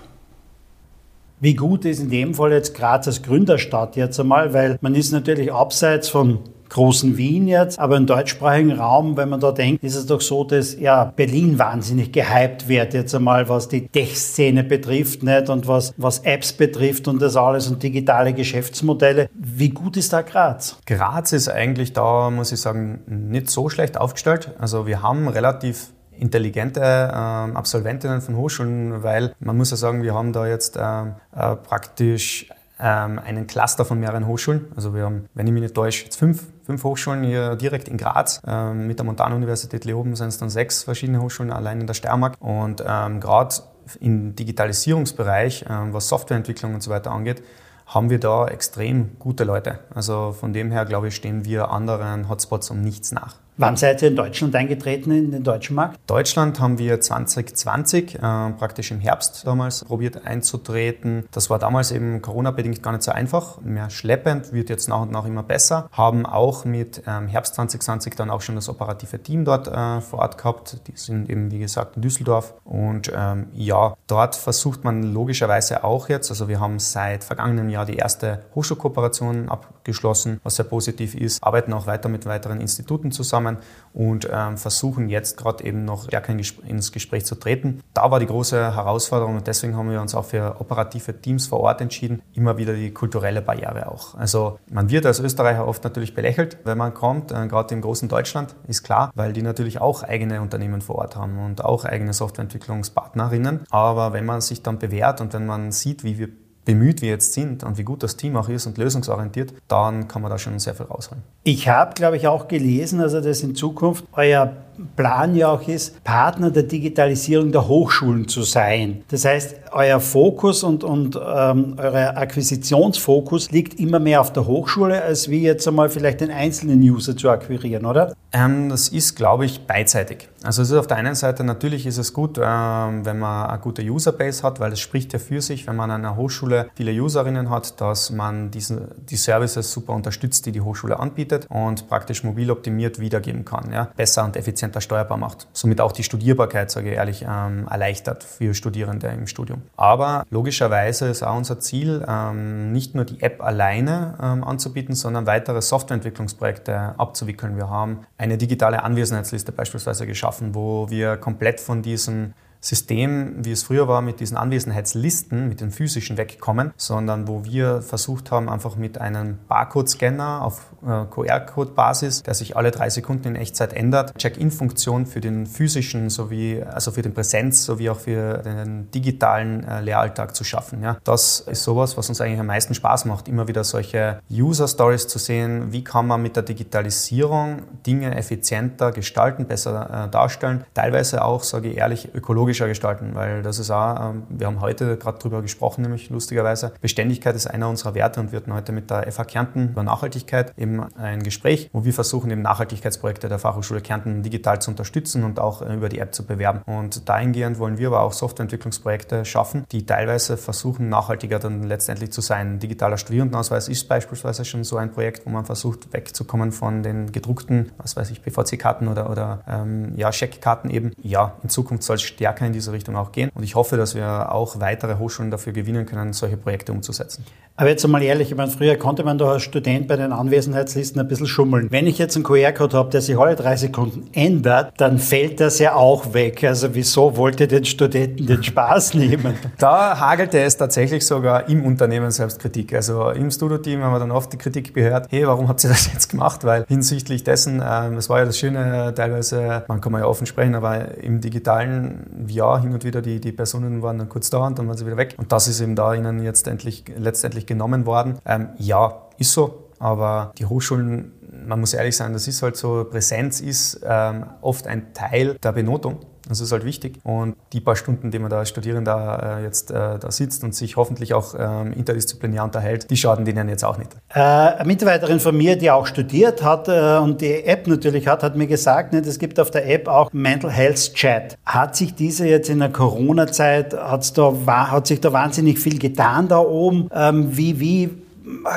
Wie 1.39 1.53
gut 1.53 1.85
ist 1.85 1.99
in 1.99 2.09
dem 2.09 2.33
Fall 2.33 2.53
jetzt 2.53 2.75
Graz 2.75 3.07
als 3.07 3.21
Gründerstadt 3.21 3.95
jetzt 3.95 4.19
einmal, 4.19 4.53
weil 4.53 4.77
man 4.81 4.95
ist 4.95 5.11
natürlich 5.11 5.53
abseits 5.53 6.09
von 6.09 6.39
großen 6.69 7.17
Wien 7.17 7.47
jetzt, 7.47 7.79
aber 7.79 7.97
im 7.97 8.05
deutschsprachigen 8.05 8.73
Raum, 8.73 9.17
wenn 9.17 9.29
man 9.29 9.39
da 9.39 9.51
denkt, 9.51 9.83
ist 9.83 9.95
es 9.95 10.05
doch 10.05 10.21
so, 10.21 10.43
dass 10.43 10.79
ja 10.79 11.05
Berlin 11.05 11.59
wahnsinnig 11.59 12.11
gehypt 12.11 12.67
wird 12.67 12.93
jetzt 12.93 13.13
einmal, 13.15 13.49
was 13.49 13.67
die 13.67 13.87
Tech-Szene 13.87 14.63
betrifft, 14.63 15.23
nicht 15.23 15.49
und 15.49 15.67
was, 15.67 15.93
was 15.97 16.19
Apps 16.19 16.53
betrifft 16.53 17.07
und 17.07 17.21
das 17.21 17.35
alles 17.35 17.67
und 17.67 17.81
digitale 17.81 18.33
Geschäftsmodelle. 18.33 19.29
Wie 19.33 19.69
gut 19.69 19.97
ist 19.97 20.13
da 20.13 20.21
Graz? 20.21 20.77
Graz 20.85 21.31
ist 21.31 21.49
eigentlich 21.49 21.93
da, 21.93 22.29
muss 22.29 22.51
ich 22.51 22.59
sagen, 22.59 23.01
nicht 23.07 23.49
so 23.49 23.69
schlecht 23.69 23.97
aufgestellt. 23.97 24.51
Also 24.59 24.87
wir 24.87 25.01
haben 25.01 25.27
relativ 25.27 25.91
intelligente 26.19 26.79
äh, 26.79 26.83
Absolventinnen 26.83 28.21
von 28.21 28.37
Hochschulen, 28.37 29.03
weil 29.03 29.33
man 29.39 29.57
muss 29.57 29.71
ja 29.71 29.77
sagen, 29.77 30.01
wir 30.03 30.13
haben 30.13 30.33
da 30.33 30.47
jetzt 30.47 30.77
äh, 30.77 30.81
äh, 30.81 31.55
praktisch 31.55 32.49
ähm, 32.79 33.19
einen 33.19 33.47
Cluster 33.47 33.85
von 33.85 33.99
mehreren 33.99 34.27
Hochschulen. 34.27 34.65
Also 34.75 34.93
wir 34.93 35.03
haben, 35.03 35.25
wenn 35.33 35.47
ich 35.47 35.53
mich 35.53 35.63
nicht 35.63 35.75
täusche, 35.75 36.05
jetzt 36.05 36.17
fünf, 36.17 36.43
fünf 36.65 36.83
Hochschulen 36.83 37.23
hier 37.23 37.55
direkt 37.55 37.87
in 37.87 37.97
Graz. 37.97 38.41
Ähm, 38.47 38.87
mit 38.87 38.99
der 38.99 39.05
Montanuniversität 39.05 39.85
Leoben 39.85 40.15
sind 40.15 40.29
es 40.29 40.37
dann 40.37 40.49
sechs 40.49 40.83
verschiedene 40.83 41.21
Hochschulen 41.21 41.51
allein 41.51 41.81
in 41.81 41.87
der 41.87 41.93
Steiermark. 41.93 42.35
Und 42.39 42.83
ähm, 42.85 43.19
gerade 43.19 43.55
im 43.99 44.35
Digitalisierungsbereich, 44.35 45.65
ähm, 45.69 45.93
was 45.93 46.07
Softwareentwicklung 46.07 46.73
und 46.73 46.81
so 46.81 46.89
weiter 46.89 47.11
angeht, 47.11 47.43
haben 47.85 48.09
wir 48.09 48.19
da 48.19 48.47
extrem 48.47 49.17
gute 49.19 49.43
Leute. 49.43 49.79
Also 49.93 50.31
von 50.31 50.53
dem 50.53 50.71
her, 50.71 50.85
glaube 50.85 51.09
ich, 51.09 51.15
stehen 51.15 51.45
wir 51.45 51.69
anderen 51.69 52.29
Hotspots 52.29 52.71
um 52.71 52.81
nichts 52.81 53.11
nach. 53.11 53.35
Wann 53.57 53.77
seid 53.77 54.01
ihr 54.01 54.09
in 54.09 54.17
Deutschland 54.17 54.53
eingetreten, 54.53 55.11
in 55.11 55.31
den 55.31 55.43
deutschen 55.43 55.77
Markt? 55.77 55.97
Deutschland 56.07 56.59
haben 56.59 56.77
wir 56.77 56.99
2020, 56.99 58.15
äh, 58.15 58.19
praktisch 58.19 58.91
im 58.91 58.99
Herbst 58.99 59.47
damals, 59.47 59.85
probiert 59.85 60.25
einzutreten. 60.25 61.25
Das 61.31 61.49
war 61.49 61.57
damals 61.57 61.93
eben 61.93 62.21
Corona-bedingt 62.21 62.83
gar 62.83 62.91
nicht 62.91 63.03
so 63.03 63.13
einfach, 63.13 63.61
mehr 63.61 63.89
schleppend, 63.89 64.51
wird 64.51 64.69
jetzt 64.69 64.89
nach 64.89 65.03
und 65.03 65.11
nach 65.13 65.25
immer 65.25 65.41
besser. 65.41 65.87
Haben 65.93 66.25
auch 66.25 66.65
mit 66.65 67.03
ähm, 67.07 67.29
Herbst 67.29 67.55
2020 67.55 68.15
dann 68.15 68.29
auch 68.29 68.41
schon 68.41 68.55
das 68.55 68.67
operative 68.67 69.23
Team 69.23 69.45
dort 69.45 69.69
äh, 69.69 70.01
vor 70.01 70.19
Ort 70.19 70.37
gehabt. 70.37 70.81
Die 70.87 70.97
sind 70.97 71.29
eben, 71.29 71.49
wie 71.49 71.59
gesagt, 71.59 71.95
in 71.95 72.01
Düsseldorf. 72.01 72.55
Und 72.65 73.09
ähm, 73.15 73.47
ja, 73.53 73.95
dort 74.07 74.35
versucht 74.35 74.83
man 74.83 75.01
logischerweise 75.01 75.85
auch 75.85 76.09
jetzt, 76.09 76.29
also 76.29 76.49
wir 76.49 76.59
haben 76.59 76.79
seit 76.79 77.23
vergangenem 77.23 77.69
Jahr 77.69 77.85
die 77.85 77.95
erste 77.95 78.41
Hochschulkooperation 78.53 79.47
abgeschlossen, 79.85 80.39
was 80.43 80.55
sehr 80.55 80.65
positiv 80.65 81.13
ist, 81.13 81.43
arbeiten 81.43 81.71
auch 81.71 81.85
weiter 81.85 82.09
mit 82.09 82.25
weiteren 82.25 82.59
Instituten 82.59 83.11
zusammen 83.11 83.57
und 83.93 84.27
ähm, 84.31 84.57
versuchen 84.57 85.09
jetzt 85.09 85.37
gerade 85.37 85.63
eben 85.63 85.85
noch 85.85 86.05
stärker 86.05 86.31
in 86.31 86.41
ins 86.67 86.91
Gespräch 86.91 87.25
zu 87.25 87.35
treten. 87.35 87.81
Da 87.93 88.09
war 88.09 88.19
die 88.19 88.25
große 88.25 88.75
Herausforderung 88.75 89.35
und 89.35 89.47
deswegen 89.47 89.77
haben 89.77 89.91
wir 89.91 90.01
uns 90.01 90.15
auch 90.15 90.25
für 90.25 90.59
operative 90.59 91.21
Teams 91.21 91.47
vor 91.47 91.59
Ort 91.59 91.81
entschieden, 91.81 92.21
immer 92.33 92.57
wieder 92.57 92.73
die 92.73 92.91
kulturelle 92.91 93.41
Barriere 93.43 93.91
auch. 93.91 94.15
Also 94.15 94.59
man 94.71 94.89
wird 94.89 95.05
als 95.05 95.19
Österreicher 95.19 95.67
oft 95.67 95.83
natürlich 95.83 96.15
belächelt, 96.15 96.57
wenn 96.63 96.77
man 96.77 96.93
kommt, 96.93 97.31
äh, 97.31 97.47
gerade 97.47 97.75
im 97.75 97.81
großen 97.81 98.09
Deutschland, 98.09 98.55
ist 98.67 98.83
klar, 98.83 99.11
weil 99.13 99.33
die 99.33 99.43
natürlich 99.43 99.79
auch 99.81 100.01
eigene 100.01 100.41
Unternehmen 100.41 100.81
vor 100.81 100.95
Ort 100.95 101.15
haben 101.15 101.37
und 101.45 101.63
auch 101.63 101.85
eigene 101.85 102.13
Softwareentwicklungspartnerinnen. 102.13 103.65
Aber 103.69 104.13
wenn 104.13 104.25
man 104.25 104.41
sich 104.41 104.63
dann 104.63 104.79
bewährt 104.79 105.21
und 105.21 105.33
wenn 105.33 105.45
man 105.45 105.71
sieht, 105.71 106.03
wie 106.03 106.17
wir 106.17 106.29
bemüht 106.65 107.01
wir 107.01 107.09
jetzt 107.09 107.33
sind 107.33 107.63
und 107.63 107.77
wie 107.77 107.83
gut 107.83 108.03
das 108.03 108.17
Team 108.17 108.35
auch 108.35 108.49
ist 108.49 108.65
und 108.65 108.77
lösungsorientiert, 108.77 109.53
dann 109.67 110.07
kann 110.07 110.21
man 110.21 110.31
da 110.31 110.37
schon 110.37 110.59
sehr 110.59 110.75
viel 110.75 110.87
rausholen. 110.87 111.23
Ich 111.43 111.69
habe, 111.69 111.93
glaube 111.93 112.17
ich, 112.17 112.27
auch 112.27 112.47
gelesen, 112.47 112.99
also 112.99 113.21
dass 113.21 113.41
in 113.41 113.55
Zukunft 113.55 114.05
euer 114.13 114.51
Plan 114.95 115.35
ja 115.35 115.49
auch 115.49 115.67
ist, 115.67 116.03
Partner 116.03 116.51
der 116.51 116.63
Digitalisierung 116.63 117.51
der 117.51 117.67
Hochschulen 117.67 118.27
zu 118.27 118.43
sein. 118.43 119.03
Das 119.09 119.25
heißt, 119.25 119.55
euer 119.71 119.99
Fokus 119.99 120.63
und, 120.63 120.83
und 120.83 121.15
ähm, 121.15 121.75
euer 121.77 122.15
Akquisitionsfokus 122.15 123.51
liegt 123.51 123.79
immer 123.79 123.99
mehr 123.99 124.21
auf 124.21 124.31
der 124.31 124.47
Hochschule, 124.47 125.01
als 125.01 125.29
wie 125.29 125.41
jetzt 125.41 125.67
einmal 125.67 125.89
vielleicht 125.89 126.21
den 126.21 126.31
einzelnen 126.31 126.81
User 126.81 127.15
zu 127.15 127.29
akquirieren, 127.29 127.85
oder? 127.85 128.13
Ähm, 128.31 128.69
das 128.69 128.89
ist, 128.89 129.15
glaube 129.15 129.45
ich, 129.45 129.65
beidseitig. 129.65 130.29
Also 130.43 130.61
es 130.61 130.69
ist 130.69 130.77
auf 130.77 130.87
der 130.87 130.97
einen 130.97 131.15
Seite 131.15 131.43
natürlich 131.43 131.85
ist 131.85 131.97
es 131.97 132.13
gut, 132.13 132.37
ähm, 132.37 133.05
wenn 133.05 133.17
man 133.17 133.49
eine 133.49 133.59
gute 133.59 133.81
Userbase 133.81 134.43
hat, 134.43 134.59
weil 134.59 134.73
es 134.73 134.79
spricht 134.79 135.13
ja 135.13 135.19
für 135.19 135.41
sich, 135.41 135.65
wenn 135.67 135.75
man 135.75 135.89
an 135.89 136.05
einer 136.05 136.15
Hochschule 136.15 136.69
viele 136.75 136.91
Userinnen 136.91 137.49
hat, 137.49 137.79
dass 137.81 138.11
man 138.11 138.51
diesen, 138.51 138.89
die 139.09 139.15
Services 139.15 139.71
super 139.71 139.93
unterstützt, 139.93 140.45
die 140.45 140.51
die 140.51 140.61
Hochschule 140.61 140.99
anbietet 140.99 141.47
und 141.49 141.87
praktisch 141.87 142.23
mobil 142.23 142.51
optimiert 142.51 142.99
wiedergeben 142.99 143.45
kann, 143.45 143.71
ja? 143.71 143.89
besser 143.95 144.25
und 144.25 144.35
effizienter 144.35 144.64
effizienter 144.65 144.81
steuerbar 144.81 145.17
macht. 145.17 145.47
Somit 145.53 145.81
auch 145.81 145.91
die 145.91 146.03
Studierbarkeit, 146.03 146.71
sage 146.71 146.89
ich 146.89 146.95
ehrlich, 146.95 147.25
ähm, 147.27 147.67
erleichtert 147.69 148.23
für 148.23 148.53
Studierende 148.53 149.07
im 149.07 149.27
Studium. 149.27 149.61
Aber 149.77 150.25
logischerweise 150.29 151.07
ist 151.07 151.23
auch 151.23 151.37
unser 151.37 151.59
Ziel, 151.59 152.03
ähm, 152.07 152.71
nicht 152.71 152.95
nur 152.95 153.05
die 153.05 153.21
App 153.21 153.41
alleine 153.41 154.15
ähm, 154.21 154.43
anzubieten, 154.43 154.95
sondern 154.95 155.25
weitere 155.25 155.61
Softwareentwicklungsprojekte 155.61 156.95
abzuwickeln. 156.97 157.57
Wir 157.57 157.69
haben 157.69 158.05
eine 158.17 158.37
digitale 158.37 158.83
Anwesenheitsliste 158.83 159.51
beispielsweise 159.51 160.07
geschaffen, 160.07 160.55
wo 160.55 160.89
wir 160.89 161.17
komplett 161.17 161.59
von 161.59 161.81
diesen 161.81 162.33
System, 162.65 163.45
wie 163.45 163.51
es 163.51 163.61
früher 163.61 163.87
war, 163.87 164.01
mit 164.01 164.19
diesen 164.19 164.37
Anwesenheitslisten, 164.37 165.47
mit 165.47 165.61
den 165.61 165.69
physischen 165.69 166.17
wegkommen, 166.17 166.73
sondern 166.77 167.27
wo 167.27 167.43
wir 167.45 167.83
versucht 167.83 168.31
haben, 168.31 168.49
einfach 168.49 168.75
mit 168.75 168.99
einem 168.99 169.37
Barcode-Scanner 169.47 170.41
auf 170.41 170.65
äh, 170.83 171.05
QR-Code-Basis, 171.05 172.23
der 172.23 172.33
sich 172.33 172.57
alle 172.57 172.71
drei 172.71 172.89
Sekunden 172.89 173.27
in 173.29 173.35
Echtzeit 173.35 173.71
ändert, 173.73 174.17
Check-in-Funktion 174.17 175.05
für 175.05 175.21
den 175.21 175.45
physischen 175.45 176.09
sowie, 176.09 176.63
also 176.63 176.89
für 176.89 177.03
den 177.03 177.13
Präsenz 177.13 177.65
sowie 177.65 177.91
auch 177.91 177.99
für 177.99 178.39
den 178.39 178.89
digitalen 178.89 179.63
äh, 179.63 179.81
Lehralltag 179.81 180.35
zu 180.35 180.43
schaffen. 180.43 180.81
Ja. 180.81 180.97
Das 181.03 181.41
ist 181.41 181.63
sowas, 181.63 181.97
was 181.97 182.09
uns 182.09 182.19
eigentlich 182.19 182.39
am 182.39 182.47
meisten 182.47 182.73
Spaß 182.73 183.05
macht, 183.05 183.27
immer 183.27 183.47
wieder 183.47 183.63
solche 183.63 184.19
User-Stories 184.31 185.07
zu 185.07 185.19
sehen, 185.19 185.71
wie 185.71 185.83
kann 185.83 186.07
man 186.07 186.23
mit 186.23 186.35
der 186.35 186.43
Digitalisierung 186.43 187.61
Dinge 187.85 188.15
effizienter 188.15 188.91
gestalten, 188.91 189.45
besser 189.45 190.07
äh, 190.07 190.09
darstellen, 190.09 190.65
teilweise 190.73 191.23
auch, 191.23 191.43
sage 191.43 191.69
ich 191.69 191.77
ehrlich, 191.77 192.09
ökologisch 192.15 192.54
ökologischer 192.55 192.67
gestalten, 192.67 193.15
weil 193.15 193.41
das 193.41 193.59
ist 193.59 193.71
auch, 193.71 194.11
ähm, 194.11 194.23
wir 194.29 194.47
haben 194.47 194.61
heute 194.61 194.97
gerade 194.97 195.17
darüber 195.19 195.41
gesprochen, 195.41 195.81
nämlich 195.81 196.09
lustigerweise, 196.09 196.73
Beständigkeit 196.81 197.35
ist 197.35 197.47
einer 197.47 197.69
unserer 197.69 197.95
Werte 197.95 198.19
und 198.19 198.31
wir 198.31 198.37
hatten 198.37 198.53
heute 198.53 198.71
mit 198.71 198.89
der 198.89 199.11
FH 199.11 199.25
Kärnten 199.25 199.69
über 199.69 199.83
Nachhaltigkeit 199.83 200.53
eben 200.57 200.83
ein 200.95 201.23
Gespräch, 201.23 201.69
wo 201.73 201.83
wir 201.85 201.93
versuchen, 201.93 202.31
eben 202.31 202.41
Nachhaltigkeitsprojekte 202.41 203.29
der 203.29 203.39
Fachhochschule 203.39 203.81
Kärnten 203.81 204.23
digital 204.23 204.61
zu 204.61 204.71
unterstützen 204.71 205.23
und 205.23 205.39
auch 205.39 205.61
äh, 205.61 205.73
über 205.73 205.89
die 205.89 205.99
App 205.99 206.15
zu 206.15 206.25
bewerben. 206.25 206.61
Und 206.65 207.07
dahingehend 207.09 207.59
wollen 207.59 207.77
wir 207.77 207.87
aber 207.87 208.01
auch 208.01 208.13
Softwareentwicklungsprojekte 208.13 209.25
schaffen, 209.25 209.65
die 209.71 209.85
teilweise 209.85 210.37
versuchen, 210.37 210.89
nachhaltiger 210.89 211.39
dann 211.39 211.63
letztendlich 211.63 212.11
zu 212.11 212.21
sein. 212.21 212.59
Digitaler 212.59 212.97
Studierendenausweis 212.97 213.67
ist 213.67 213.87
beispielsweise 213.87 214.45
schon 214.45 214.63
so 214.63 214.77
ein 214.77 214.91
Projekt, 214.91 215.25
wo 215.25 215.29
man 215.29 215.45
versucht, 215.45 215.91
wegzukommen 215.93 216.51
von 216.51 216.83
den 216.83 217.11
gedruckten, 217.11 217.71
was 217.77 217.95
weiß 217.95 218.11
ich, 218.11 218.21
BVC-Karten 218.21 218.87
oder, 218.87 219.09
oder 219.09 219.43
ähm, 219.47 219.93
ja, 219.97 220.11
Scheckkarten 220.11 220.69
eben. 220.69 220.91
Ja, 221.01 221.33
in 221.43 221.49
Zukunft 221.49 221.83
soll 221.83 221.97
es 221.97 222.03
stärker 222.03 222.44
in 222.45 222.53
diese 222.53 222.71
Richtung 222.71 222.95
auch 222.95 223.11
gehen. 223.11 223.29
Und 223.33 223.43
ich 223.43 223.55
hoffe, 223.55 223.77
dass 223.77 223.95
wir 223.95 224.31
auch 224.31 224.59
weitere 224.59 224.97
Hochschulen 224.97 225.31
dafür 225.31 225.53
gewinnen 225.53 225.85
können, 225.85 226.13
solche 226.13 226.37
Projekte 226.37 226.71
umzusetzen. 226.71 227.25
Aber 227.57 227.69
jetzt 227.69 227.85
einmal 227.85 228.03
ehrlich, 228.03 228.31
ich 228.31 228.37
meine, 228.37 228.51
früher 228.51 228.75
konnte 228.75 229.05
man 229.05 229.17
doch 229.17 229.29
als 229.29 229.43
Student 229.43 229.87
bei 229.87 229.95
den 229.95 230.11
Anwesenheitslisten 230.11 230.99
ein 230.99 231.07
bisschen 231.07 231.25
schummeln. 231.27 231.71
Wenn 231.71 231.87
ich 231.87 231.97
jetzt 231.97 232.17
einen 232.17 232.25
QR-Code 232.25 232.75
habe, 232.75 232.89
der 232.89 232.99
sich 232.99 233.17
alle 233.17 233.37
drei 233.37 233.55
Sekunden 233.55 234.09
ändert, 234.11 234.73
dann 234.75 234.99
fällt 234.99 235.39
das 235.39 235.59
ja 235.59 235.73
auch 235.73 236.13
weg. 236.13 236.43
Also 236.43 236.75
wieso 236.75 237.15
wollt 237.15 237.39
ihr 237.39 237.47
den 237.47 237.63
Studenten 237.63 238.25
den 238.25 238.43
Spaß 238.43 238.93
nehmen? 238.95 239.35
Da 239.57 239.97
hagelte 239.97 240.41
es 240.41 240.57
tatsächlich 240.57 241.05
sogar 241.05 241.47
im 241.47 241.65
Unternehmen 241.65 242.11
selbst 242.11 242.39
Kritik. 242.39 242.73
Also 242.73 243.11
im 243.11 243.31
Studio-Team 243.31 243.81
haben 243.81 243.93
wir 243.93 243.99
dann 243.99 244.11
oft 244.11 244.33
die 244.33 244.37
Kritik 244.37 244.73
gehört, 244.73 245.07
hey, 245.09 245.25
warum 245.25 245.47
habt 245.47 245.63
ihr 245.63 245.69
das 245.69 245.89
jetzt 245.93 246.09
gemacht? 246.09 246.43
Weil 246.43 246.65
hinsichtlich 246.67 247.23
dessen, 247.23 247.63
ähm, 247.65 247.95
das 247.95 248.09
war 248.09 248.19
ja 248.19 248.25
das 248.25 248.37
Schöne, 248.37 248.93
teilweise, 248.93 249.63
man 249.69 249.79
kann 249.79 249.93
man 249.93 250.01
ja 250.01 250.07
offen 250.07 250.27
sprechen, 250.27 250.55
aber 250.55 250.97
im 250.97 251.21
digitalen 251.21 252.25
Jahr 252.35 252.61
hin 252.61 252.73
und 252.73 252.83
wieder 252.83 253.01
die, 253.01 253.19
die 253.19 253.31
Personen 253.31 253.81
waren 253.81 253.97
dann 253.97 254.09
kurz 254.09 254.29
da 254.29 254.45
und 254.45 254.59
dann 254.59 254.67
waren 254.67 254.77
sie 254.77 254.85
wieder 254.85 254.97
weg. 254.97 255.15
Und 255.17 255.31
das 255.31 255.47
ist 255.47 255.61
eben 255.61 255.75
da 255.75 255.93
ihnen 255.93 256.23
jetzt 256.23 256.47
endlich, 256.47 256.85
letztendlich 256.95 257.45
genommen 257.45 257.85
worden. 257.85 258.19
Ähm, 258.25 258.49
ja, 258.57 259.01
ist 259.17 259.33
so, 259.33 259.69
aber 259.79 260.31
die 260.37 260.45
Hochschulen, 260.45 261.11
man 261.47 261.59
muss 261.59 261.73
ehrlich 261.73 261.95
sein, 261.95 262.13
das 262.13 262.27
ist 262.27 262.41
halt 262.41 262.55
so, 262.55 262.85
Präsenz 262.85 263.41
ist 263.41 263.81
ähm, 263.83 264.25
oft 264.41 264.67
ein 264.67 264.93
Teil 264.93 265.35
der 265.35 265.51
Benotung. 265.51 265.99
Das 266.27 266.41
ist 266.41 266.51
halt 266.51 266.65
wichtig. 266.65 266.99
Und 267.03 267.35
die 267.53 267.61
paar 267.61 267.75
Stunden, 267.75 268.11
die 268.11 268.19
man 268.19 268.29
da 268.29 268.39
als 268.39 268.49
Studierender 268.49 269.39
äh, 269.39 269.43
jetzt 269.43 269.71
äh, 269.71 269.99
da 269.99 270.11
sitzt 270.11 270.43
und 270.43 270.55
sich 270.55 270.75
hoffentlich 270.75 271.13
auch 271.13 271.35
ähm, 271.37 271.73
interdisziplinär 271.73 272.43
unterhält, 272.43 272.89
die 272.89 272.97
schaden 272.97 273.25
denen 273.25 273.49
jetzt 273.49 273.63
auch 273.63 273.77
nicht. 273.77 273.91
Äh, 274.13 274.19
eine 274.19 274.65
Mitarbeiterin 274.65 275.19
von 275.19 275.35
mir, 275.37 275.57
die 275.57 275.69
auch 275.69 275.85
studiert 275.85 276.43
hat 276.43 276.67
äh, 276.67 276.97
und 276.97 277.21
die 277.21 277.43
App 277.43 277.67
natürlich 277.67 278.07
hat, 278.07 278.23
hat 278.23 278.35
mir 278.35 278.47
gesagt, 278.47 278.93
ne, 278.93 278.99
es 278.99 279.19
gibt 279.19 279.39
auf 279.39 279.51
der 279.51 279.69
App 279.69 279.87
auch 279.87 280.11
Mental 280.13 280.51
Health 280.51 280.93
Chat. 280.93 281.37
Hat 281.45 281.75
sich 281.75 281.95
diese 281.95 282.27
jetzt 282.27 282.49
in 282.49 282.59
der 282.59 282.69
Corona-Zeit, 282.69 283.73
hat 283.73 284.05
sich 284.05 285.01
da 285.01 285.13
wahnsinnig 285.13 285.59
viel 285.59 285.79
getan 285.79 286.27
da 286.27 286.39
oben? 286.39 286.89
Ähm, 286.93 287.35
wie, 287.37 287.59
wie 287.59 288.04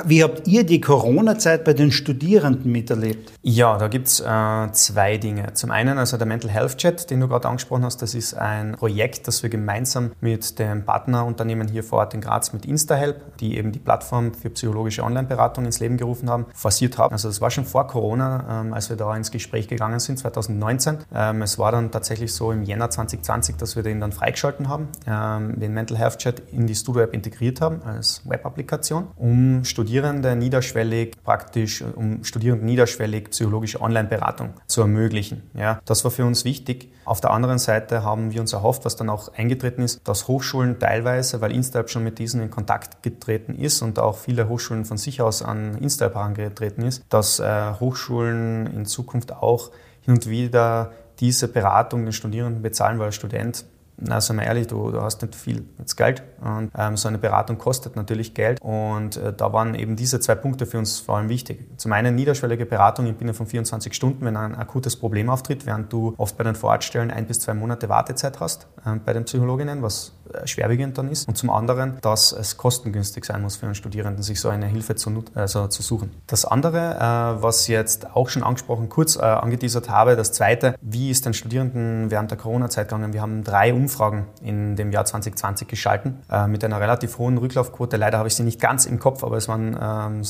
wie 0.04 0.22
habt 0.22 0.46
ihr 0.48 0.64
die 0.64 0.81
Corona-Zeit 0.81 1.64
bei 1.64 1.74
den 1.74 1.92
Studierenden 1.92 2.72
miterlebt? 2.72 3.33
Ja, 3.42 3.76
da 3.78 3.88
gibt 3.88 4.07
es 4.07 4.20
äh, 4.20 4.72
zwei 4.72 5.18
Dinge. 5.18 5.52
Zum 5.54 5.70
einen 5.70 5.98
also 5.98 6.16
der 6.16 6.26
Mental 6.26 6.50
Health 6.50 6.78
Chat, 6.78 7.11
den 7.11 7.20
du 7.20 7.28
gerade 7.28 7.48
angesprochen 7.48 7.85
hast, 7.85 8.00
das 8.00 8.14
ist 8.14 8.35
ein 8.35 8.72
Projekt, 8.72 9.28
das 9.28 9.42
wir 9.42 9.50
gemeinsam 9.50 10.12
mit 10.20 10.59
dem 10.59 10.85
Partnerunternehmen 10.85 11.68
hier 11.68 11.85
vor 11.85 12.00
Ort 12.00 12.14
in 12.14 12.20
Graz, 12.20 12.52
mit 12.52 12.64
InstaHelp, 12.64 13.37
die 13.38 13.57
eben 13.57 13.72
die 13.72 13.78
Plattform 13.78 14.33
für 14.33 14.50
psychologische 14.50 15.02
Online-Beratung 15.02 15.66
ins 15.66 15.81
Leben 15.81 15.96
gerufen 15.96 16.31
haben, 16.31 16.46
forciert 16.54 16.98
haben. 16.98 17.12
Also 17.12 17.28
das 17.28 17.40
war 17.40 17.50
schon 17.50 17.64
vor 17.64 17.87
Corona, 17.87 18.62
ähm, 18.62 18.72
als 18.72 18.88
wir 18.88 18.96
da 18.96 19.14
ins 19.16 19.31
Gespräch 19.31 19.68
gegangen 19.68 20.00
sind, 20.00 20.18
2019. 20.18 20.98
Ähm, 21.14 21.42
es 21.42 21.59
war 21.59 21.72
dann 21.72 21.90
tatsächlich 21.90 22.33
so 22.33 22.52
im 22.52 22.62
Jänner 22.62 22.90
2020, 22.90 23.57
dass 23.57 23.76
wir 23.76 23.83
den 23.83 24.00
dann 24.00 24.12
freigeschalten 24.12 24.68
haben, 24.68 24.88
ähm, 25.07 25.61
den 25.61 25.74
Mental 25.74 25.98
Health 25.98 26.18
Chat 26.18 26.42
in 26.52 26.66
die 26.66 26.74
Studio-App 26.74 27.12
integriert 27.12 27.61
haben 27.61 27.83
als 27.83 28.22
Web-Applikation, 28.24 29.09
um 29.16 29.57
Studierende 29.64 30.36
niederschwellig 30.36 31.16
praktisch, 31.24 31.82
um 31.82 32.24
Studierenden 32.24 32.66
niederschwellig 32.66 33.30
psychologische 33.30 33.80
Online-Beratung 33.80 34.54
zu 34.66 34.80
ermöglichen. 34.80 35.42
Ja, 35.54 35.80
das 35.84 36.04
war 36.04 36.10
für 36.10 36.24
uns 36.24 36.44
wichtig. 36.44 36.90
Auf 37.04 37.20
der 37.20 37.30
anderen 37.30 37.58
Seite 37.58 38.02
haben 38.02 38.32
wir 38.32 38.40
uns 38.40 38.52
erhofft, 38.52 38.84
was 38.84 38.96
dann 38.96 39.08
auch 39.08 39.32
eingetreten 39.34 39.82
ist, 39.82 40.00
dass 40.04 40.28
Hochschulen 40.28 40.78
teilweise, 40.78 41.40
weil 41.40 41.52
InstaApp 41.52 41.90
schon 41.90 42.04
mit 42.04 42.18
diesen 42.18 42.42
in 42.42 42.50
Kontakt 42.50 43.02
getreten 43.02 43.54
ist 43.54 43.82
und 43.82 43.98
auch 43.98 44.18
viele 44.18 44.48
Hochschulen 44.48 44.84
von 44.84 44.98
sich 44.98 45.22
aus 45.22 45.42
an 45.42 45.76
InstaApp 45.78 46.14
herangetreten 46.14 46.84
ist, 46.84 47.04
dass 47.08 47.40
äh, 47.40 47.72
Hochschulen 47.80 48.66
in 48.66 48.86
Zukunft 48.86 49.32
auch 49.32 49.70
hin 50.02 50.14
und 50.14 50.28
wieder 50.28 50.92
diese 51.20 51.48
Beratung 51.48 52.04
den 52.04 52.12
Studierenden 52.12 52.62
bezahlen, 52.62 52.98
weil 52.98 53.06
als 53.06 53.16
Student 53.16 53.64
na, 54.00 54.20
sagen 54.20 54.38
wir 54.40 54.46
ehrlich, 54.46 54.68
du, 54.68 54.90
du 54.90 55.02
hast 55.02 55.22
nicht 55.22 55.34
viel 55.34 55.64
jetzt 55.78 55.96
Geld 55.96 56.22
und 56.40 56.70
ähm, 56.76 56.96
so 56.96 57.08
eine 57.08 57.18
Beratung 57.18 57.58
kostet 57.58 57.96
natürlich 57.96 58.34
Geld 58.34 58.61
und 58.62 59.16
äh, 59.16 59.32
da 59.32 59.52
waren 59.52 59.74
eben 59.74 59.96
diese 59.96 60.20
zwei 60.20 60.37
Punkte 60.37 60.66
für 60.66 60.78
uns 60.78 61.00
vor 61.00 61.16
allem 61.16 61.28
wichtig. 61.28 61.66
Zum 61.76 61.92
einen 61.92 62.14
niederschwellige 62.14 62.64
Beratung 62.64 63.06
im 63.06 63.16
Binnen 63.16 63.34
von 63.34 63.46
24 63.46 63.92
Stunden, 63.92 64.24
wenn 64.24 64.37
ein 64.37 64.54
akutes 64.54 64.96
Problem 64.96 65.28
auftritt, 65.28 65.66
während 65.66 65.92
du 65.92 66.14
oft 66.16 66.37
bei 66.37 66.44
den 66.44 66.54
Vorortstellen 66.54 67.11
ein 67.11 67.26
bis 67.26 67.40
zwei 67.40 67.54
Monate 67.54 67.88
Wartezeit 67.88 68.40
hast 68.40 68.68
äh, 68.87 68.96
bei 69.04 69.12
den 69.12 69.24
Psychologinnen, 69.24 69.82
was 69.82 70.12
schwerwiegend 70.44 70.98
dann 70.98 71.08
ist. 71.08 71.28
Und 71.28 71.36
zum 71.36 71.50
anderen, 71.50 71.98
dass 72.00 72.32
es 72.32 72.56
kostengünstig 72.56 73.24
sein 73.24 73.42
muss 73.42 73.56
für 73.56 73.66
einen 73.66 73.74
Studierenden, 73.74 74.22
sich 74.22 74.40
so 74.40 74.48
eine 74.48 74.66
Hilfe 74.66 74.94
zu, 74.94 75.24
also 75.34 75.66
zu 75.68 75.82
suchen. 75.82 76.10
Das 76.26 76.44
andere, 76.44 76.96
äh, 76.96 77.42
was 77.42 77.66
jetzt 77.68 78.14
auch 78.14 78.28
schon 78.28 78.42
angesprochen, 78.42 78.88
kurz 78.88 79.16
äh, 79.16 79.20
angeteasert 79.20 79.88
habe, 79.88 80.16
das 80.16 80.32
zweite, 80.32 80.74
wie 80.80 81.10
ist 81.10 81.26
den 81.26 81.34
Studierenden 81.34 82.10
während 82.10 82.30
der 82.30 82.38
Corona-Zeit 82.38 82.88
gegangen? 82.88 83.12
Wir 83.12 83.22
haben 83.22 83.44
drei 83.44 83.72
Umfragen 83.72 84.26
in 84.42 84.76
dem 84.76 84.92
Jahr 84.92 85.04
2020 85.04 85.68
geschalten 85.68 86.18
mit 86.48 86.64
einer 86.64 86.80
relativ 86.80 87.18
hohen 87.18 87.38
Rücklaufquote. 87.38 87.96
Leider 87.96 88.18
habe 88.18 88.28
ich 88.28 88.34
sie 88.34 88.42
nicht 88.42 88.60
ganz 88.60 88.86
im 88.86 88.98
Kopf, 88.98 89.24
aber 89.24 89.36
es 89.36 89.48
waren 89.48 89.76
ähm, 89.80 90.22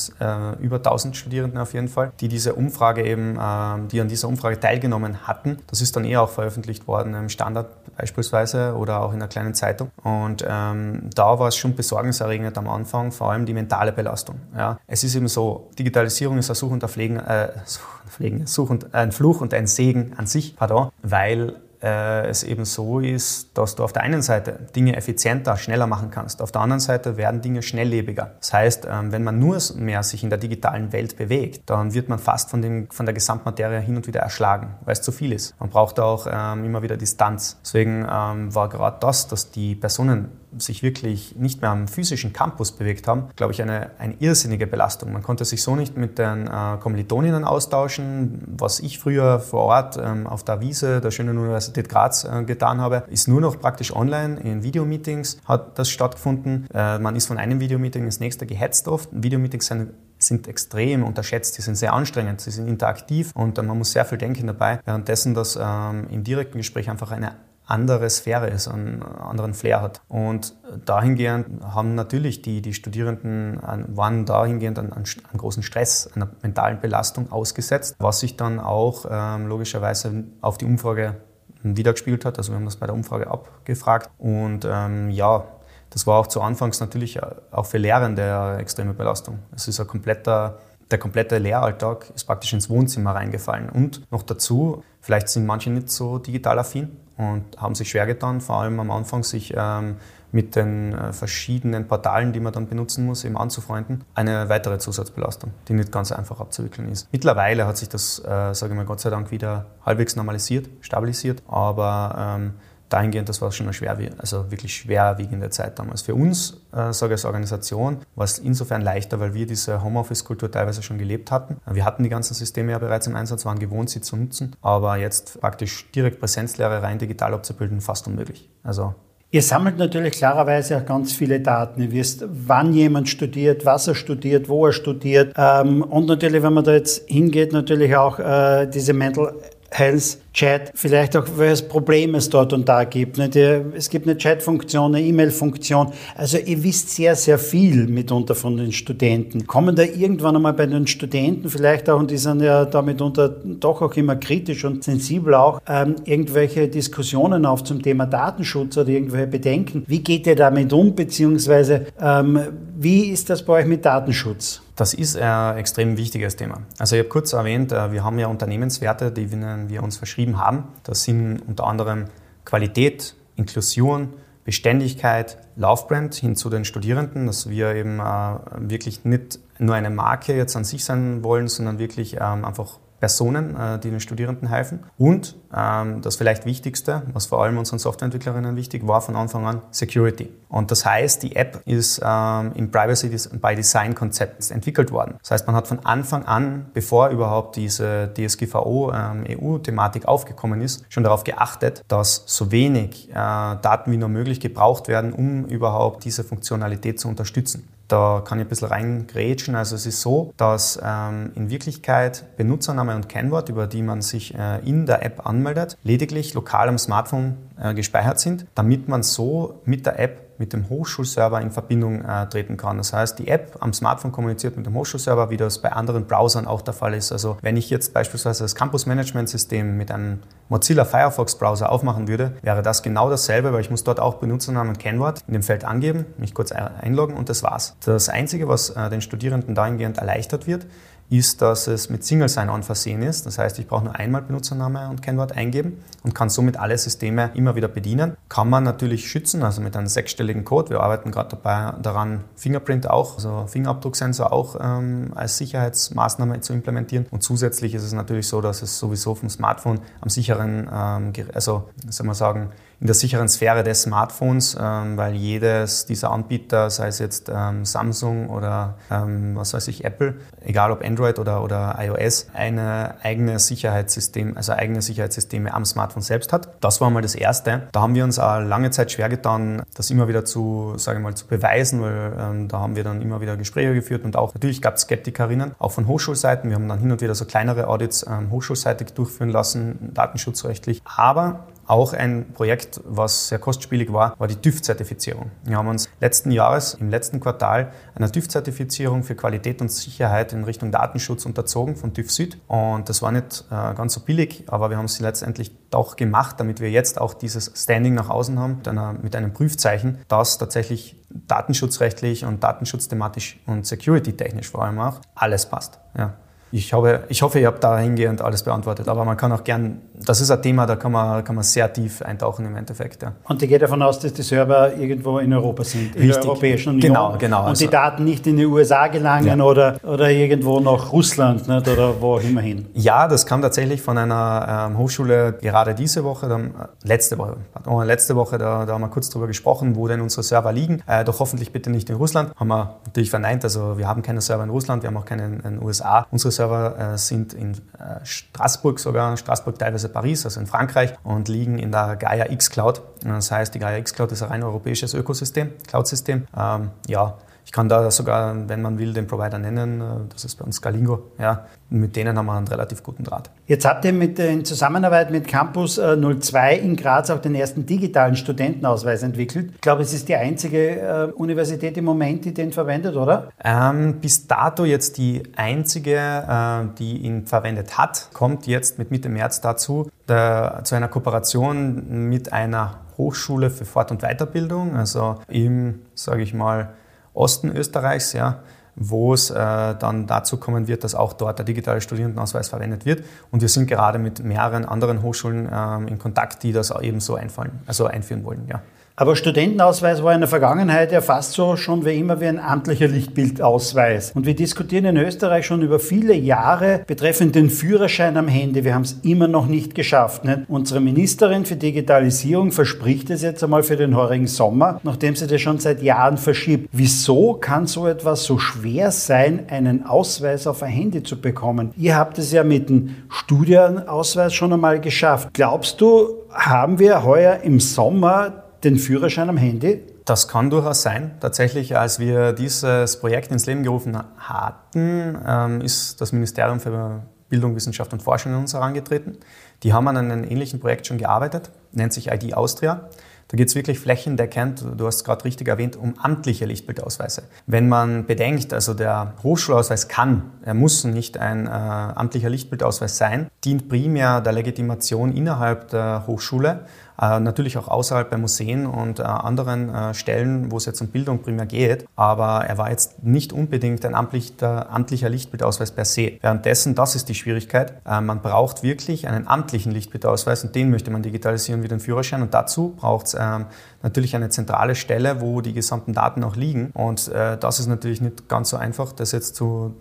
über 0.60 0.76
1000 0.76 1.16
Studierenden 1.16 1.58
auf 1.58 1.74
jeden 1.74 1.88
Fall, 1.88 2.12
die 2.20 2.28
diese 2.28 2.54
Umfrage 2.54 3.04
eben, 3.04 3.38
ähm, 3.40 3.88
die 3.88 4.00
an 4.00 4.08
dieser 4.08 4.28
Umfrage 4.28 4.58
teilgenommen 4.60 5.26
hatten. 5.26 5.58
Das 5.66 5.80
ist 5.80 5.96
dann 5.96 6.04
eher 6.04 6.22
auch 6.22 6.30
veröffentlicht 6.30 6.86
worden 6.86 7.14
im 7.14 7.28
Standard 7.28 7.68
beispielsweise 7.96 8.74
oder 8.76 9.00
auch 9.00 9.10
in 9.10 9.16
einer 9.16 9.28
kleinen 9.28 9.54
Zeitung. 9.54 9.87
Und 10.02 10.44
ähm, 10.48 11.10
da 11.14 11.38
war 11.38 11.48
es 11.48 11.56
schon 11.56 11.74
besorgniserregend 11.74 12.56
am 12.58 12.68
Anfang, 12.68 13.12
vor 13.12 13.30
allem 13.30 13.46
die 13.46 13.54
mentale 13.54 13.92
Belastung. 13.92 14.40
Ja. 14.56 14.78
Es 14.86 15.04
ist 15.04 15.14
eben 15.14 15.28
so, 15.28 15.70
Digitalisierung 15.78 16.38
ist 16.38 16.50
ein, 16.50 16.54
Such 16.54 16.70
und 16.70 16.82
ein, 16.82 16.88
Pflegen, 16.88 17.16
äh, 17.18 17.50
Such 17.64 18.70
und, 18.70 18.94
ein 18.94 19.12
Fluch 19.12 19.40
und 19.40 19.54
ein 19.54 19.66
Segen 19.66 20.14
an 20.16 20.26
sich, 20.26 20.56
pardon, 20.56 20.90
weil 21.02 21.56
äh, 21.82 22.26
es 22.28 22.42
eben 22.42 22.64
so 22.64 23.00
ist, 23.00 23.56
dass 23.56 23.74
du 23.74 23.84
auf 23.84 23.92
der 23.92 24.02
einen 24.02 24.22
Seite 24.22 24.58
Dinge 24.74 24.96
effizienter, 24.96 25.56
schneller 25.56 25.86
machen 25.86 26.10
kannst. 26.10 26.42
Auf 26.42 26.52
der 26.52 26.60
anderen 26.60 26.80
Seite 26.80 27.16
werden 27.16 27.40
Dinge 27.40 27.62
schnelllebiger. 27.62 28.32
Das 28.40 28.52
heißt, 28.52 28.88
ähm, 28.90 29.12
wenn 29.12 29.24
man 29.24 29.38
nur 29.38 29.58
mehr 29.76 30.02
sich 30.02 30.22
in 30.22 30.30
der 30.30 30.38
digitalen 30.38 30.92
Welt 30.92 31.16
bewegt, 31.16 31.62
dann 31.66 31.94
wird 31.94 32.08
man 32.08 32.18
fast 32.18 32.50
von, 32.50 32.62
dem, 32.62 32.88
von 32.90 33.06
der 33.06 33.14
Gesamtmaterie 33.14 33.80
hin 33.80 33.96
und 33.96 34.06
wieder 34.06 34.20
erschlagen, 34.20 34.74
weil 34.84 34.92
es 34.92 35.02
zu 35.02 35.12
viel 35.12 35.32
ist. 35.32 35.58
Man 35.58 35.70
braucht 35.70 35.98
auch 36.00 36.26
ähm, 36.30 36.64
immer 36.64 36.82
wieder 36.82 36.96
Distanz. 36.96 37.58
Deswegen 37.62 38.06
ähm, 38.10 38.54
war 38.54 38.68
gerade 38.68 38.98
das, 39.00 39.26
dass 39.28 39.50
die 39.50 39.74
Personen 39.74 40.30
sich 40.56 40.82
wirklich 40.82 41.36
nicht 41.36 41.60
mehr 41.60 41.70
am 41.70 41.88
physischen 41.88 42.32
Campus 42.32 42.72
bewegt 42.72 43.06
haben, 43.06 43.28
glaube 43.36 43.52
ich, 43.52 43.62
eine, 43.62 43.90
eine 43.98 44.14
irrsinnige 44.18 44.66
Belastung. 44.66 45.12
Man 45.12 45.22
konnte 45.22 45.44
sich 45.44 45.62
so 45.62 45.76
nicht 45.76 45.96
mit 45.96 46.18
den 46.18 46.46
äh, 46.46 46.76
Kommilitoninnen 46.80 47.44
austauschen. 47.44 48.42
Was 48.58 48.80
ich 48.80 48.98
früher 48.98 49.40
vor 49.40 49.64
Ort 49.64 49.98
ähm, 50.02 50.26
auf 50.26 50.44
der 50.44 50.60
Wiese 50.60 51.00
der 51.00 51.10
schönen 51.10 51.38
Universität 51.38 51.88
Graz 51.88 52.24
äh, 52.24 52.44
getan 52.44 52.80
habe, 52.80 53.04
ist 53.08 53.28
nur 53.28 53.40
noch 53.40 53.58
praktisch 53.58 53.94
online. 53.94 54.40
In 54.40 54.62
Videomeetings 54.62 55.38
hat 55.44 55.78
das 55.78 55.90
stattgefunden. 55.90 56.66
Äh, 56.72 56.98
man 56.98 57.16
ist 57.16 57.26
von 57.26 57.38
einem 57.38 57.60
Videomeeting 57.60 58.04
ins 58.04 58.20
nächste 58.20 58.46
gehetzt 58.46 58.88
oft. 58.88 59.08
Videomeetings 59.12 59.66
sind 59.66 59.90
sind 60.20 60.48
extrem 60.48 61.04
unterschätzt, 61.04 61.54
sie 61.54 61.62
sind 61.62 61.76
sehr 61.76 61.92
anstrengend, 61.92 62.40
sie 62.40 62.50
sind 62.50 62.66
interaktiv 62.66 63.30
und 63.34 63.56
äh, 63.56 63.62
man 63.62 63.78
muss 63.78 63.92
sehr 63.92 64.04
viel 64.04 64.18
denken 64.18 64.46
dabei, 64.46 64.80
währenddessen 64.84 65.34
das 65.34 65.56
ähm, 65.60 66.08
im 66.10 66.24
direkten 66.24 66.58
Gespräch 66.58 66.90
einfach 66.90 67.12
eine 67.12 67.36
andere 67.68 68.08
Sphäre 68.08 68.48
ist, 68.48 68.66
einen 68.66 69.02
anderen 69.02 69.52
Flair 69.52 69.82
hat. 69.82 70.00
Und 70.08 70.54
dahingehend 70.86 71.62
haben 71.62 71.94
natürlich 71.94 72.40
die, 72.40 72.62
die 72.62 72.72
Studierenden, 72.72 73.60
waren 73.88 74.24
dahingehend 74.24 74.78
an, 74.78 74.92
an, 74.92 75.04
an 75.30 75.38
großen 75.38 75.62
Stress, 75.62 76.08
einer 76.14 76.30
mentalen 76.42 76.80
Belastung 76.80 77.30
ausgesetzt, 77.30 77.94
was 77.98 78.20
sich 78.20 78.36
dann 78.36 78.58
auch 78.58 79.04
ähm, 79.10 79.46
logischerweise 79.48 80.24
auf 80.40 80.56
die 80.56 80.64
Umfrage 80.64 81.16
wiedergespielt 81.62 82.24
hat. 82.24 82.38
Also 82.38 82.52
wir 82.52 82.56
haben 82.56 82.64
das 82.64 82.76
bei 82.76 82.86
der 82.86 82.94
Umfrage 82.94 83.30
abgefragt. 83.30 84.10
Und 84.16 84.66
ähm, 84.68 85.10
ja, 85.10 85.44
das 85.90 86.06
war 86.06 86.20
auch 86.20 86.26
zu 86.26 86.40
Anfangs 86.40 86.80
natürlich 86.80 87.20
auch 87.50 87.66
für 87.66 87.78
Lehrende 87.78 88.22
eine 88.22 88.58
extreme 88.58 88.94
Belastung. 88.94 89.40
Es 89.54 89.68
ist 89.68 89.78
ein 89.78 89.86
kompletter 89.86 90.58
der 90.90 90.98
komplette 90.98 91.36
Lehralltag 91.36 92.10
ist 92.14 92.24
praktisch 92.24 92.54
ins 92.54 92.70
Wohnzimmer 92.70 93.14
reingefallen. 93.14 93.68
Und 93.68 94.10
noch 94.10 94.22
dazu, 94.22 94.82
vielleicht 95.02 95.28
sind 95.28 95.44
manche 95.44 95.68
nicht 95.68 95.90
so 95.90 96.16
digital 96.16 96.58
affin 96.58 96.96
und 97.18 97.44
haben 97.58 97.74
sich 97.74 97.90
schwer 97.90 98.06
getan, 98.06 98.40
vor 98.40 98.62
allem 98.62 98.80
am 98.80 98.90
Anfang 98.90 99.24
sich 99.24 99.52
ähm, 99.56 99.96
mit 100.30 100.56
den 100.56 100.92
äh, 100.92 101.12
verschiedenen 101.12 101.88
Portalen, 101.88 102.32
die 102.32 102.40
man 102.40 102.52
dann 102.52 102.68
benutzen 102.68 103.04
muss, 103.04 103.24
eben 103.24 103.36
anzufreunden. 103.36 104.04
Eine 104.14 104.48
weitere 104.48 104.78
Zusatzbelastung, 104.78 105.50
die 105.68 105.74
nicht 105.74 105.90
ganz 105.90 106.12
einfach 106.12 106.40
abzuwickeln 106.40 106.90
ist. 106.90 107.08
Mittlerweile 107.12 107.66
hat 107.66 107.76
sich 107.76 107.88
das, 107.88 108.20
äh, 108.20 108.54
sage 108.54 108.72
ich 108.72 108.76
mal, 108.76 108.84
Gott 108.84 109.00
sei 109.00 109.10
Dank 109.10 109.30
wieder 109.30 109.66
halbwegs 109.84 110.16
normalisiert, 110.16 110.68
stabilisiert, 110.80 111.42
aber 111.48 112.36
ähm, 112.38 112.54
dahingehend, 112.88 113.28
das 113.28 113.40
war 113.42 113.52
schon 113.52 113.66
eine 113.66 113.72
schwer, 113.72 113.96
also 114.18 114.50
wirklich 114.50 114.74
schwerwiegende 114.74 115.50
Zeit 115.50 115.78
damals. 115.78 116.02
Für 116.02 116.14
uns, 116.14 116.60
äh, 116.72 116.92
sage 116.92 117.14
ich 117.14 117.18
als 117.18 117.24
Organisation, 117.24 117.98
war 118.14 118.24
es 118.24 118.38
insofern 118.38 118.82
leichter, 118.82 119.20
weil 119.20 119.34
wir 119.34 119.46
diese 119.46 119.82
Homeoffice-Kultur 119.82 120.50
teilweise 120.50 120.82
schon 120.82 120.98
gelebt 120.98 121.30
hatten. 121.30 121.56
Wir 121.66 121.84
hatten 121.84 122.02
die 122.02 122.08
ganzen 122.08 122.34
Systeme 122.34 122.72
ja 122.72 122.78
bereits 122.78 123.06
im 123.06 123.16
Einsatz, 123.16 123.44
waren 123.44 123.58
gewohnt, 123.58 123.90
sie 123.90 124.00
zu 124.00 124.16
nutzen, 124.16 124.56
aber 124.62 124.96
jetzt 124.96 125.40
praktisch 125.40 125.90
direkt 125.92 126.20
Präsenzlehre 126.20 126.82
rein 126.82 126.98
digital 126.98 127.34
abzubilden, 127.34 127.80
fast 127.80 128.06
unmöglich. 128.06 128.48
Also 128.62 128.94
Ihr 129.30 129.42
sammelt 129.42 129.76
natürlich 129.76 130.14
klarerweise 130.14 130.78
auch 130.78 130.86
ganz 130.86 131.12
viele 131.12 131.40
Daten. 131.40 131.82
Ihr 131.82 131.92
wisst, 131.92 132.24
wann 132.26 132.72
jemand 132.72 133.10
studiert, 133.10 133.66
was 133.66 133.86
er 133.86 133.94
studiert, 133.94 134.48
wo 134.48 134.66
er 134.66 134.72
studiert. 134.72 135.34
Ähm, 135.36 135.82
und 135.82 136.06
natürlich, 136.06 136.42
wenn 136.42 136.54
man 136.54 136.64
da 136.64 136.72
jetzt 136.72 137.06
hingeht, 137.08 137.52
natürlich 137.52 137.94
auch 137.94 138.18
äh, 138.18 138.66
diese 138.66 138.94
Mental 138.94 139.34
Health 139.70 140.18
Chat, 140.38 140.70
vielleicht 140.72 141.16
auch 141.16 141.26
welches 141.36 141.66
Problem 141.66 142.14
es 142.14 142.30
dort 142.30 142.52
und 142.52 142.68
da 142.68 142.84
gibt. 142.84 143.18
Nicht? 143.18 143.34
Es 143.34 143.90
gibt 143.90 144.06
eine 144.06 144.16
Chat-Funktion, 144.16 144.94
eine 144.94 145.04
E-Mail-Funktion. 145.04 145.88
Also 146.14 146.38
ihr 146.38 146.62
wisst 146.62 146.90
sehr, 146.90 147.16
sehr 147.16 147.40
viel 147.40 147.88
mitunter 147.88 148.36
von 148.36 148.56
den 148.56 148.70
Studenten. 148.70 149.48
Kommen 149.48 149.74
da 149.74 149.82
irgendwann 149.82 150.36
einmal 150.36 150.52
bei 150.52 150.66
den 150.66 150.86
Studenten 150.86 151.50
vielleicht 151.50 151.90
auch, 151.90 151.98
und 151.98 152.12
die 152.12 152.18
sind 152.18 152.40
ja 152.40 152.66
damit 152.66 153.00
unter 153.00 153.28
doch 153.28 153.82
auch 153.82 153.96
immer 153.96 154.14
kritisch 154.14 154.64
und 154.64 154.84
sensibel 154.84 155.34
auch, 155.34 155.60
ähm, 155.66 155.96
irgendwelche 156.04 156.68
Diskussionen 156.68 157.44
auf 157.44 157.64
zum 157.64 157.82
Thema 157.82 158.06
Datenschutz 158.06 158.76
oder 158.76 158.90
irgendwelche 158.90 159.26
Bedenken. 159.26 159.82
Wie 159.88 160.04
geht 160.04 160.28
ihr 160.28 160.36
damit 160.36 160.72
um, 160.72 160.94
beziehungsweise 160.94 161.86
ähm, 162.00 162.38
wie 162.80 163.10
ist 163.10 163.28
das 163.28 163.42
bei 163.42 163.54
euch 163.54 163.66
mit 163.66 163.84
Datenschutz? 163.84 164.62
Das 164.76 164.94
ist 164.94 165.16
ein 165.16 165.56
extrem 165.56 165.96
wichtiges 165.96 166.36
Thema. 166.36 166.62
Also 166.78 166.94
ich 166.94 167.00
habe 167.00 167.08
kurz 167.08 167.32
erwähnt, 167.32 167.72
äh, 167.72 167.90
wir 167.90 168.04
haben 168.04 168.20
ja 168.20 168.28
Unternehmenswerte, 168.28 169.10
die 169.10 169.28
wir 169.32 169.82
uns 169.82 169.96
verschrieben 169.96 170.27
haben. 170.36 170.64
Das 170.82 171.04
sind 171.04 171.40
unter 171.46 171.64
anderem 171.64 172.04
Qualität, 172.44 173.14
Inklusion, 173.36 174.12
Beständigkeit, 174.44 175.38
Laufbrand 175.56 176.14
hin 176.14 176.36
zu 176.36 176.50
den 176.50 176.64
Studierenden, 176.64 177.26
dass 177.26 177.48
wir 177.48 177.74
eben 177.74 178.00
äh, 178.00 178.34
wirklich 178.58 179.04
nicht 179.04 179.40
nur 179.58 179.74
eine 179.74 179.90
Marke 179.90 180.36
jetzt 180.36 180.56
an 180.56 180.64
sich 180.64 180.84
sein 180.84 181.22
wollen, 181.22 181.48
sondern 181.48 181.78
wirklich 181.78 182.16
ähm, 182.20 182.44
einfach 182.44 182.78
Personen, 183.00 183.56
äh, 183.56 183.78
die 183.78 183.90
den 183.90 184.00
Studierenden 184.00 184.48
helfen. 184.48 184.84
Und 184.96 185.36
das 185.50 186.16
vielleicht 186.16 186.44
Wichtigste, 186.44 187.02
was 187.12 187.26
vor 187.26 187.42
allem 187.42 187.58
unseren 187.58 187.78
Softwareentwicklerinnen 187.78 188.56
wichtig 188.56 188.86
war 188.86 189.00
von 189.00 189.16
Anfang 189.16 189.46
an, 189.46 189.62
Security. 189.70 190.30
Und 190.48 190.70
das 190.70 190.84
heißt, 190.84 191.22
die 191.22 191.36
App 191.36 191.62
ist 191.64 192.00
ähm, 192.04 192.52
im 192.54 192.70
Privacy 192.70 193.08
by 193.38 193.54
Design 193.54 193.94
Konzept 193.94 194.50
entwickelt 194.50 194.90
worden. 194.90 195.16
Das 195.20 195.30
heißt, 195.30 195.46
man 195.46 195.56
hat 195.56 195.68
von 195.68 195.84
Anfang 195.84 196.24
an, 196.24 196.66
bevor 196.74 197.08
überhaupt 197.08 197.56
diese 197.56 198.12
DSGVO 198.14 198.92
ähm, 198.92 199.24
EU-Thematik 199.28 200.06
aufgekommen 200.06 200.60
ist, 200.60 200.84
schon 200.88 201.04
darauf 201.04 201.24
geachtet, 201.24 201.82
dass 201.88 202.24
so 202.26 202.50
wenig 202.50 203.10
äh, 203.10 203.14
Daten 203.14 203.92
wie 203.92 203.96
nur 203.96 204.08
möglich 204.08 204.40
gebraucht 204.40 204.88
werden, 204.88 205.12
um 205.12 205.44
überhaupt 205.46 206.04
diese 206.04 206.24
Funktionalität 206.24 207.00
zu 207.00 207.08
unterstützen. 207.08 207.68
Da 207.88 208.22
kann 208.22 208.38
ich 208.38 208.44
ein 208.44 208.48
bisschen 208.48 208.68
reingrätschen. 208.68 209.54
Also 209.54 209.74
es 209.74 209.86
ist 209.86 210.02
so, 210.02 210.34
dass 210.36 210.78
ähm, 210.82 211.32
in 211.34 211.48
Wirklichkeit 211.48 212.36
Benutzername 212.36 212.94
und 212.94 213.08
Kennwort, 213.08 213.48
über 213.48 213.66
die 213.66 213.80
man 213.80 214.02
sich 214.02 214.34
äh, 214.34 214.58
in 214.58 214.84
der 214.84 215.04
App 215.04 215.26
anmeldet, 215.38 215.78
lediglich 215.84 216.34
lokal 216.34 216.68
am 216.68 216.78
Smartphone 216.78 217.36
äh, 217.60 217.74
gespeichert 217.74 218.18
sind, 218.18 218.46
damit 218.54 218.88
man 218.88 219.02
so 219.02 219.60
mit 219.64 219.86
der 219.86 219.98
App 220.00 220.28
mit 220.38 220.52
dem 220.52 220.68
Hochschulserver 220.68 221.40
in 221.40 221.50
Verbindung 221.50 222.04
äh, 222.04 222.28
treten 222.28 222.56
kann. 222.56 222.78
Das 222.78 222.92
heißt, 222.92 223.18
die 223.18 223.28
App 223.28 223.56
am 223.60 223.72
Smartphone 223.72 224.12
kommuniziert 224.12 224.56
mit 224.56 224.66
dem 224.66 224.74
Hochschulserver, 224.74 225.30
wie 225.30 225.36
das 225.36 225.60
bei 225.60 225.72
anderen 225.72 226.06
Browsern 226.06 226.46
auch 226.46 226.62
der 226.62 226.74
Fall 226.74 226.94
ist. 226.94 227.10
Also 227.10 227.36
wenn 227.42 227.56
ich 227.56 227.70
jetzt 227.70 227.92
beispielsweise 227.92 228.44
das 228.44 228.54
Campus 228.54 228.86
Management 228.86 229.28
System 229.28 229.76
mit 229.76 229.90
einem 229.90 230.20
Mozilla 230.48 230.84
Firefox 230.84 231.36
Browser 231.36 231.70
aufmachen 231.70 232.08
würde, 232.08 232.32
wäre 232.42 232.62
das 232.62 232.82
genau 232.82 233.10
dasselbe, 233.10 233.52
weil 233.52 233.60
ich 233.60 233.70
muss 233.70 233.84
dort 233.84 234.00
auch 234.00 234.14
Benutzernamen 234.14 234.74
und 234.74 234.78
Kennwort 234.78 235.22
in 235.26 235.32
dem 235.32 235.42
Feld 235.42 235.64
angeben, 235.64 236.06
mich 236.18 236.34
kurz 236.34 236.52
einloggen 236.52 237.16
und 237.16 237.28
das 237.28 237.42
war's. 237.42 237.76
Das 237.84 238.08
Einzige, 238.08 238.48
was 238.48 238.70
äh, 238.70 238.90
den 238.90 239.00
Studierenden 239.00 239.54
dahingehend 239.54 239.98
erleichtert 239.98 240.46
wird, 240.46 240.66
ist, 241.10 241.40
dass 241.40 241.66
es 241.66 241.88
mit 241.88 242.04
Single 242.04 242.28
Sign-On 242.28 242.62
versehen 242.62 243.02
ist. 243.02 243.26
Das 243.26 243.38
heißt, 243.38 243.58
ich 243.58 243.66
brauche 243.66 243.84
nur 243.84 243.96
einmal 243.96 244.22
Benutzername 244.22 244.88
und 244.90 245.02
Kennwort 245.02 245.32
eingeben 245.32 245.82
und 246.02 246.14
kann 246.14 246.28
somit 246.28 246.58
alle 246.58 246.76
Systeme 246.76 247.30
immer 247.34 247.56
wieder 247.56 247.68
bedienen. 247.68 248.16
Kann 248.28 248.50
man 248.50 248.64
natürlich 248.64 249.08
schützen, 249.08 249.42
also 249.42 249.60
mit 249.62 249.76
einem 249.76 249.86
sechsstelligen 249.86 250.44
Code. 250.44 250.70
Wir 250.70 250.80
arbeiten 250.80 251.10
gerade 251.10 251.30
dabei 251.30 251.78
daran, 251.80 252.24
Fingerprint 252.36 252.90
auch, 252.90 253.14
also 253.16 253.46
Fingerabdrucksensor 253.46 254.32
auch 254.32 254.56
ähm, 254.60 255.12
als 255.14 255.38
Sicherheitsmaßnahme 255.38 256.40
zu 256.40 256.52
implementieren. 256.52 257.06
Und 257.10 257.22
zusätzlich 257.22 257.74
ist 257.74 257.84
es 257.84 257.92
natürlich 257.92 258.28
so, 258.28 258.40
dass 258.40 258.62
es 258.62 258.78
sowieso 258.78 259.14
vom 259.14 259.30
Smartphone 259.30 259.80
am 260.00 260.10
sicheren, 260.10 260.68
ähm, 260.72 261.12
also 261.32 261.70
soll 261.88 262.06
man 262.06 262.14
sagen, 262.14 262.50
in 262.80 262.86
der 262.86 262.94
sicheren 262.94 263.28
Sphäre 263.28 263.64
des 263.64 263.82
Smartphones, 263.82 264.56
ähm, 264.60 264.96
weil 264.96 265.14
jedes 265.14 265.86
dieser 265.86 266.10
Anbieter, 266.12 266.70
sei 266.70 266.88
es 266.88 266.98
jetzt 267.00 267.30
ähm, 267.34 267.64
Samsung 267.64 268.30
oder 268.30 268.76
ähm, 268.90 269.34
was 269.34 269.52
weiß 269.52 269.68
ich, 269.68 269.84
Apple, 269.84 270.14
egal 270.44 270.70
ob 270.70 270.84
Android 270.84 271.18
oder, 271.18 271.42
oder 271.42 271.76
iOS, 271.80 272.28
eine 272.34 272.94
eigene 273.02 273.38
Sicherheitssystem, 273.38 274.36
also 274.36 274.52
eigene 274.52 274.80
Sicherheitssysteme 274.80 275.52
am 275.52 275.64
Smartphone 275.64 276.02
selbst 276.02 276.32
hat. 276.32 276.48
Das 276.60 276.80
war 276.80 276.90
mal 276.90 277.02
das 277.02 277.16
Erste. 277.16 277.68
Da 277.72 277.80
haben 277.80 277.94
wir 277.94 278.04
uns 278.04 278.18
auch 278.18 278.38
lange 278.40 278.70
Zeit 278.70 278.92
schwer 278.92 279.08
getan, 279.08 279.62
das 279.74 279.90
immer 279.90 280.06
wieder 280.06 280.24
zu, 280.24 280.74
sage 280.76 280.98
ich 280.98 281.02
mal, 281.02 281.14
zu 281.14 281.26
beweisen, 281.26 281.82
weil 281.82 282.12
ähm, 282.18 282.48
da 282.48 282.60
haben 282.60 282.76
wir 282.76 282.84
dann 282.84 283.02
immer 283.02 283.20
wieder 283.20 283.36
Gespräche 283.36 283.74
geführt 283.74 284.04
und 284.04 284.16
auch 284.16 284.34
natürlich 284.34 284.62
gab 284.62 284.74
es 284.74 284.82
Skeptikerinnen, 284.82 285.52
auch 285.58 285.72
von 285.72 285.88
Hochschulseiten. 285.88 286.48
Wir 286.48 286.56
haben 286.56 286.68
dann 286.68 286.78
hin 286.78 286.92
und 286.92 287.00
wieder 287.00 287.16
so 287.16 287.24
kleinere 287.24 287.66
Audits 287.66 288.06
ähm, 288.08 288.30
hochschulseitig 288.30 288.92
durchführen 288.92 289.30
lassen, 289.30 289.90
datenschutzrechtlich. 289.94 290.80
Aber 290.84 291.46
auch 291.68 291.92
ein 291.92 292.32
Projekt, 292.32 292.80
was 292.84 293.28
sehr 293.28 293.38
kostspielig 293.38 293.92
war, 293.92 294.14
war 294.18 294.26
die 294.26 294.36
TÜV-Zertifizierung. 294.36 295.30
Wir 295.44 295.56
haben 295.56 295.68
uns 295.68 295.88
letzten 296.00 296.30
Jahres, 296.30 296.74
im 296.74 296.90
letzten 296.90 297.20
Quartal, 297.20 297.72
einer 297.94 298.10
TÜV-Zertifizierung 298.10 299.02
für 299.02 299.14
Qualität 299.14 299.60
und 299.60 299.70
Sicherheit 299.70 300.32
in 300.32 300.44
Richtung 300.44 300.72
Datenschutz 300.72 301.26
unterzogen 301.26 301.76
von 301.76 301.92
TÜV 301.92 302.10
Süd. 302.10 302.38
Und 302.48 302.88
das 302.88 303.02
war 303.02 303.12
nicht 303.12 303.44
äh, 303.50 303.74
ganz 303.74 303.94
so 303.94 304.00
billig, 304.00 304.44
aber 304.46 304.70
wir 304.70 304.78
haben 304.78 304.88
sie 304.88 305.02
letztendlich 305.02 305.52
doch 305.70 305.96
gemacht, 305.96 306.36
damit 306.38 306.60
wir 306.60 306.70
jetzt 306.70 307.00
auch 307.00 307.12
dieses 307.12 307.52
Standing 307.54 307.94
nach 307.94 308.08
außen 308.08 308.38
haben, 308.38 308.56
mit, 308.56 308.68
einer, 308.68 308.94
mit 308.94 309.14
einem 309.14 309.34
Prüfzeichen, 309.34 309.98
das 310.08 310.38
tatsächlich 310.38 310.96
datenschutzrechtlich 311.10 312.24
und 312.24 312.42
datenschutzthematisch 312.42 313.38
und 313.46 313.66
security-technisch 313.66 314.48
vor 314.48 314.64
allem 314.64 314.78
auch 314.78 315.00
alles 315.14 315.46
passt. 315.46 315.78
Ja. 315.96 316.14
Ich, 316.50 316.72
habe, 316.72 317.04
ich 317.08 317.20
hoffe, 317.20 317.40
ihr 317.40 317.46
habt 317.46 317.62
dahingehend 317.62 318.22
alles 318.22 318.42
beantwortet, 318.42 318.88
aber 318.88 319.04
man 319.04 319.16
kann 319.18 319.32
auch 319.32 319.44
gern, 319.44 319.82
das 320.04 320.20
ist 320.20 320.30
ein 320.30 320.42
Thema, 320.42 320.66
da 320.66 320.76
kann 320.76 320.92
man, 320.92 321.24
kann 321.24 321.34
man 321.34 321.44
sehr 321.44 321.72
tief 321.72 322.02
eintauchen 322.02 322.46
im 322.46 322.56
Endeffekt. 322.56 323.02
Ja. 323.02 323.12
Und 323.24 323.42
ich 323.42 323.48
gehe 323.48 323.58
davon 323.58 323.82
aus, 323.82 323.98
dass 323.98 324.12
die 324.12 324.22
Server 324.22 324.74
irgendwo 324.74 325.18
in 325.18 325.32
Europa 325.32 325.64
sind, 325.64 325.96
in 325.96 326.02
Richtig. 326.02 326.22
der 326.22 326.24
Europäischen 326.30 326.68
Union. 326.70 326.80
Genau, 326.80 327.16
genau. 327.18 327.40
Und 327.40 327.48
also 327.48 327.64
die 327.64 327.70
Daten 327.70 328.04
nicht 328.04 328.26
in 328.26 328.36
die 328.36 328.46
USA 328.46 328.88
gelangen 328.88 329.38
ja. 329.38 329.44
oder, 329.44 329.76
oder 329.82 330.10
irgendwo 330.10 330.60
nach 330.60 330.92
Russland 330.92 331.48
nicht, 331.48 331.68
oder 331.68 332.00
wo 332.00 332.14
auch 332.14 332.22
immer 332.22 332.40
hin. 332.40 332.66
Ja, 332.74 333.08
das 333.08 333.26
kam 333.26 333.42
tatsächlich 333.42 333.82
von 333.82 333.98
einer 333.98 334.68
ähm, 334.70 334.78
Hochschule 334.78 335.34
gerade 335.40 335.74
diese 335.74 336.04
Woche, 336.04 336.28
dann, 336.28 336.46
äh, 336.46 336.50
letzte 336.84 337.18
Woche, 337.18 337.36
pardon, 337.52 337.86
letzte 337.86 338.16
Woche, 338.16 338.38
da, 338.38 338.66
da 338.66 338.74
haben 338.74 338.82
wir 338.82 338.88
kurz 338.88 339.10
drüber 339.10 339.26
gesprochen, 339.26 339.76
wo 339.76 339.88
denn 339.88 340.00
unsere 340.00 340.22
Server 340.22 340.52
liegen. 340.52 340.82
Äh, 340.86 341.04
doch 341.04 341.20
hoffentlich 341.20 341.52
bitte 341.52 341.70
nicht 341.70 341.90
in 341.90 341.96
Russland. 341.96 342.32
Haben 342.36 342.48
wir 342.48 342.76
natürlich 342.86 343.10
verneint, 343.10 343.44
also 343.44 343.78
wir 343.78 343.86
haben 343.88 344.02
keine 344.02 344.20
Server 344.20 344.44
in 344.44 344.50
Russland, 344.50 344.82
wir 344.82 344.88
haben 344.88 344.96
auch 344.96 345.04
keine 345.04 345.26
in 345.26 345.42
den 345.42 345.62
USA. 345.62 346.06
Unsere 346.10 346.32
Server 346.32 346.94
äh, 346.94 346.98
sind 346.98 347.32
in 347.32 347.52
äh, 347.52 348.04
Straßburg 348.04 348.78
sogar, 348.78 349.16
Straßburg 349.16 349.58
teilweise 349.58 349.87
Paris, 349.88 350.24
also 350.24 350.40
in 350.40 350.46
Frankreich 350.46 350.94
und 351.02 351.28
liegen 351.28 351.58
in 351.58 351.72
der 351.72 351.96
Gaia 351.96 352.30
X 352.30 352.50
Cloud. 352.50 352.82
Das 353.02 353.30
heißt, 353.30 353.54
die 353.54 353.58
Gaia 353.58 353.78
X 353.78 353.94
Cloud 353.94 354.12
ist 354.12 354.22
ein 354.22 354.28
rein 354.28 354.42
europäisches 354.42 354.94
Ökosystem, 354.94 355.52
Cloud-System. 355.66 356.26
Ähm, 356.36 356.70
ja, 356.86 357.18
ich 357.48 357.52
kann 357.52 357.66
da 357.66 357.90
sogar, 357.90 358.46
wenn 358.46 358.60
man 358.60 358.78
will, 358.78 358.92
den 358.92 359.06
Provider 359.06 359.38
nennen. 359.38 359.80
Äh, 359.80 359.84
das 360.12 360.26
ist 360.26 360.34
bei 360.34 360.44
uns 360.44 360.60
Galingo. 360.60 361.12
Ja, 361.18 361.46
mit 361.70 361.96
denen 361.96 362.18
haben 362.18 362.26
wir 362.26 362.34
einen 362.34 362.46
relativ 362.46 362.82
guten 362.82 363.04
Draht. 363.04 363.30
Jetzt 363.46 363.64
habt 363.64 363.86
ihr 363.86 363.94
mit, 363.94 364.18
in 364.18 364.44
Zusammenarbeit 364.44 365.10
mit 365.10 365.26
Campus 365.26 365.76
02 365.76 366.58
in 366.58 366.76
Graz 366.76 367.08
auch 367.08 367.22
den 367.22 367.34
ersten 367.34 367.64
digitalen 367.64 368.16
Studentenausweis 368.16 369.02
entwickelt. 369.02 369.52
Ich 369.54 369.60
glaube, 369.62 369.80
es 369.80 369.94
ist 369.94 370.10
die 370.10 370.16
einzige 370.16 370.78
äh, 370.78 371.04
Universität 371.14 371.78
im 371.78 371.86
Moment, 371.86 372.26
die 372.26 372.34
den 372.34 372.52
verwendet, 372.52 372.96
oder? 372.96 373.30
Ähm, 373.42 373.94
bis 373.94 374.26
dato 374.26 374.66
jetzt 374.66 374.98
die 374.98 375.22
einzige, 375.34 375.96
äh, 375.96 376.76
die 376.78 376.98
ihn 376.98 377.24
verwendet 377.24 377.78
hat, 377.78 378.10
kommt 378.12 378.46
jetzt 378.46 378.78
mit 378.78 378.90
Mitte 378.90 379.08
März 379.08 379.40
dazu, 379.40 379.88
der, 380.06 380.60
zu 380.64 380.74
einer 380.74 380.88
Kooperation 380.88 382.10
mit 382.10 382.30
einer 382.30 382.74
Hochschule 382.98 383.48
für 383.48 383.64
Fort- 383.64 383.90
und 383.90 384.02
Weiterbildung, 384.02 384.76
also 384.76 385.20
im, 385.28 385.80
sage 385.94 386.22
ich 386.22 386.34
mal, 386.34 386.74
Osten 387.18 387.50
Österreichs, 387.50 388.12
ja, 388.12 388.40
wo 388.76 389.12
es 389.12 389.30
äh, 389.30 389.34
dann 389.34 390.06
dazu 390.06 390.36
kommen 390.36 390.68
wird, 390.68 390.84
dass 390.84 390.94
auch 390.94 391.12
dort 391.12 391.38
der 391.38 391.44
digitale 391.44 391.80
Studierendenausweis 391.80 392.48
verwendet 392.48 392.86
wird. 392.86 393.04
Und 393.30 393.40
wir 393.40 393.48
sind 393.48 393.66
gerade 393.66 393.98
mit 393.98 394.22
mehreren 394.22 394.64
anderen 394.64 395.02
Hochschulen 395.02 395.48
ähm, 395.52 395.88
in 395.88 395.98
Kontakt, 395.98 396.42
die 396.44 396.52
das 396.52 396.72
ebenso 396.80 397.16
einfallen, 397.16 397.60
also 397.66 397.86
einführen 397.86 398.24
wollen. 398.24 398.46
Ja. 398.48 398.62
Aber 399.00 399.14
Studentenausweis 399.14 400.02
war 400.02 400.12
in 400.12 400.22
der 400.22 400.28
Vergangenheit 400.28 400.90
ja 400.90 401.00
fast 401.00 401.30
so 401.34 401.54
schon 401.54 401.84
wie 401.84 401.96
immer 401.96 402.20
wie 402.20 402.26
ein 402.26 402.40
amtlicher 402.40 402.88
Lichtbildausweis. 402.88 404.10
Und 404.16 404.26
wir 404.26 404.34
diskutieren 404.34 404.86
in 404.86 404.96
Österreich 404.96 405.46
schon 405.46 405.62
über 405.62 405.78
viele 405.78 406.14
Jahre 406.14 406.80
betreffend 406.84 407.36
den 407.36 407.48
Führerschein 407.48 408.16
am 408.16 408.26
Handy. 408.26 408.64
Wir 408.64 408.74
haben 408.74 408.82
es 408.82 408.98
immer 409.04 409.28
noch 409.28 409.46
nicht 409.46 409.76
geschafft. 409.76 410.24
Nicht? 410.24 410.40
Unsere 410.48 410.80
Ministerin 410.80 411.44
für 411.44 411.54
Digitalisierung 411.54 412.50
verspricht 412.50 413.08
es 413.10 413.22
jetzt 413.22 413.44
einmal 413.44 413.62
für 413.62 413.76
den 413.76 413.94
heurigen 413.94 414.26
Sommer, 414.26 414.80
nachdem 414.82 415.14
sie 415.14 415.28
das 415.28 415.40
schon 415.40 415.60
seit 415.60 415.80
Jahren 415.80 416.16
verschiebt. 416.16 416.68
Wieso 416.72 417.34
kann 417.34 417.68
so 417.68 417.86
etwas 417.86 418.24
so 418.24 418.36
schwer 418.38 418.90
sein, 418.90 419.44
einen 419.48 419.86
Ausweis 419.86 420.48
auf 420.48 420.60
ein 420.64 420.72
Handy 420.72 421.04
zu 421.04 421.20
bekommen? 421.20 421.70
Ihr 421.76 421.96
habt 421.96 422.18
es 422.18 422.32
ja 422.32 422.42
mit 422.42 422.68
dem 422.68 422.96
Studienausweis 423.10 424.34
schon 424.34 424.52
einmal 424.52 424.80
geschafft. 424.80 425.28
Glaubst 425.34 425.80
du, 425.80 426.14
haben 426.32 426.80
wir 426.80 427.04
heuer 427.04 427.38
im 427.44 427.60
Sommer 427.60 428.47
den 428.64 428.76
Führerschein 428.76 429.28
am 429.28 429.36
Handy? 429.36 429.82
Das 430.04 430.28
kann 430.28 430.50
durchaus 430.50 430.82
sein. 430.82 431.12
Tatsächlich, 431.20 431.76
als 431.76 431.98
wir 431.98 432.32
dieses 432.32 432.98
Projekt 432.98 433.30
ins 433.30 433.46
Leben 433.46 433.62
gerufen 433.62 433.98
hatten, 434.16 435.18
ähm, 435.26 435.60
ist 435.60 436.00
das 436.00 436.12
Ministerium 436.12 436.60
für 436.60 437.02
Bildung, 437.28 437.54
Wissenschaft 437.54 437.92
und 437.92 438.02
Forschung 438.02 438.32
an 438.32 438.40
uns 438.40 438.54
herangetreten. 438.54 439.18
Die 439.62 439.72
haben 439.72 439.86
an 439.88 439.96
einem 439.96 440.24
ähnlichen 440.24 440.60
Projekt 440.60 440.86
schon 440.86 440.98
gearbeitet, 440.98 441.50
nennt 441.72 441.92
sich 441.92 442.10
ID 442.10 442.34
Austria. 442.34 442.88
Da 443.30 443.36
geht 443.36 443.48
es 443.48 443.54
wirklich 443.54 443.78
flächendeckend, 443.78 444.64
du 444.78 444.86
hast 444.86 444.96
es 444.96 445.04
gerade 445.04 445.22
richtig 445.26 445.48
erwähnt, 445.48 445.76
um 445.76 445.98
amtliche 445.98 446.46
Lichtbildausweise. 446.46 447.24
Wenn 447.46 447.68
man 447.68 448.06
bedenkt, 448.06 448.54
also 448.54 448.72
der 448.72 449.12
Hochschulausweis 449.22 449.88
kann, 449.88 450.30
er 450.42 450.54
muss 450.54 450.84
nicht 450.84 451.18
ein 451.18 451.46
äh, 451.46 451.50
amtlicher 451.50 452.30
Lichtbildausweis 452.30 452.96
sein, 452.96 453.28
dient 453.44 453.68
primär 453.68 454.22
der 454.22 454.32
Legitimation 454.32 455.12
innerhalb 455.12 455.68
der 455.68 456.04
Hochschule 456.06 456.64
natürlich 457.00 457.56
auch 457.58 457.68
außerhalb 457.68 458.10
bei 458.10 458.16
Museen 458.16 458.66
und 458.66 458.98
äh, 458.98 459.02
anderen 459.02 459.72
äh, 459.72 459.94
Stellen, 459.94 460.50
wo 460.50 460.56
es 460.56 460.66
jetzt 460.66 460.80
um 460.80 460.88
Bildung 460.88 461.22
primär 461.22 461.46
geht. 461.46 461.86
Aber 461.96 462.44
er 462.44 462.58
war 462.58 462.70
jetzt 462.70 463.02
nicht 463.04 463.32
unbedingt 463.32 463.84
ein 463.84 463.94
amtlicher, 463.94 464.70
amtlicher 464.70 465.08
Lichtbildausweis 465.08 465.70
per 465.70 465.84
se. 465.84 466.18
Währenddessen, 466.20 466.74
das 466.74 466.96
ist 466.96 467.08
die 467.08 467.14
Schwierigkeit, 467.14 467.74
man 467.84 468.20
braucht 468.20 468.62
wirklich 468.62 469.06
einen 469.08 469.28
amtlichen 469.28 469.72
Lichtbildausweis 469.72 470.44
und 470.44 470.54
den 470.54 470.70
möchte 470.70 470.90
man 470.90 471.02
digitalisieren 471.02 471.62
wie 471.62 471.68
den 471.68 471.80
Führerschein. 471.80 472.22
Und 472.22 472.34
dazu 472.34 472.74
braucht 472.76 473.06
es 473.06 473.14
ähm, 473.14 473.46
natürlich 473.82 474.14
eine 474.16 474.28
zentrale 474.30 474.74
Stelle, 474.74 475.20
wo 475.20 475.40
die 475.40 475.52
gesamten 475.52 475.92
Daten 475.92 476.24
auch 476.24 476.36
liegen. 476.36 476.70
Und 476.74 477.08
das 477.08 477.60
ist 477.60 477.66
natürlich 477.66 478.00
nicht 478.00 478.28
ganz 478.28 478.50
so 478.50 478.56
einfach, 478.56 478.92
das 478.92 479.12
jetzt 479.12 479.36
zu 479.36 479.74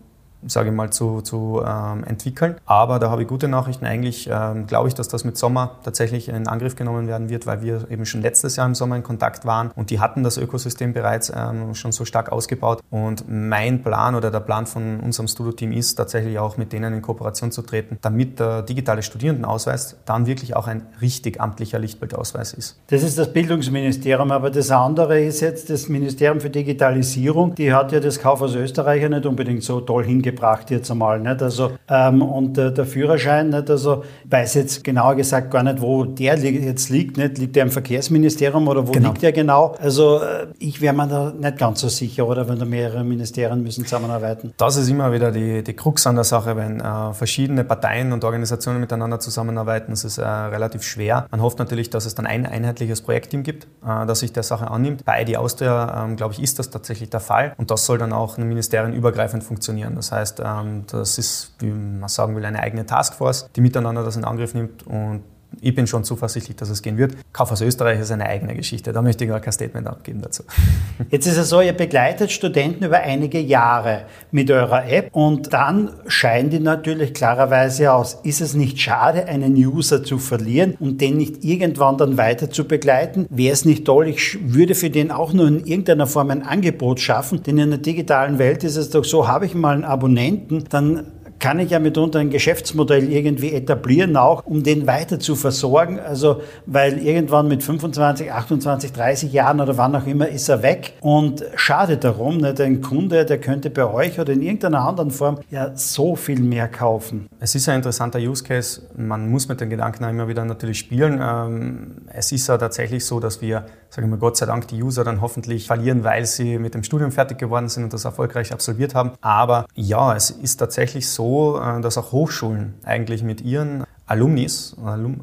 sage 0.45 0.69
ich 0.69 0.75
mal, 0.75 0.91
zu, 0.91 1.21
zu 1.21 1.63
ähm, 1.65 2.03
entwickeln. 2.03 2.55
Aber 2.65 2.99
da 2.99 3.09
habe 3.09 3.23
ich 3.23 3.27
gute 3.27 3.47
Nachrichten. 3.47 3.85
Eigentlich 3.85 4.29
ähm, 4.31 4.67
glaube 4.67 4.87
ich, 4.87 4.93
dass 4.93 5.07
das 5.07 5.23
mit 5.23 5.37
Sommer 5.37 5.77
tatsächlich 5.83 6.29
in 6.29 6.47
Angriff 6.47 6.75
genommen 6.75 7.07
werden 7.07 7.29
wird, 7.29 7.47
weil 7.47 7.61
wir 7.61 7.89
eben 7.89 8.05
schon 8.05 8.21
letztes 8.21 8.55
Jahr 8.55 8.67
im 8.67 8.75
Sommer 8.75 8.95
in 8.95 9.03
Kontakt 9.03 9.45
waren 9.45 9.71
und 9.75 9.89
die 9.89 9.99
hatten 9.99 10.23
das 10.23 10.37
Ökosystem 10.37 10.93
bereits 10.93 11.31
ähm, 11.35 11.73
schon 11.73 11.91
so 11.91 12.05
stark 12.05 12.31
ausgebaut. 12.31 12.81
Und 12.89 13.25
mein 13.27 13.83
Plan 13.83 14.15
oder 14.15 14.31
der 14.31 14.39
Plan 14.39 14.67
von 14.67 14.99
unserem 14.99 15.27
Studio-Team 15.27 15.71
ist 15.71 15.95
tatsächlich 15.95 16.37
auch 16.39 16.57
mit 16.57 16.71
denen 16.71 16.93
in 16.93 17.01
Kooperation 17.01 17.51
zu 17.51 17.61
treten, 17.61 17.97
damit 18.01 18.39
der 18.39 18.61
digitale 18.61 19.01
Studierendenausweis 19.01 19.97
dann 20.05 20.27
wirklich 20.27 20.55
auch 20.55 20.67
ein 20.67 20.83
richtig 21.01 21.41
amtlicher 21.41 21.79
Lichtbildausweis 21.79 22.53
ist. 22.53 22.79
Das 22.87 23.03
ist 23.03 23.17
das 23.17 23.33
Bildungsministerium, 23.33 24.31
aber 24.31 24.51
das 24.51 24.71
andere 24.71 25.19
ist 25.19 25.41
jetzt 25.41 25.69
das 25.69 25.89
Ministerium 25.89 26.39
für 26.39 26.49
Digitalisierung. 26.49 27.55
Die 27.55 27.73
hat 27.73 27.91
ja 27.91 27.99
das 27.99 28.19
Kaufhaus 28.19 28.55
Österreich 28.55 29.01
ja 29.01 29.09
nicht 29.09 29.25
unbedingt 29.25 29.63
so 29.63 29.81
toll 29.81 30.05
hingebracht 30.05 30.26
gebracht 30.31 30.71
jetzt 30.71 30.91
einmal. 30.91 31.19
Nicht? 31.19 31.41
Also, 31.41 31.71
ähm, 31.89 32.21
und 32.21 32.57
äh, 32.57 32.71
der 32.71 32.85
Führerschein, 32.85 33.49
nicht? 33.49 33.69
also 33.69 34.03
weiß 34.25 34.55
jetzt 34.55 34.83
genauer 34.83 35.15
gesagt 35.15 35.51
gar 35.51 35.63
nicht, 35.63 35.81
wo 35.81 36.03
der 36.03 36.37
jetzt 36.37 36.89
liegt. 36.89 37.17
Nicht? 37.17 37.37
Liegt 37.37 37.55
der 37.55 37.63
im 37.63 37.71
Verkehrsministerium 37.71 38.67
oder 38.67 38.87
wo 38.87 38.91
genau. 38.91 39.09
liegt 39.09 39.21
der 39.21 39.31
genau? 39.31 39.75
Also 39.79 40.19
äh, 40.19 40.47
ich 40.59 40.81
wäre 40.81 40.93
mir 40.93 41.07
da 41.07 41.31
nicht 41.31 41.57
ganz 41.57 41.81
so 41.81 41.89
sicher, 41.89 42.27
oder 42.27 42.47
wenn 42.47 42.59
da 42.59 42.65
mehrere 42.65 43.03
Ministerien 43.03 43.63
müssen 43.63 43.85
zusammenarbeiten. 43.85 44.53
Das 44.57 44.77
ist 44.77 44.89
immer 44.89 45.11
wieder 45.11 45.31
die, 45.31 45.63
die 45.63 45.73
Krux 45.73 46.05
an 46.07 46.15
der 46.15 46.23
Sache, 46.23 46.55
wenn 46.55 46.79
äh, 46.79 47.13
verschiedene 47.13 47.63
Parteien 47.63 48.11
und 48.13 48.23
Organisationen 48.23 48.79
miteinander 48.79 49.19
zusammenarbeiten. 49.19 49.91
Das 49.91 50.03
ist 50.03 50.17
äh, 50.17 50.25
relativ 50.25 50.83
schwer. 50.83 51.27
Man 51.31 51.41
hofft 51.41 51.59
natürlich, 51.59 51.89
dass 51.89 52.05
es 52.05 52.15
dann 52.15 52.25
ein 52.25 52.45
einheitliches 52.45 53.01
Projektteam 53.01 53.43
gibt, 53.43 53.65
äh, 53.85 54.05
das 54.05 54.19
sich 54.19 54.33
der 54.33 54.43
Sache 54.43 54.69
annimmt. 54.69 55.05
Bei 55.05 55.21
ID 55.21 55.37
Austria, 55.37 56.03
ähm, 56.03 56.15
glaube 56.15 56.33
ich, 56.33 56.41
ist 56.41 56.59
das 56.59 56.69
tatsächlich 56.69 57.09
der 57.09 57.19
Fall. 57.19 57.53
Und 57.57 57.71
das 57.71 57.85
soll 57.85 57.97
dann 57.97 58.13
auch 58.13 58.37
ministerienübergreifend 58.37 59.43
funktionieren. 59.43 59.95
Das 59.95 60.11
heißt, 60.11 60.16
heißt, 60.17 60.41
ähm, 60.43 60.85
das 60.87 61.17
ist, 61.17 61.53
wie 61.59 61.71
man 61.71 62.09
sagen 62.09 62.35
will, 62.35 62.45
eine 62.45 62.59
eigene 62.59 62.85
Taskforce, 62.85 63.49
die 63.55 63.61
miteinander 63.61 64.03
das 64.03 64.15
in 64.15 64.25
Angriff 64.25 64.53
nimmt 64.53 64.85
und 64.85 65.23
ich 65.61 65.73
bin 65.73 65.87
schon 65.87 66.03
zuversichtlich, 66.03 66.55
dass 66.55 66.69
es 66.69 66.81
gehen 66.81 66.97
wird. 66.97 67.15
Kaufhaus 67.33 67.61
Österreich 67.61 67.99
ist 67.99 68.11
eine 68.11 68.25
eigene 68.25 68.55
Geschichte. 68.55 68.93
Da 68.93 69.01
möchte 69.01 69.23
ich 69.23 69.29
gar 69.29 69.39
kein 69.39 69.53
Statement 69.53 69.87
abgeben 69.87 70.21
dazu. 70.21 70.43
Jetzt 71.09 71.25
ist 71.25 71.37
es 71.37 71.49
so, 71.49 71.61
ihr 71.61 71.73
begleitet 71.73 72.31
Studenten 72.31 72.85
über 72.85 72.97
einige 72.97 73.39
Jahre 73.39 74.03
mit 74.31 74.51
eurer 74.51 74.87
App 74.87 75.09
und 75.15 75.53
dann 75.53 75.91
scheinen 76.07 76.49
die 76.49 76.59
natürlich 76.59 77.13
klarerweise 77.13 77.91
aus. 77.91 78.19
Ist 78.23 78.41
es 78.41 78.53
nicht 78.53 78.79
schade, 78.79 79.25
einen 79.25 79.55
User 79.55 80.03
zu 80.03 80.19
verlieren 80.19 80.75
und 80.79 81.01
den 81.01 81.17
nicht 81.17 81.43
irgendwann 81.43 81.97
dann 81.97 82.17
weiter 82.17 82.49
zu 82.49 82.65
begleiten? 82.65 83.25
Wäre 83.29 83.53
es 83.53 83.65
nicht 83.65 83.85
toll, 83.85 84.07
ich 84.07 84.37
würde 84.53 84.75
für 84.75 84.89
den 84.89 85.11
auch 85.11 85.33
nur 85.33 85.47
in 85.47 85.65
irgendeiner 85.65 86.07
Form 86.07 86.29
ein 86.29 86.43
Angebot 86.43 86.99
schaffen, 86.99 87.41
denn 87.43 87.57
in 87.57 87.69
der 87.69 87.79
digitalen 87.79 88.37
Welt 88.37 88.63
ist 88.63 88.75
es 88.75 88.89
doch 88.89 89.03
so, 89.03 89.27
habe 89.27 89.45
ich 89.45 89.55
mal 89.55 89.73
einen 89.73 89.85
Abonnenten, 89.85 90.65
dann 90.69 91.07
kann 91.39 91.59
ich 91.59 91.71
ja 91.71 91.79
mitunter 91.79 92.19
ein 92.19 92.29
Geschäftsmodell 92.29 93.11
irgendwie 93.11 93.53
etablieren, 93.53 94.17
auch 94.17 94.45
um 94.45 94.63
den 94.63 94.87
weiter 94.87 95.19
zu 95.19 95.35
versorgen. 95.35 95.99
Also, 95.99 96.41
weil 96.65 96.97
irgendwann 96.99 97.47
mit 97.47 97.63
25, 97.63 98.31
28, 98.31 98.91
30 98.91 99.33
Jahren 99.33 99.59
oder 99.59 99.77
wann 99.77 99.95
auch 99.95 100.05
immer 100.07 100.27
ist 100.27 100.49
er 100.49 100.63
weg 100.63 100.93
und 101.01 101.43
schade 101.55 101.97
darum, 101.97 102.37
nicht? 102.37 102.59
ein 102.61 102.81
Kunde, 102.81 103.25
der 103.25 103.39
könnte 103.39 103.69
bei 103.69 103.85
euch 103.85 104.19
oder 104.19 104.33
in 104.33 104.41
irgendeiner 104.41 104.81
anderen 104.81 105.11
Form 105.11 105.39
ja 105.49 105.75
so 105.75 106.15
viel 106.15 106.39
mehr 106.39 106.67
kaufen. 106.67 107.27
Es 107.39 107.55
ist 107.55 107.69
ein 107.69 107.77
interessanter 107.77 108.19
Use 108.19 108.43
Case. 108.43 108.81
Man 108.95 109.29
muss 109.29 109.47
mit 109.47 109.61
den 109.61 109.69
Gedanken 109.69 110.03
immer 110.03 110.27
wieder 110.27 110.45
natürlich 110.45 110.79
spielen. 110.79 111.19
Ähm, 111.21 112.07
es 112.13 112.31
ist 112.31 112.47
ja 112.47 112.57
tatsächlich 112.57 113.05
so, 113.05 113.19
dass 113.19 113.41
wir, 113.41 113.65
sagen 113.89 114.09
wir 114.09 114.17
Gott 114.17 114.37
sei 114.37 114.45
Dank, 114.45 114.67
die 114.67 114.81
User 114.81 115.03
dann 115.03 115.21
hoffentlich 115.21 115.67
verlieren, 115.67 116.03
weil 116.03 116.25
sie 116.25 116.59
mit 116.59 116.73
dem 116.73 116.83
Studium 116.83 117.11
fertig 117.11 117.37
geworden 117.37 117.69
sind 117.69 117.83
und 117.83 117.93
das 117.93 118.05
erfolgreich 118.05 118.51
absolviert 118.51 118.95
haben. 118.95 119.11
Aber 119.21 119.65
ja, 119.75 120.15
es 120.15 120.29
ist 120.29 120.57
tatsächlich 120.57 121.09
so, 121.09 121.59
äh, 121.59 121.81
dass 121.81 121.97
auch 121.97 122.11
Hochschulen 122.11 122.75
eigentlich 122.83 123.23
mit 123.23 123.41
ihren 123.41 123.83
Alumnis, 124.07 124.75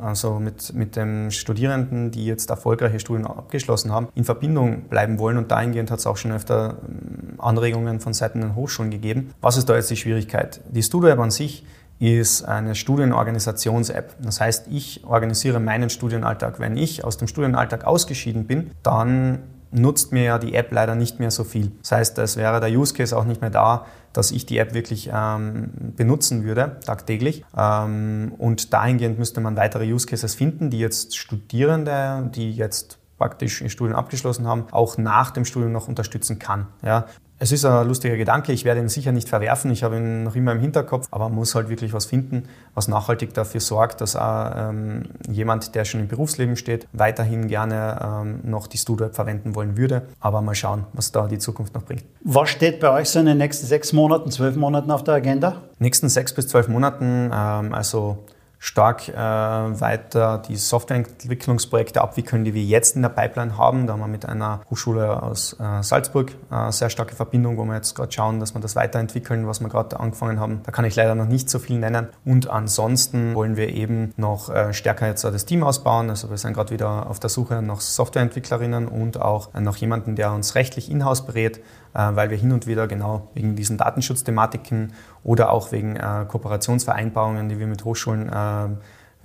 also 0.03 0.39
mit, 0.39 0.75
mit 0.75 0.95
den 0.95 1.31
Studierenden, 1.31 2.11
die 2.11 2.27
jetzt 2.27 2.51
erfolgreiche 2.51 3.01
Studien 3.01 3.27
abgeschlossen 3.27 3.91
haben, 3.91 4.09
in 4.15 4.25
Verbindung 4.25 4.83
bleiben 4.91 5.19
wollen. 5.19 5.39
Und 5.39 5.51
dahingehend 5.51 5.91
hat 5.91 6.01
es 6.01 6.07
auch 6.07 6.19
schon 6.19 6.33
öfter 6.33 6.77
ähm, 6.87 7.35
Anregungen 7.39 8.01
von 8.01 8.13
Seiten 8.13 8.43
der 8.43 8.55
Hochschulen 8.55 8.91
gegeben. 8.91 9.31
Was 9.41 9.57
ist 9.57 9.71
da 9.71 9.75
jetzt 9.75 9.91
die 9.91 9.97
Schwierigkeit? 9.97 10.61
Die 10.71 10.83
Studio-App 10.83 11.19
an 11.19 11.31
sich 11.31 11.65
ist 12.13 12.43
eine 12.43 12.75
Studienorganisations-App. 12.75 14.17
Das 14.21 14.41
heißt, 14.41 14.67
ich 14.71 15.05
organisiere 15.05 15.61
meinen 15.61 15.91
Studienalltag. 15.91 16.61
Wenn 16.61 16.77
ich 16.77 17.05
aus 17.05 17.17
dem 17.17 17.29
Studienalltag 17.29 17.85
ausgeschieden 17.85 18.47
bin, 18.47 18.71
dann 18.83 19.41
nutzt 19.71 20.13
mir 20.13 20.23
ja 20.23 20.39
die 20.39 20.55
App 20.55 20.73
leider 20.73 20.95
nicht 20.95 21.19
mehr 21.19 21.31
so 21.31 21.45
viel. 21.45 21.73
Das 21.83 21.93
heißt, 21.93 22.19
es 22.19 22.37
wäre 22.37 22.61
der 22.61 22.71
Use 22.71 22.95
Case 22.95 23.17
auch 23.17 23.25
nicht 23.25 23.41
mehr 23.41 23.51
da, 23.51 23.87
dass 24.13 24.31
ich 24.31 24.47
die 24.47 24.59
App 24.59 24.73
wirklich 24.73 25.11
ähm, 25.13 25.71
benutzen 25.97 26.45
würde, 26.45 26.79
tagtäglich. 26.85 27.45
Ähm, 27.57 28.33
und 28.39 28.73
dahingehend 28.73 29.19
müsste 29.19 29.41
man 29.41 29.57
weitere 29.57 29.93
Use 29.93 30.07
Cases 30.07 30.35
finden, 30.35 30.71
die 30.71 30.79
jetzt 30.79 31.17
Studierende, 31.17 32.31
die 32.35 32.53
jetzt 32.53 32.99
praktisch 33.19 33.61
ihr 33.61 33.71
Studium 33.71 33.97
abgeschlossen 33.97 34.47
haben, 34.47 34.67
auch 34.71 34.99
nach 34.99 35.31
dem 35.31 35.45
Studium 35.45 35.73
noch 35.73 35.89
unterstützen 35.89 36.39
kann. 36.39 36.69
Ja. 36.83 37.07
Es 37.41 37.51
ist 37.51 37.65
ein 37.65 37.89
lustiger 37.89 38.17
Gedanke, 38.17 38.53
ich 38.53 38.65
werde 38.65 38.81
ihn 38.81 38.89
sicher 38.89 39.11
nicht 39.11 39.29
verwerfen, 39.29 39.73
ich 39.73 39.83
habe 39.83 39.97
ihn 39.97 40.23
noch 40.23 40.37
immer 40.37 40.53
im 40.53 40.61
Hinterkopf, 40.61 41.09
aber 41.11 41.29
man 41.29 41.37
muss 41.37 41.55
halt 41.57 41.69
wirklich 41.69 41.93
was 41.93 42.07
finden, 42.07 42.45
was 42.75 42.87
nachhaltig 42.87 43.35
dafür 43.35 43.61
sorgt, 43.61 44.01
dass 44.01 44.15
auch, 44.15 44.53
ähm, 44.57 45.03
jemand, 45.29 45.75
der 45.75 45.85
schon 45.85 46.01
im 46.01 46.09
Berufsleben 46.09 46.57
steht, 46.57 46.87
weiterhin 46.93 47.49
gerne 47.49 47.99
ähm, 48.03 48.41
noch 48.45 48.69
die 48.69 48.79
Studio-App 48.79 49.17
verwenden 49.17 49.57
wollen 49.57 49.77
würde. 49.77 50.03
Aber 50.21 50.43
mal 50.43 50.55
schauen, 50.55 50.85
was 50.93 51.11
da 51.11 51.27
die 51.27 51.39
Zukunft 51.39 51.75
noch 51.75 51.83
bringt. 51.83 52.05
Was 52.23 52.51
steht 52.51 52.79
bei 52.79 52.91
euch 52.91 53.09
so 53.09 53.19
in 53.19 53.27
den 53.27 53.39
nächsten 53.39 53.67
sechs 53.67 53.93
Monaten, 53.93 54.31
zwölf 54.31 54.55
Monaten 54.55 54.93
auf 54.93 55.03
der 55.03 55.15
Agenda? 55.15 55.63
Nächsten 55.81 56.09
sechs 56.09 56.33
bis 56.33 56.47
zwölf 56.47 56.69
Monaten, 56.69 57.31
ähm, 57.35 57.75
also 57.75 58.19
stark 58.65 59.09
äh, 59.11 59.15
weiter 59.15 60.39
die 60.39 60.57
Softwareentwicklungsprojekte 60.57 62.01
abwickeln, 62.01 62.45
die 62.45 62.55
wir 62.55 62.63
jetzt 62.63 62.97
in 62.97 63.03
der 63.03 63.11
Pipeline 63.11 63.59
haben. 63.59 63.87
Da 63.87 63.93
haben 63.93 64.01
wir 64.01 64.09
mit 64.09 64.25
einer 64.25 64.63
Hochschule 64.71 65.23
aus 65.23 65.55
äh, 65.61 65.83
Salzburg 65.83 66.33
äh, 66.51 66.73
sehr 66.73 66.89
starke 66.89 67.15
Verbindung, 67.15 67.59
wo 67.59 67.65
wir 67.67 67.75
jetzt 67.75 67.95
gerade 67.95 68.11
schauen, 68.11 68.41
dass 68.41 68.55
wir 68.55 68.63
das 68.63 68.75
weiterentwickeln, 68.75 69.47
was 69.47 69.61
wir 69.61 69.69
gerade 69.69 70.01
angefangen 70.01 70.41
haben. 70.41 70.63
Da 70.65 70.73
kann 70.73 70.87
ich 70.87 70.97
leider 70.97 71.15
noch 71.15 71.27
nicht 71.27 71.51
so 71.51 71.59
viel 71.59 71.79
nennen. 71.79 72.09
Und 72.25 72.49
ansonsten 72.49 73.35
wollen 73.35 73.59
wir 73.59 73.69
eben 73.69 74.15
noch 74.17 74.49
äh, 74.49 74.73
stärker 74.73 75.09
jetzt 75.09 75.25
das 75.25 75.45
Team 75.45 75.63
ausbauen. 75.63 76.09
Also 76.09 76.31
wir 76.31 76.39
sind 76.39 76.55
gerade 76.55 76.73
wieder 76.73 77.11
auf 77.11 77.21
der 77.21 77.29
Suche 77.29 77.61
nach 77.61 77.83
Softwareentwicklerinnen 77.83 78.89
und 78.89 79.21
auch 79.21 79.53
nach 79.53 79.77
jemandem, 79.77 80.17
der 80.17 80.33
uns 80.33 80.55
rechtlich 80.55 80.91
in-house 80.91 81.27
berät 81.27 81.59
äh, 81.59 81.61
weil 81.95 82.31
wir 82.31 82.37
hin 82.37 82.53
und 82.53 82.67
wieder 82.67 82.87
genau 82.87 83.29
wegen 83.35 83.57
diesen 83.57 83.79
Datenschutzthematiken 83.79 84.93
oder 85.23 85.51
auch 85.51 85.73
wegen 85.73 85.97
äh, 85.97 86.25
Kooperationsvereinbarungen, 86.29 87.49
die 87.49 87.59
wir 87.59 87.67
mit 87.67 87.85
Hochschulen 87.85 88.29
äh, 88.29 88.69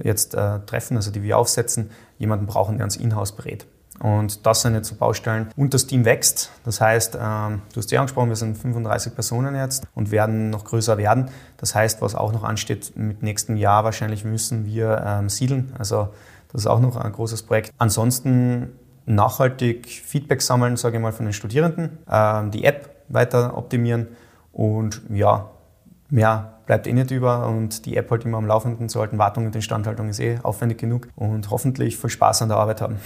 jetzt 0.02 0.32
treffen, 0.32 0.96
also 0.96 1.12
die 1.12 1.24
wir 1.24 1.38
aufsetzen, 1.38 1.92
jemanden 2.18 2.46
brauchen, 2.46 2.78
der 2.78 2.86
uns 2.86 2.96
in-house 2.96 3.34
berät. 3.34 3.68
Und 4.00 4.46
das 4.46 4.62
sind 4.62 4.76
jetzt 4.76 4.88
so 4.88 4.96
Baustellen. 4.96 5.50
Und 5.56 5.74
das 5.74 5.86
Team 5.86 6.06
wächst. 6.06 6.52
Das 6.64 6.80
heißt, 6.80 7.18
ähm, 7.22 7.62
du 7.74 7.78
hast 7.78 7.92
ja 7.92 8.00
angesprochen, 8.00 8.30
wir 8.30 8.36
sind 8.36 8.58
35 8.58 9.14
Personen 9.14 9.56
jetzt 9.56 9.84
und 9.94 10.12
werden 10.12 10.50
noch 10.50 10.64
größer 10.64 10.98
werden. 10.98 11.30
Das 11.58 11.76
heißt, 11.76 12.02
was 12.02 12.16
auch 12.16 12.32
noch 12.32 12.44
ansteht, 12.44 12.94
mit 12.96 13.22
nächstem 13.24 13.58
Jahr 13.58 13.84
wahrscheinlich 13.84 14.24
müssen 14.24 14.66
wir 14.66 15.04
ähm, 15.06 15.30
siedeln. 15.30 15.74
Also 15.78 16.10
das 16.52 16.62
ist 16.62 16.68
auch 16.68 16.80
noch 16.80 16.96
ein 16.96 17.12
großes 17.12 17.44
Projekt. 17.44 17.72
Ansonsten 17.78 18.70
nachhaltig 19.10 19.88
Feedback 19.88 20.42
sammeln, 20.42 20.78
sage 20.78 20.98
ich 20.98 21.02
mal, 21.02 21.12
von 21.12 21.26
den 21.26 21.34
Studierenden, 21.34 21.98
ähm, 22.10 22.52
die 22.52 22.64
App 22.64 23.04
weiter 23.10 23.58
optimieren 23.58 24.08
und 24.54 25.02
ja, 25.10 25.50
mehr 26.10 26.60
bleibt 26.66 26.86
eh 26.86 26.94
nicht 26.94 27.10
über 27.10 27.48
und 27.48 27.86
die 27.86 27.98
App 27.98 28.12
halt 28.12 28.24
immer 28.26 28.38
am 28.38 28.46
Laufenden 28.46 28.88
zu 28.88 29.00
halten. 29.00 29.18
Wartung 29.18 29.48
und 29.48 29.56
Instandhaltung 29.56 30.10
ist 30.10 30.20
eh 30.20 30.40
aufwendig 30.44 30.78
genug 30.78 31.08
und 31.16 31.50
hoffentlich 31.50 31.98
viel 31.98 32.10
Spaß 32.12 32.44
an 32.44 32.50
der 32.50 32.58
Arbeit 32.58 32.82
haben. 32.82 32.98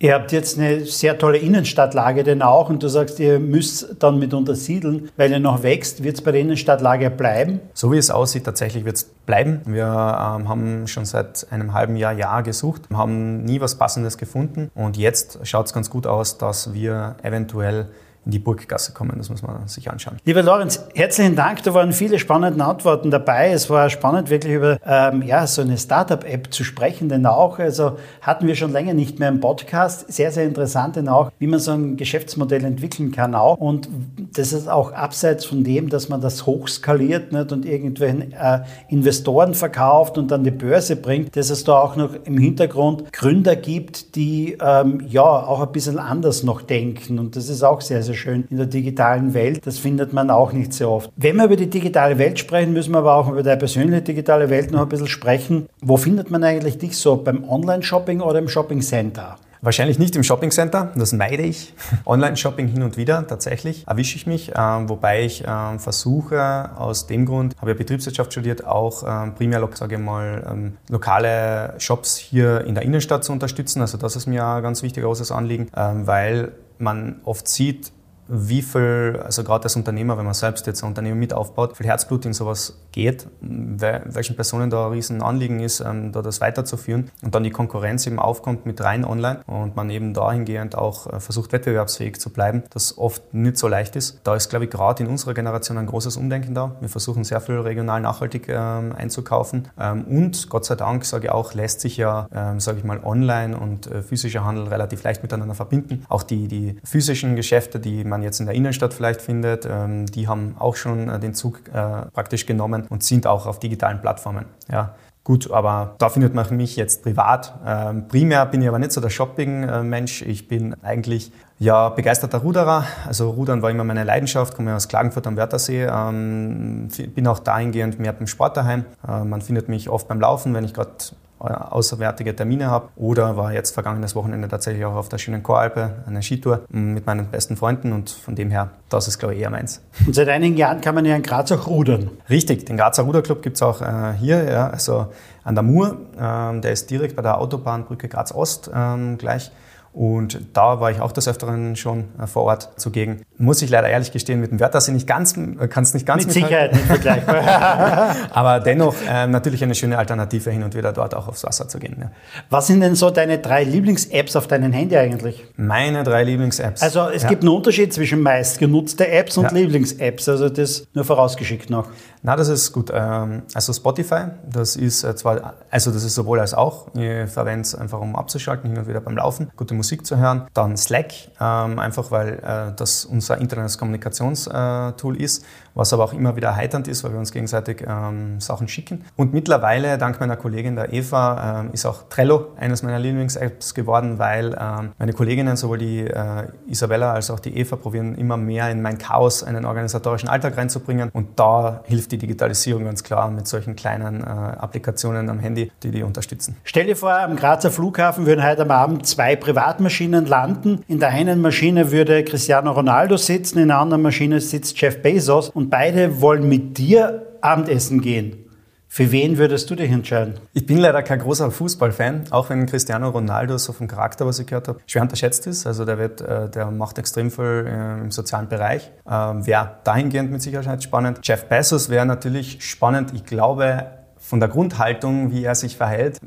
Ihr 0.00 0.14
habt 0.14 0.30
jetzt 0.30 0.56
eine 0.58 0.84
sehr 0.84 1.18
tolle 1.18 1.38
Innenstadtlage 1.38 2.22
denn 2.22 2.40
auch 2.40 2.70
und 2.70 2.84
du 2.84 2.88
sagst, 2.88 3.18
ihr 3.18 3.40
müsst 3.40 3.96
dann 3.98 4.20
mit 4.20 4.32
untersiedeln, 4.32 5.10
weil 5.16 5.32
ihr 5.32 5.40
noch 5.40 5.64
wächst. 5.64 6.04
Wird 6.04 6.14
es 6.14 6.22
bei 6.22 6.30
der 6.30 6.40
Innenstadtlage 6.40 7.10
bleiben? 7.10 7.58
So 7.74 7.90
wie 7.90 7.96
es 7.96 8.08
aussieht, 8.08 8.44
tatsächlich 8.44 8.84
wird 8.84 8.94
es 8.94 9.04
bleiben. 9.04 9.60
Wir 9.66 9.86
ähm, 9.86 10.48
haben 10.48 10.86
schon 10.86 11.04
seit 11.04 11.50
einem 11.50 11.74
halben 11.74 11.96
Jahr, 11.96 12.12
Jahr 12.12 12.44
gesucht, 12.44 12.82
haben 12.92 13.42
nie 13.42 13.60
was 13.60 13.74
Passendes 13.74 14.18
gefunden 14.18 14.70
und 14.76 14.96
jetzt 14.96 15.40
schaut 15.42 15.66
es 15.66 15.72
ganz 15.72 15.90
gut 15.90 16.06
aus, 16.06 16.38
dass 16.38 16.72
wir 16.72 17.16
eventuell 17.24 17.88
in 18.28 18.32
die 18.32 18.38
Burggasse 18.38 18.92
kommen. 18.92 19.14
Das 19.16 19.30
muss 19.30 19.42
man 19.42 19.66
sich 19.66 19.90
anschauen. 19.90 20.18
Lieber 20.26 20.42
Lorenz, 20.42 20.84
herzlichen 20.94 21.34
Dank. 21.34 21.62
Da 21.62 21.72
waren 21.72 21.92
viele 21.92 22.18
spannende 22.18 22.62
Antworten 22.62 23.10
dabei. 23.10 23.50
Es 23.52 23.70
war 23.70 23.88
spannend, 23.88 24.28
wirklich 24.28 24.52
über 24.52 24.76
ähm, 24.84 25.22
ja, 25.22 25.46
so 25.46 25.62
eine 25.62 25.78
Startup-App 25.78 26.52
zu 26.52 26.62
sprechen, 26.62 27.08
denn 27.08 27.24
auch, 27.24 27.58
also 27.58 27.96
hatten 28.20 28.46
wir 28.46 28.54
schon 28.54 28.70
länger 28.70 28.92
nicht 28.92 29.18
mehr 29.18 29.30
im 29.30 29.40
Podcast. 29.40 30.12
Sehr, 30.12 30.30
sehr 30.30 30.44
interessant, 30.44 30.96
denn 30.96 31.08
auch, 31.08 31.32
wie 31.38 31.46
man 31.46 31.58
so 31.58 31.70
ein 31.70 31.96
Geschäftsmodell 31.96 32.64
entwickeln 32.64 33.12
kann 33.12 33.34
auch. 33.34 33.56
Und 33.56 33.88
das 34.34 34.52
ist 34.52 34.68
auch 34.68 34.92
abseits 34.92 35.46
von 35.46 35.64
dem, 35.64 35.88
dass 35.88 36.10
man 36.10 36.20
das 36.20 36.44
hochskaliert 36.44 37.32
nicht, 37.32 37.50
und 37.50 37.64
irgendwelchen 37.64 38.32
äh, 38.32 38.60
Investoren 38.90 39.54
verkauft 39.54 40.18
und 40.18 40.30
dann 40.30 40.44
die 40.44 40.50
Börse 40.50 40.96
bringt, 40.96 41.34
dass 41.34 41.48
es 41.48 41.64
da 41.64 41.78
auch 41.78 41.96
noch 41.96 42.10
im 42.24 42.36
Hintergrund 42.36 43.10
Gründer 43.10 43.56
gibt, 43.56 44.16
die 44.16 44.58
ähm, 44.60 45.02
ja 45.08 45.22
auch 45.22 45.62
ein 45.62 45.72
bisschen 45.72 45.98
anders 45.98 46.42
noch 46.42 46.60
denken. 46.60 47.18
Und 47.18 47.34
das 47.34 47.48
ist 47.48 47.62
auch 47.62 47.80
sehr, 47.80 48.02
sehr 48.02 48.17
schön 48.18 48.46
in 48.50 48.56
der 48.56 48.66
digitalen 48.66 49.34
Welt. 49.34 49.66
Das 49.66 49.78
findet 49.78 50.12
man 50.12 50.30
auch 50.30 50.52
nicht 50.52 50.72
sehr 50.72 50.90
oft. 50.90 51.10
Wenn 51.16 51.36
wir 51.36 51.44
über 51.44 51.56
die 51.56 51.70
digitale 51.70 52.18
Welt 52.18 52.38
sprechen, 52.38 52.72
müssen 52.72 52.92
wir 52.92 52.98
aber 52.98 53.14
auch 53.14 53.28
über 53.28 53.42
deine 53.42 53.58
persönliche 53.58 54.02
digitale 54.02 54.50
Welt 54.50 54.70
noch 54.70 54.82
ein 54.82 54.88
bisschen 54.88 55.08
sprechen. 55.08 55.66
Wo 55.80 55.96
findet 55.96 56.30
man 56.30 56.44
eigentlich 56.44 56.78
dich 56.78 56.96
so? 56.96 57.16
Beim 57.16 57.48
Online-Shopping 57.48 58.20
oder 58.20 58.38
im 58.38 58.48
Shopping-Center? 58.48 59.36
Wahrscheinlich 59.60 59.98
nicht 59.98 60.14
im 60.14 60.22
Shopping 60.22 60.50
Center, 60.50 60.92
das 60.94 61.12
meide 61.12 61.42
ich. 61.42 61.74
Online-Shopping 62.06 62.68
hin 62.68 62.82
und 62.82 62.96
wieder 62.96 63.26
tatsächlich 63.26 63.84
erwische 63.88 64.16
ich 64.16 64.26
mich, 64.26 64.54
äh, 64.54 64.88
wobei 64.88 65.24
ich 65.24 65.44
äh, 65.44 65.78
versuche, 65.78 66.70
aus 66.76 67.06
dem 67.06 67.26
Grund, 67.26 67.56
habe 67.60 67.72
ja 67.72 67.76
Betriebswirtschaft 67.76 68.32
studiert, 68.32 68.64
auch 68.64 69.02
äh, 69.02 69.30
primär, 69.32 69.68
sage 69.74 69.96
ich 69.96 70.00
mal, 70.00 70.46
ähm, 70.48 70.76
lokale 70.88 71.74
Shops 71.78 72.16
hier 72.16 72.64
in 72.66 72.74
der 72.74 72.84
Innenstadt 72.84 73.24
zu 73.24 73.32
unterstützen. 73.32 73.80
Also 73.80 73.98
das 73.98 74.14
ist 74.14 74.26
mir 74.26 74.46
ein 74.46 74.62
ganz 74.62 74.82
wichtig 74.82 75.02
großes 75.02 75.32
Anliegen, 75.32 75.68
ähm, 75.76 76.06
weil 76.06 76.52
man 76.78 77.20
oft 77.24 77.48
sieht, 77.48 77.90
wie 78.28 78.62
viel, 78.62 79.20
also 79.24 79.42
gerade 79.42 79.64
als 79.64 79.76
Unternehmer, 79.76 80.18
wenn 80.18 80.24
man 80.24 80.34
selbst 80.34 80.66
jetzt 80.66 80.82
ein 80.82 80.88
Unternehmen 80.88 81.18
mit 81.18 81.32
aufbaut, 81.32 81.76
viel 81.76 81.86
Herzblut 81.86 82.26
in 82.26 82.34
sowas 82.34 82.78
geht, 82.92 83.26
welchen 83.40 84.36
Personen 84.36 84.70
da 84.70 84.86
ein 84.86 84.92
riesen 84.92 85.22
Anliegen 85.22 85.60
ist, 85.60 85.80
ähm, 85.80 86.12
da 86.12 86.22
das 86.22 86.40
weiterzuführen 86.40 87.10
und 87.22 87.34
dann 87.34 87.42
die 87.42 87.50
Konkurrenz 87.50 88.06
eben 88.06 88.18
aufkommt 88.18 88.66
mit 88.66 88.82
rein 88.82 89.04
online 89.04 89.40
und 89.46 89.76
man 89.76 89.88
eben 89.90 90.14
dahingehend 90.14 90.76
auch 90.76 91.06
äh, 91.06 91.20
versucht, 91.20 91.52
wettbewerbsfähig 91.52 92.20
zu 92.20 92.30
bleiben, 92.30 92.62
das 92.70 92.98
oft 92.98 93.32
nicht 93.32 93.56
so 93.56 93.68
leicht 93.68 93.96
ist. 93.96 94.20
Da 94.24 94.34
ist, 94.34 94.50
glaube 94.50 94.66
ich, 94.66 94.70
gerade 94.70 95.02
in 95.02 95.08
unserer 95.08 95.34
Generation 95.34 95.78
ein 95.78 95.86
großes 95.86 96.16
Umdenken 96.16 96.54
da. 96.54 96.76
Wir 96.80 96.88
versuchen 96.88 97.24
sehr 97.24 97.40
viel 97.40 97.56
regional 97.56 98.00
nachhaltig 98.00 98.48
ähm, 98.48 98.92
einzukaufen 98.96 99.68
ähm, 99.78 100.04
und 100.04 100.48
Gott 100.50 100.64
sei 100.64 100.74
Dank, 100.74 101.04
sage 101.04 101.26
ich 101.26 101.30
auch, 101.30 101.54
lässt 101.54 101.80
sich 101.80 101.96
ja, 101.96 102.28
ähm, 102.34 102.60
sage 102.60 102.78
ich 102.78 102.84
mal, 102.84 103.00
online 103.02 103.58
und 103.58 103.86
äh, 103.86 104.02
physischer 104.02 104.44
Handel 104.44 104.68
relativ 104.68 105.02
leicht 105.02 105.22
miteinander 105.22 105.54
verbinden. 105.54 106.04
Auch 106.08 106.22
die, 106.22 106.48
die 106.48 106.76
physischen 106.84 107.36
Geschäfte, 107.36 107.80
die 107.80 108.04
man 108.04 108.17
man 108.18 108.24
jetzt 108.24 108.40
in 108.40 108.46
der 108.46 108.54
Innenstadt 108.54 108.94
vielleicht 108.94 109.22
findet, 109.22 109.66
ähm, 109.66 110.06
die 110.06 110.28
haben 110.28 110.56
auch 110.58 110.76
schon 110.76 111.08
äh, 111.08 111.18
den 111.18 111.34
Zug 111.34 111.60
äh, 111.68 112.06
praktisch 112.12 112.46
genommen 112.46 112.86
und 112.88 113.02
sind 113.02 113.26
auch 113.26 113.46
auf 113.46 113.58
digitalen 113.58 114.00
Plattformen. 114.00 114.46
Ja. 114.70 114.94
Gut, 115.24 115.50
aber 115.50 115.94
da 115.98 116.08
findet 116.08 116.34
man 116.34 116.56
mich 116.56 116.76
jetzt 116.76 117.02
privat. 117.02 117.54
Ähm, 117.66 118.08
primär 118.08 118.46
bin 118.46 118.62
ich 118.62 118.68
aber 118.68 118.78
nicht 118.78 118.92
so 118.92 119.00
der 119.02 119.10
Shopping-Mensch. 119.10 120.22
Ich 120.22 120.48
bin 120.48 120.74
eigentlich 120.82 121.32
ja, 121.58 121.90
begeisterter 121.90 122.38
Ruderer. 122.38 122.86
Also 123.06 123.28
Rudern 123.28 123.60
war 123.60 123.70
immer 123.70 123.84
meine 123.84 124.04
Leidenschaft, 124.04 124.54
komme 124.54 124.74
aus 124.74 124.88
Klagenfurt 124.88 125.26
am 125.26 125.36
Wörthersee. 125.36 125.84
Ähm, 125.84 126.88
bin 127.14 127.26
auch 127.26 127.40
dahingehend 127.40 127.98
mehr 127.98 128.14
beim 128.14 128.26
Sport 128.26 128.56
daheim. 128.56 128.86
Äh, 129.06 129.24
man 129.24 129.42
findet 129.42 129.68
mich 129.68 129.90
oft 129.90 130.08
beim 130.08 130.18
Laufen, 130.18 130.54
wenn 130.54 130.64
ich 130.64 130.72
gerade 130.72 130.92
außerwärtige 131.38 132.34
Termine 132.34 132.70
habe. 132.70 132.88
Oder 132.96 133.36
war 133.36 133.52
jetzt 133.52 133.72
vergangenes 133.72 134.14
Wochenende 134.14 134.48
tatsächlich 134.48 134.84
auch 134.84 134.94
auf 134.94 135.08
der 135.08 135.18
schönen 135.18 135.42
Choralpe, 135.42 136.04
eine 136.06 136.22
Skitour 136.22 136.64
mit 136.70 137.06
meinen 137.06 137.26
besten 137.26 137.56
Freunden 137.56 137.92
und 137.92 138.10
von 138.10 138.34
dem 138.34 138.50
her, 138.50 138.70
das 138.88 139.08
ist 139.08 139.18
glaube 139.18 139.34
ich 139.34 139.40
eher 139.40 139.50
meins. 139.50 139.82
Und 140.06 140.14
seit 140.14 140.28
einigen 140.28 140.56
Jahren 140.56 140.80
kann 140.80 140.94
man 140.94 141.04
ja 141.04 141.16
in 141.16 141.22
Graz 141.22 141.50
auch 141.52 141.66
rudern. 141.66 142.10
Richtig, 142.28 142.66
den 142.66 142.76
Grazer 142.76 143.04
Ruderclub 143.04 143.42
gibt 143.42 143.56
es 143.56 143.62
auch 143.62 143.80
äh, 143.80 144.14
hier, 144.18 144.44
ja, 144.44 144.68
also 144.68 145.06
an 145.44 145.54
der 145.54 145.64
Mur. 145.64 145.96
Ähm, 146.20 146.60
der 146.60 146.72
ist 146.72 146.90
direkt 146.90 147.16
bei 147.16 147.22
der 147.22 147.40
Autobahnbrücke 147.40 148.08
Graz 148.08 148.32
Ost 148.32 148.70
ähm, 148.74 149.18
gleich. 149.18 149.50
Und 149.92 150.40
da 150.52 150.80
war 150.80 150.90
ich 150.90 151.00
auch 151.00 151.12
des 151.12 151.26
Öfteren 151.26 151.74
schon 151.74 152.04
äh, 152.20 152.26
vor 152.26 152.44
Ort 152.44 152.70
zugegen. 152.76 153.22
Muss 153.40 153.62
ich 153.62 153.70
leider 153.70 153.88
ehrlich 153.88 154.10
gestehen, 154.10 154.40
mit 154.40 154.50
dem 154.50 154.58
Wörthersee 154.58 154.90
nicht 154.92 155.06
ganz, 155.06 155.36
äh, 155.36 155.68
kann 155.68 155.84
es 155.84 155.94
nicht 155.94 156.06
ganz 156.06 156.24
Mit 156.24 156.34
Sicherheit 156.34 156.72
nicht 156.72 156.86
vergleichbar. 156.86 158.16
Aber 158.30 158.60
dennoch 158.60 158.96
äh, 159.08 159.26
natürlich 159.28 159.62
eine 159.62 159.74
schöne 159.74 159.96
Alternative, 159.96 160.50
hin 160.50 160.64
und 160.64 160.74
wieder 160.74 160.92
dort 160.92 161.14
auch 161.14 161.28
aufs 161.28 161.44
Wasser 161.44 161.68
zu 161.68 161.78
gehen. 161.78 161.96
Ja. 162.00 162.10
Was 162.50 162.66
sind 162.66 162.80
denn 162.80 162.96
so 162.96 163.10
deine 163.10 163.38
drei 163.38 163.62
Lieblings-Apps 163.62 164.34
auf 164.34 164.48
deinem 164.48 164.72
Handy 164.72 164.96
eigentlich? 164.96 165.44
Meine 165.56 166.02
drei 166.02 166.24
Lieblings-Apps. 166.24 166.82
Also 166.82 167.08
es 167.08 167.22
ja. 167.22 167.28
gibt 167.28 167.42
einen 167.42 167.54
Unterschied 167.54 167.92
zwischen 167.92 168.20
meist 168.22 168.58
genutzte 168.58 169.08
Apps 169.08 169.38
und 169.38 169.44
ja. 169.44 169.50
Lieblings-Apps. 169.52 170.28
Also 170.28 170.48
das 170.48 170.86
nur 170.92 171.04
vorausgeschickt 171.04 171.70
noch. 171.70 171.88
Na, 172.22 172.34
das 172.34 172.48
ist 172.48 172.72
gut. 172.72 172.90
Ähm, 172.92 173.42
also 173.54 173.72
Spotify, 173.72 174.24
das 174.50 174.76
ist 174.76 175.00
zwar, 175.18 175.54
also 175.70 175.90
das 175.92 176.02
ist 176.02 176.14
sowohl 176.14 176.40
als 176.40 176.54
auch. 176.54 176.88
Ich 176.94 177.30
verwende 177.30 177.60
es 177.60 177.74
einfach, 177.74 178.00
um 178.00 178.16
abzuschalten, 178.16 178.70
hin 178.70 178.78
und 178.78 178.88
wieder 178.88 179.00
beim 179.00 179.16
Laufen. 179.16 179.50
Gute 179.56 179.74
Musik 179.74 180.04
zu 180.04 180.16
hören. 180.16 180.46
Dann 180.54 180.76
Slack, 180.76 181.12
ähm, 181.40 181.78
einfach 181.78 182.10
weil 182.10 182.40
äh, 182.40 182.74
das 182.74 183.04
unser 183.28 183.40
internes 183.40 183.78
Kommunikationstool 183.78 185.20
ist, 185.20 185.44
was 185.74 185.92
aber 185.92 186.04
auch 186.04 186.12
immer 186.12 186.36
wieder 186.36 186.56
heiternd 186.56 186.88
ist, 186.88 187.04
weil 187.04 187.12
wir 187.12 187.18
uns 187.18 187.30
gegenseitig 187.30 187.84
ähm, 187.86 188.40
Sachen 188.40 188.68
schicken. 188.68 189.04
Und 189.16 189.32
mittlerweile, 189.32 189.98
dank 189.98 190.18
meiner 190.20 190.36
Kollegin 190.36 190.76
der 190.76 190.92
Eva, 190.92 191.60
ähm, 191.60 191.70
ist 191.72 191.86
auch 191.86 192.08
Trello 192.08 192.48
eines 192.56 192.82
meiner 192.82 192.98
Lieblings-Apps 192.98 193.74
geworden, 193.74 194.18
weil 194.18 194.56
ähm, 194.58 194.92
meine 194.98 195.12
Kolleginnen, 195.12 195.56
sowohl 195.56 195.78
die 195.78 196.00
äh, 196.00 196.48
Isabella 196.66 197.12
als 197.12 197.30
auch 197.30 197.40
die 197.40 197.56
Eva, 197.56 197.76
probieren 197.76 198.14
immer 198.14 198.36
mehr 198.36 198.70
in 198.70 198.82
mein 198.82 198.98
Chaos 198.98 199.44
einen 199.44 199.64
organisatorischen 199.64 200.28
Alltag 200.28 200.56
reinzubringen. 200.56 201.10
Und 201.12 201.38
da 201.38 201.82
hilft 201.84 202.12
die 202.12 202.18
Digitalisierung 202.18 202.84
ganz 202.84 203.02
klar 203.04 203.30
mit 203.30 203.46
solchen 203.46 203.76
kleinen 203.76 204.22
äh, 204.22 204.24
Applikationen 204.24 205.28
am 205.28 205.38
Handy, 205.38 205.70
die 205.82 205.90
die 205.90 206.02
unterstützen. 206.02 206.56
Stell 206.64 206.86
dir 206.86 206.96
vor, 206.96 207.12
am 207.12 207.36
Grazer 207.36 207.70
Flughafen 207.70 208.26
würden 208.26 208.44
heute 208.44 208.62
am 208.62 208.70
Abend 208.70 209.06
zwei 209.06 209.36
Privatmaschinen 209.36 210.26
landen. 210.26 210.82
In 210.88 210.98
der 210.98 211.10
einen 211.10 211.40
Maschine 211.40 211.92
würde 211.92 212.24
Cristiano 212.24 212.72
Ronaldo 212.72 213.17
sitzen, 213.18 213.58
in 213.58 213.68
der 213.68 213.78
anderen 213.78 214.02
Maschine 214.02 214.40
sitzt 214.40 214.80
Jeff 214.80 215.02
Bezos 215.02 215.50
und 215.50 215.70
beide 215.70 216.20
wollen 216.20 216.48
mit 216.48 216.78
dir 216.78 217.26
Abendessen 217.40 218.00
gehen. 218.00 218.44
Für 218.90 219.12
wen 219.12 219.36
würdest 219.36 219.68
du 219.68 219.74
dich 219.74 219.90
entscheiden? 219.90 220.34
Ich 220.54 220.64
bin 220.64 220.78
leider 220.78 221.02
kein 221.02 221.18
großer 221.18 221.50
Fußballfan, 221.50 222.24
auch 222.30 222.48
wenn 222.48 222.64
Cristiano 222.64 223.10
Ronaldo 223.10 223.58
so 223.58 223.74
vom 223.74 223.86
Charakter, 223.86 224.24
was 224.24 224.38
ich 224.38 224.46
gehört 224.46 224.66
habe, 224.66 224.80
schwer 224.86 225.02
unterschätzt 225.02 225.46
ist. 225.46 225.66
Also 225.66 225.84
der, 225.84 225.98
wird, 225.98 226.22
äh, 226.22 226.48
der 226.48 226.70
macht 226.70 226.98
extrem 226.98 227.30
viel 227.30 227.66
äh, 227.68 228.00
im 228.00 228.10
sozialen 228.10 228.48
Bereich. 228.48 228.90
Ähm, 229.08 229.46
wäre 229.46 229.76
dahingehend 229.84 230.32
mit 230.32 230.40
Sicherheit 230.40 230.82
spannend. 230.82 231.20
Jeff 231.22 231.44
Bezos 231.44 231.90
wäre 231.90 232.06
natürlich 232.06 232.64
spannend. 232.64 233.12
Ich 233.14 233.26
glaube, 233.26 233.97
von 234.28 234.40
der 234.40 234.50
Grundhaltung, 234.50 235.32
wie 235.32 235.44
er 235.44 235.54
sich 235.54 235.78
verhält, 235.78 236.18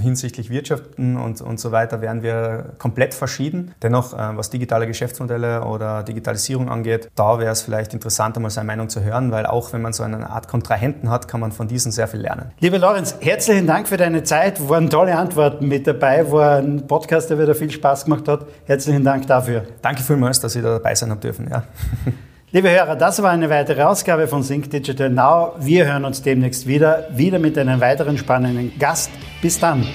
hinsichtlich 0.00 0.50
Wirtschaften 0.50 1.16
und, 1.16 1.40
und 1.40 1.58
so 1.58 1.72
weiter, 1.72 2.00
wären 2.00 2.22
wir 2.22 2.74
komplett 2.78 3.12
verschieden. 3.12 3.74
Dennoch, 3.82 4.14
äh, 4.14 4.36
was 4.36 4.50
digitale 4.50 4.86
Geschäftsmodelle 4.86 5.64
oder 5.64 6.04
Digitalisierung 6.04 6.68
angeht, 6.68 7.10
da 7.16 7.40
wäre 7.40 7.50
es 7.50 7.62
vielleicht 7.62 7.92
interessant, 7.92 8.36
einmal 8.36 8.52
seine 8.52 8.68
Meinung 8.68 8.88
zu 8.88 9.02
hören, 9.02 9.32
weil 9.32 9.46
auch 9.46 9.72
wenn 9.72 9.82
man 9.82 9.92
so 9.92 10.04
eine 10.04 10.30
Art 10.30 10.46
Kontrahenten 10.46 11.10
hat, 11.10 11.26
kann 11.26 11.40
man 11.40 11.50
von 11.50 11.66
diesen 11.66 11.90
sehr 11.90 12.06
viel 12.06 12.20
lernen. 12.20 12.52
Lieber 12.60 12.78
Lorenz, 12.78 13.16
herzlichen 13.20 13.66
Dank 13.66 13.88
für 13.88 13.96
deine 13.96 14.22
Zeit. 14.22 14.68
Waren 14.68 14.88
tolle 14.88 15.16
Antworten 15.18 15.66
mit 15.66 15.88
dabei, 15.88 16.30
war 16.30 16.58
ein 16.58 16.86
Podcast, 16.86 17.30
der 17.30 17.38
wieder 17.40 17.56
viel 17.56 17.72
Spaß 17.72 18.04
gemacht 18.04 18.28
hat. 18.28 18.46
Herzlichen 18.66 19.02
Dank 19.02 19.26
dafür. 19.26 19.64
Danke 19.82 20.04
vielmals, 20.04 20.38
dass 20.38 20.54
ich 20.54 20.62
da 20.62 20.74
dabei 20.74 20.94
sein 20.94 21.10
habe 21.10 21.20
dürfen. 21.20 21.48
Ja. 21.50 21.64
Liebe 22.52 22.68
Hörer, 22.68 22.96
das 22.96 23.22
war 23.22 23.30
eine 23.30 23.48
weitere 23.48 23.84
Ausgabe 23.84 24.26
von 24.26 24.42
Sync 24.42 24.70
Digital 24.70 25.08
Now. 25.08 25.54
Wir 25.60 25.86
hören 25.86 26.04
uns 26.04 26.20
demnächst 26.20 26.66
wieder, 26.66 27.06
wieder 27.12 27.38
mit 27.38 27.56
einem 27.56 27.80
weiteren 27.80 28.18
spannenden 28.18 28.76
Gast. 28.76 29.08
Bis 29.40 29.60
dann. 29.60 29.86